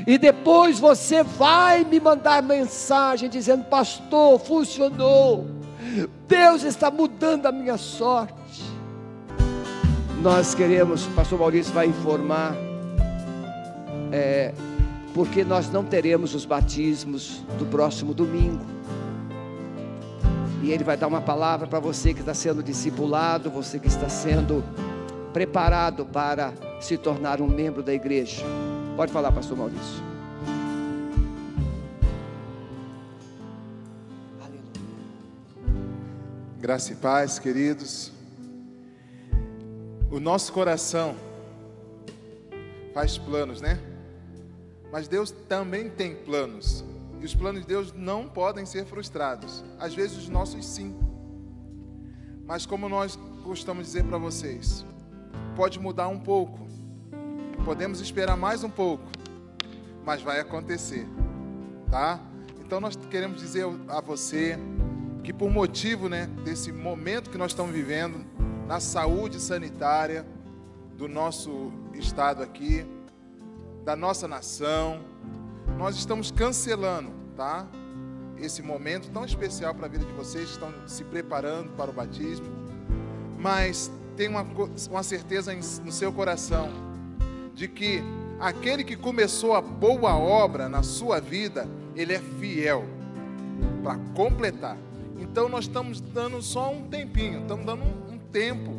E 0.07 0.18
depois 0.18 0.78
você 0.78 1.22
vai 1.22 1.84
me 1.84 2.00
mandar 2.00 2.42
mensagem 2.42 3.28
dizendo: 3.28 3.64
Pastor, 3.64 4.38
funcionou. 4.40 5.46
Deus 6.26 6.62
está 6.62 6.90
mudando 6.90 7.46
a 7.46 7.53
minha 7.53 7.76
sorte. 7.76 8.62
Nós 10.22 10.55
queremos, 10.55 11.07
Pastor 11.09 11.38
Maurício 11.38 11.72
vai 11.72 11.86
informar. 11.86 12.55
É, 14.11 14.53
porque 15.14 15.44
nós 15.44 15.70
não 15.70 15.84
teremos 15.84 16.34
os 16.34 16.44
batismos 16.44 17.42
do 17.59 17.66
próximo 17.66 18.14
domingo. 18.14 18.64
E 20.62 20.70
ele 20.70 20.84
vai 20.84 20.96
dar 20.96 21.09
uma 21.09 21.20
palavra 21.20 21.66
para 21.66 21.80
você 21.80 22.14
que 22.14 22.20
está 22.20 22.32
sendo 22.32 22.62
discipulado, 22.62 23.50
você 23.50 23.78
que 23.78 23.88
está 23.88 24.09
sendo 24.09 24.64
preparado 25.32 26.07
para 26.07 26.53
se 26.80 26.96
tornar 26.96 27.40
um 27.40 27.48
membro 27.48 27.82
da 27.82 27.92
igreja. 27.92 28.44
Pode 28.97 29.11
falar, 29.11 29.32
pastor 29.32 29.57
Maurício. 29.57 30.03
Graça 36.61 36.93
e 36.93 36.97
paz, 36.97 37.38
queridos. 37.38 38.12
O 40.11 40.20
nosso 40.20 40.53
coração 40.53 41.16
faz 42.93 43.16
planos, 43.16 43.62
né? 43.62 43.80
Mas 44.93 45.09
Deus 45.09 45.30
também 45.49 45.88
tem 45.88 46.14
planos. 46.14 46.84
E 47.18 47.24
os 47.24 47.34
planos 47.34 47.62
de 47.62 47.66
Deus 47.66 47.93
não 47.95 48.28
podem 48.28 48.66
ser 48.66 48.84
frustrados. 48.84 49.64
Às 49.78 49.95
vezes 49.95 50.18
os 50.18 50.28
nossos 50.28 50.66
sim. 50.66 50.95
Mas 52.47 52.66
como 52.66 52.90
nós 52.90 53.18
costumamos 53.43 53.86
dizer 53.86 54.05
para 54.05 54.18
vocês, 54.18 54.84
pode 55.57 55.80
mudar 55.80 56.09
um 56.09 56.20
pouco. 56.20 56.72
Podemos 57.65 58.01
esperar 58.01 58.37
mais 58.37 58.65
um 58.65 58.69
pouco, 58.69 59.05
mas 60.05 60.21
vai 60.21 60.41
acontecer, 60.41 61.07
tá? 61.89 62.19
Então 62.61 62.81
nós 62.81 62.97
queremos 63.09 63.41
dizer 63.41 63.65
a 63.87 64.01
você 64.01 64.59
que 65.23 65.33
por 65.33 65.49
motivo, 65.49 66.09
né, 66.09 66.27
desse 66.45 66.73
momento 66.73 67.31
que 67.31 67.39
nós 67.39 67.53
estamos 67.53 67.73
vivendo 67.73 68.27
na 68.67 68.81
saúde 68.81 69.39
sanitária 69.39 70.27
do 70.99 71.07
nosso 71.07 71.73
estado 71.95 72.43
aqui, 72.43 72.85
da 73.85 73.95
nossa 73.95 74.27
nação. 74.27 75.01
Nós 75.79 75.95
estamos 75.95 76.33
cancelando, 76.33 77.13
tá? 77.37 77.69
Esse 78.39 78.61
momento 78.61 79.09
tão 79.11 79.25
especial 79.25 79.73
para 79.73 79.87
a 79.87 79.89
vida 79.89 80.05
de 80.05 80.13
vocês 80.15 80.47
que 80.47 80.53
estão 80.53 80.73
se 80.89 81.05
preparando 81.05 81.71
para 81.77 81.91
o 81.91 81.95
batismo. 81.95 82.47
Mas 83.39 83.89
tem 84.17 84.29
uma, 84.29 84.45
uma 84.91 85.03
certeza 85.05 85.55
no 85.55 85.93
seu 85.93 86.13
coração 86.13 86.91
de 87.55 87.68
que 87.68 88.03
aquele 88.40 88.84
que 88.84 88.96
começou 88.96 89.55
a 89.55 89.61
boa 89.61 90.16
obra 90.16 90.68
na 90.68 90.82
sua 90.82 91.20
vida, 91.20 91.68
ele 91.94 92.12
é 92.12 92.18
fiel 92.18 92.84
para 93.82 93.98
completar. 94.14 94.76
Então 95.18 95.48
nós 95.48 95.64
estamos 95.64 96.00
dando 96.00 96.42
só 96.42 96.72
um 96.72 96.88
tempinho, 96.88 97.42
estamos 97.42 97.64
dando 97.64 97.82
um, 97.82 98.14
um 98.14 98.18
tempo 98.18 98.72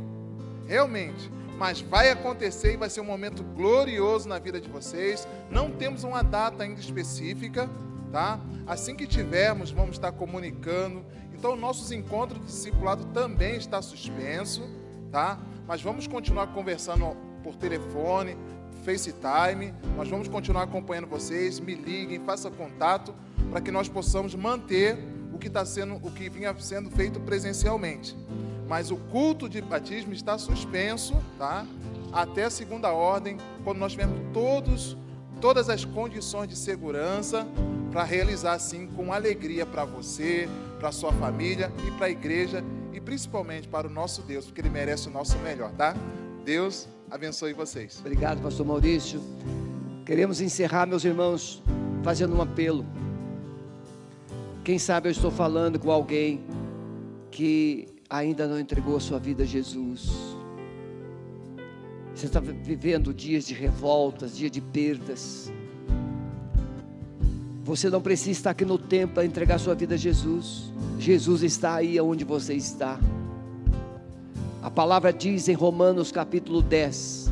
realmente. 0.68 1.32
Mas 1.58 1.82
vai 1.82 2.10
acontecer 2.10 2.74
e 2.74 2.78
vai 2.78 2.90
ser 2.90 3.02
um 3.02 3.06
momento 3.06 3.44
glorioso 3.44 4.28
na 4.28 4.40
vida 4.40 4.60
de 4.60 4.68
vocês. 4.68 5.28
Não 5.50 5.72
temos 5.72 6.04
uma 6.04 6.24
data 6.24 6.64
ainda 6.64 6.80
específica, 6.80 7.70
tá? 8.12 8.40
Assim 8.66 8.96
que 8.96 9.06
tivermos, 9.06 9.72
vamos 9.72 9.92
estar 9.92 10.12
comunicando. 10.12 11.06
Então, 11.34 11.56
nossos 11.56 11.92
encontros 11.92 12.40
de 12.40 12.48
discipulado 12.48 13.06
também 13.14 13.56
está 13.56 13.82
suspenso, 13.82 14.64
tá? 15.12 15.40
Mas 15.68 15.82
vamos 15.82 16.08
continuar 16.08 16.48
conversando 16.48 17.16
por 17.44 17.56
telefone, 17.56 18.38
FaceTime. 18.84 19.74
Nós 19.96 20.08
vamos 20.10 20.28
continuar 20.28 20.64
acompanhando 20.64 21.08
vocês. 21.08 21.60
Me 21.60 21.76
liguem, 21.76 22.20
façam 22.20 22.52
contato 22.52 23.14
para 23.50 23.62
que 23.62 23.72
nós 23.72 23.88
possamos 23.90 24.36
manter 24.36 24.98
o 25.34 25.38
que 25.38 25.48
está 25.48 25.66
sendo, 25.66 25.96
o 25.96 26.12
que 26.12 26.30
vinha 26.30 26.56
sendo 26.60 26.90
feito 26.92 27.20
presencialmente. 27.20 28.16
Mas 28.68 28.92
o 28.92 28.98
culto 28.98 29.50
de 29.50 29.62
batismo 29.62 30.14
está 30.14 30.38
suspenso, 30.38 31.16
tá? 31.38 31.66
Até 32.12 32.46
a 32.46 32.50
segunda 32.50 32.92
ordem, 32.92 33.38
quando 33.64 33.78
nós 33.80 33.92
tivermos 33.92 34.20
todos 34.34 34.98
todas 35.44 35.70
as 35.70 35.84
condições 35.84 36.48
de 36.48 36.56
segurança 36.56 37.46
para 37.92 38.06
realizar 38.06 38.54
assim 38.54 38.88
com 38.88 39.12
alegria 39.12 39.66
para 39.66 39.84
você, 39.84 40.48
para 40.80 40.90
sua 40.90 41.12
família 41.12 41.70
e 41.86 41.92
para 41.92 42.06
a 42.06 42.10
igreja 42.10 42.64
e 42.94 43.02
principalmente 43.02 43.68
para 43.68 43.86
o 43.86 43.90
nosso 43.90 44.22
Deus, 44.22 44.46
porque 44.46 44.62
ele 44.62 44.70
merece 44.70 45.10
o 45.10 45.12
nosso 45.12 45.38
melhor, 45.40 45.70
tá? 45.74 45.98
Deus 46.46 46.88
abençoe 47.14 47.54
vocês. 47.54 48.00
Obrigado, 48.00 48.42
pastor 48.42 48.66
Maurício. 48.66 49.22
Queremos 50.04 50.42
encerrar, 50.42 50.88
meus 50.88 51.06
irmãos, 51.06 51.62
fazendo 52.02 52.36
um 52.36 52.42
apelo. 52.42 52.84
Quem 54.64 54.80
sabe 54.80 55.10
eu 55.10 55.12
estou 55.12 55.30
falando 55.30 55.78
com 55.80 55.92
alguém 55.92 56.44
que 57.30 57.88
ainda 58.10 58.48
não 58.48 58.60
entregou 58.60 58.98
a 58.98 59.00
sua 59.00 59.20
vida 59.20 59.44
a 59.44 59.46
Jesus. 59.46 60.10
Você 62.16 62.26
está 62.26 62.40
vivendo 62.40 63.14
dias 63.14 63.46
de 63.46 63.54
revoltas, 63.54 64.36
dias 64.36 64.50
de 64.50 64.60
perdas. 64.60 65.52
Você 67.64 67.92
não 67.92 68.02
precisa 68.02 68.32
estar 68.32 68.50
aqui 68.50 68.66
no 68.66 68.80
templo 68.80 69.14
para 69.14 69.26
entregar 69.26 69.60
sua 69.60 69.76
vida 69.76 69.94
a 69.94 69.98
Jesus. 69.98 70.74
Jesus 70.98 71.44
está 71.44 71.76
aí 71.76 72.02
onde 72.02 72.24
você 72.24 72.56
está. 72.56 73.00
A 74.64 74.72
palavra 74.72 75.12
diz 75.12 75.50
em 75.50 75.54
Romanos 75.54 76.10
capítulo 76.10 76.62
10: 76.62 77.30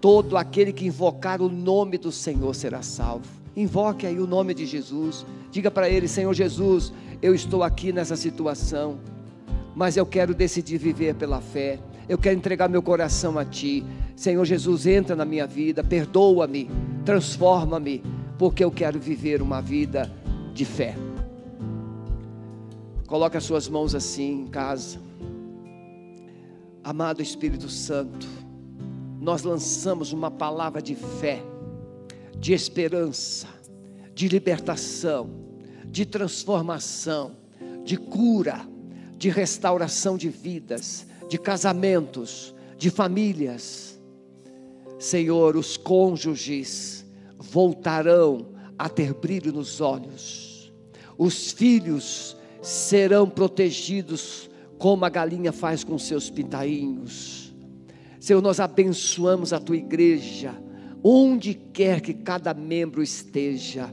Todo 0.00 0.36
aquele 0.36 0.72
que 0.72 0.84
invocar 0.84 1.40
o 1.40 1.48
nome 1.48 1.96
do 1.96 2.10
Senhor 2.10 2.52
será 2.56 2.82
salvo. 2.82 3.24
Invoque 3.56 4.04
aí 4.04 4.18
o 4.18 4.26
nome 4.26 4.52
de 4.52 4.66
Jesus. 4.66 5.24
Diga 5.52 5.70
para 5.70 5.88
ele: 5.88 6.08
Senhor 6.08 6.34
Jesus, 6.34 6.92
eu 7.22 7.36
estou 7.36 7.62
aqui 7.62 7.92
nessa 7.92 8.16
situação, 8.16 8.98
mas 9.76 9.96
eu 9.96 10.04
quero 10.04 10.34
decidir 10.34 10.76
viver 10.76 11.14
pela 11.14 11.40
fé. 11.40 11.78
Eu 12.08 12.18
quero 12.18 12.36
entregar 12.36 12.68
meu 12.68 12.82
coração 12.82 13.38
a 13.38 13.44
Ti. 13.44 13.84
Senhor 14.16 14.44
Jesus, 14.44 14.84
entra 14.84 15.14
na 15.14 15.24
minha 15.24 15.46
vida, 15.46 15.84
perdoa-me, 15.84 16.68
transforma-me, 17.04 18.02
porque 18.36 18.64
eu 18.64 18.72
quero 18.72 18.98
viver 18.98 19.40
uma 19.40 19.62
vida 19.62 20.12
de 20.52 20.64
fé. 20.64 20.96
Coloque 23.06 23.36
as 23.36 23.44
suas 23.44 23.68
mãos 23.68 23.94
assim 23.94 24.42
em 24.42 24.46
casa. 24.48 25.11
Amado 26.84 27.22
Espírito 27.22 27.68
Santo, 27.68 28.26
nós 29.20 29.44
lançamos 29.44 30.12
uma 30.12 30.32
palavra 30.32 30.82
de 30.82 30.96
fé, 30.96 31.40
de 32.36 32.52
esperança, 32.52 33.46
de 34.12 34.26
libertação, 34.26 35.30
de 35.86 36.04
transformação, 36.04 37.36
de 37.84 37.96
cura, 37.96 38.66
de 39.16 39.28
restauração 39.28 40.16
de 40.18 40.28
vidas, 40.28 41.06
de 41.28 41.38
casamentos, 41.38 42.52
de 42.76 42.90
famílias. 42.90 44.00
Senhor, 44.98 45.56
os 45.56 45.76
cônjuges 45.76 47.06
voltarão 47.38 48.48
a 48.76 48.88
ter 48.88 49.14
brilho 49.14 49.52
nos 49.52 49.80
olhos, 49.80 50.72
os 51.16 51.52
filhos 51.52 52.36
serão 52.60 53.30
protegidos 53.30 54.50
como 54.82 55.04
a 55.04 55.08
galinha 55.08 55.52
faz 55.52 55.84
com 55.84 55.96
seus 55.96 56.28
pintainhos. 56.28 57.54
Senhor, 58.18 58.42
nós 58.42 58.58
abençoamos 58.58 59.52
a 59.52 59.60
tua 59.60 59.76
igreja, 59.76 60.60
onde 61.04 61.54
quer 61.54 62.00
que 62.00 62.12
cada 62.12 62.52
membro 62.52 63.00
esteja, 63.00 63.88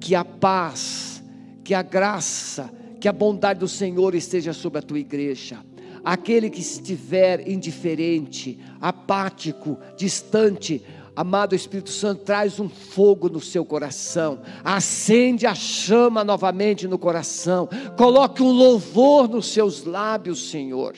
que 0.00 0.12
a 0.12 0.24
paz, 0.24 1.22
que 1.62 1.72
a 1.72 1.82
graça, 1.82 2.68
que 3.00 3.06
a 3.06 3.12
bondade 3.12 3.60
do 3.60 3.68
Senhor 3.68 4.12
esteja 4.12 4.52
sobre 4.52 4.80
a 4.80 4.82
tua 4.82 4.98
igreja. 4.98 5.60
Aquele 6.04 6.50
que 6.50 6.60
estiver 6.60 7.48
indiferente, 7.48 8.58
apático, 8.80 9.78
distante, 9.96 10.82
Amado 11.16 11.54
Espírito 11.54 11.90
Santo, 11.90 12.24
traz 12.24 12.58
um 12.58 12.68
fogo 12.68 13.28
no 13.28 13.40
seu 13.40 13.64
coração, 13.64 14.40
acende 14.64 15.46
a 15.46 15.54
chama 15.54 16.24
novamente 16.24 16.88
no 16.88 16.98
coração, 16.98 17.68
coloque 17.96 18.42
um 18.42 18.50
louvor 18.50 19.28
nos 19.28 19.46
seus 19.46 19.84
lábios, 19.84 20.50
Senhor. 20.50 20.94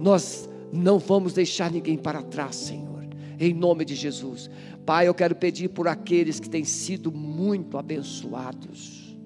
Nós 0.00 0.48
não 0.72 0.98
vamos 0.98 1.32
deixar 1.32 1.70
ninguém 1.70 1.96
para 1.96 2.22
trás, 2.22 2.56
Senhor, 2.56 3.06
em 3.38 3.54
nome 3.54 3.84
de 3.84 3.94
Jesus. 3.94 4.50
Pai, 4.84 5.06
eu 5.06 5.14
quero 5.14 5.36
pedir 5.36 5.68
por 5.68 5.86
aqueles 5.86 6.40
que 6.40 6.50
têm 6.50 6.64
sido 6.64 7.12
muito 7.12 7.78
abençoados. 7.78 9.16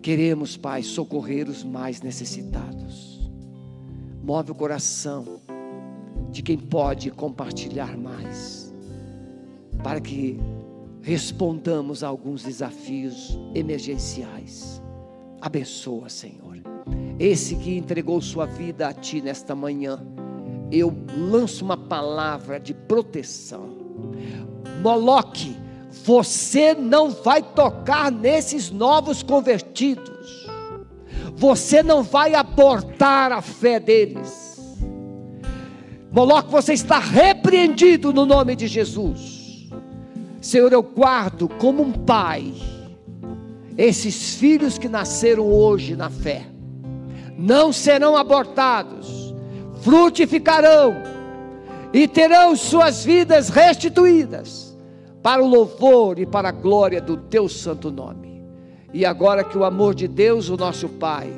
Queremos, 0.00 0.56
Pai, 0.56 0.84
socorrer 0.84 1.48
os 1.48 1.64
mais 1.64 2.00
necessitados. 2.02 3.30
Move 4.22 4.52
o 4.52 4.54
coração 4.54 5.40
de 6.30 6.42
quem 6.42 6.58
pode 6.58 7.10
compartilhar 7.10 7.96
mais, 7.96 8.72
para 9.82 10.00
que 10.00 10.38
respondamos 11.00 12.02
a 12.02 12.08
alguns 12.08 12.42
desafios 12.42 13.38
emergenciais. 13.54 14.82
Abençoa, 15.40 16.08
Senhor. 16.08 16.58
Esse 17.18 17.56
que 17.56 17.76
entregou 17.76 18.20
sua 18.20 18.46
vida 18.46 18.88
a 18.88 18.92
Ti 18.92 19.22
nesta 19.22 19.54
manhã, 19.54 20.04
eu 20.70 20.94
lanço 21.16 21.64
uma 21.64 21.76
palavra 21.76 22.60
de 22.60 22.74
proteção. 22.74 23.78
Moloque, 24.82 25.56
você 26.04 26.74
não 26.74 27.10
vai 27.10 27.42
tocar 27.42 28.12
nesses 28.12 28.70
novos 28.70 29.22
convertidos. 29.22 30.46
Você 31.34 31.82
não 31.82 32.02
vai 32.02 32.34
abortar 32.34 33.32
a 33.32 33.40
fé 33.40 33.80
deles 33.80 34.47
Moloque, 36.10 36.50
você 36.50 36.72
está 36.72 36.98
repreendido 36.98 38.12
no 38.12 38.24
nome 38.24 38.56
de 38.56 38.66
Jesus. 38.66 39.68
Senhor, 40.40 40.72
eu 40.72 40.82
guardo 40.82 41.48
como 41.48 41.82
um 41.82 41.92
pai 41.92 42.54
esses 43.76 44.34
filhos 44.34 44.78
que 44.78 44.88
nasceram 44.88 45.46
hoje 45.46 45.94
na 45.94 46.08
fé. 46.08 46.46
Não 47.36 47.72
serão 47.72 48.16
abortados, 48.16 49.34
frutificarão 49.82 50.94
e 51.92 52.08
terão 52.08 52.56
suas 52.56 53.04
vidas 53.04 53.48
restituídas 53.48 54.76
para 55.22 55.42
o 55.42 55.46
louvor 55.46 56.18
e 56.18 56.26
para 56.26 56.48
a 56.48 56.52
glória 56.52 57.00
do 57.00 57.16
teu 57.16 57.48
santo 57.48 57.90
nome. 57.90 58.42
E 58.92 59.04
agora 59.04 59.44
que 59.44 59.58
o 59.58 59.64
amor 59.64 59.94
de 59.94 60.08
Deus, 60.08 60.48
o 60.48 60.56
nosso 60.56 60.88
Pai, 60.88 61.30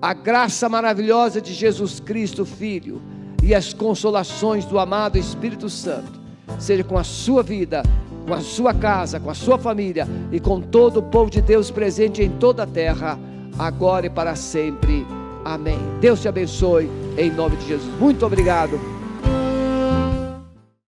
a 0.00 0.14
graça 0.14 0.68
maravilhosa 0.68 1.40
de 1.40 1.52
Jesus 1.52 2.00
Cristo, 2.00 2.44
Filho, 2.44 3.00
e 3.44 3.54
as 3.54 3.74
consolações 3.74 4.64
do 4.64 4.78
amado 4.78 5.18
Espírito 5.18 5.68
Santo, 5.68 6.18
seja 6.58 6.82
com 6.82 6.96
a 6.96 7.04
sua 7.04 7.42
vida, 7.42 7.82
com 8.26 8.32
a 8.32 8.40
sua 8.40 8.72
casa, 8.72 9.20
com 9.20 9.28
a 9.28 9.34
sua 9.34 9.58
família 9.58 10.08
e 10.32 10.40
com 10.40 10.62
todo 10.62 10.98
o 10.98 11.02
povo 11.02 11.30
de 11.30 11.42
Deus 11.42 11.70
presente 11.70 12.22
em 12.22 12.30
toda 12.30 12.62
a 12.62 12.66
terra, 12.66 13.18
agora 13.58 14.06
e 14.06 14.10
para 14.10 14.34
sempre. 14.34 15.06
Amém. 15.44 15.78
Deus 16.00 16.22
te 16.22 16.28
abençoe 16.28 16.90
em 17.18 17.30
nome 17.30 17.56
de 17.56 17.68
Jesus. 17.68 18.00
Muito 18.00 18.24
obrigado. 18.24 18.93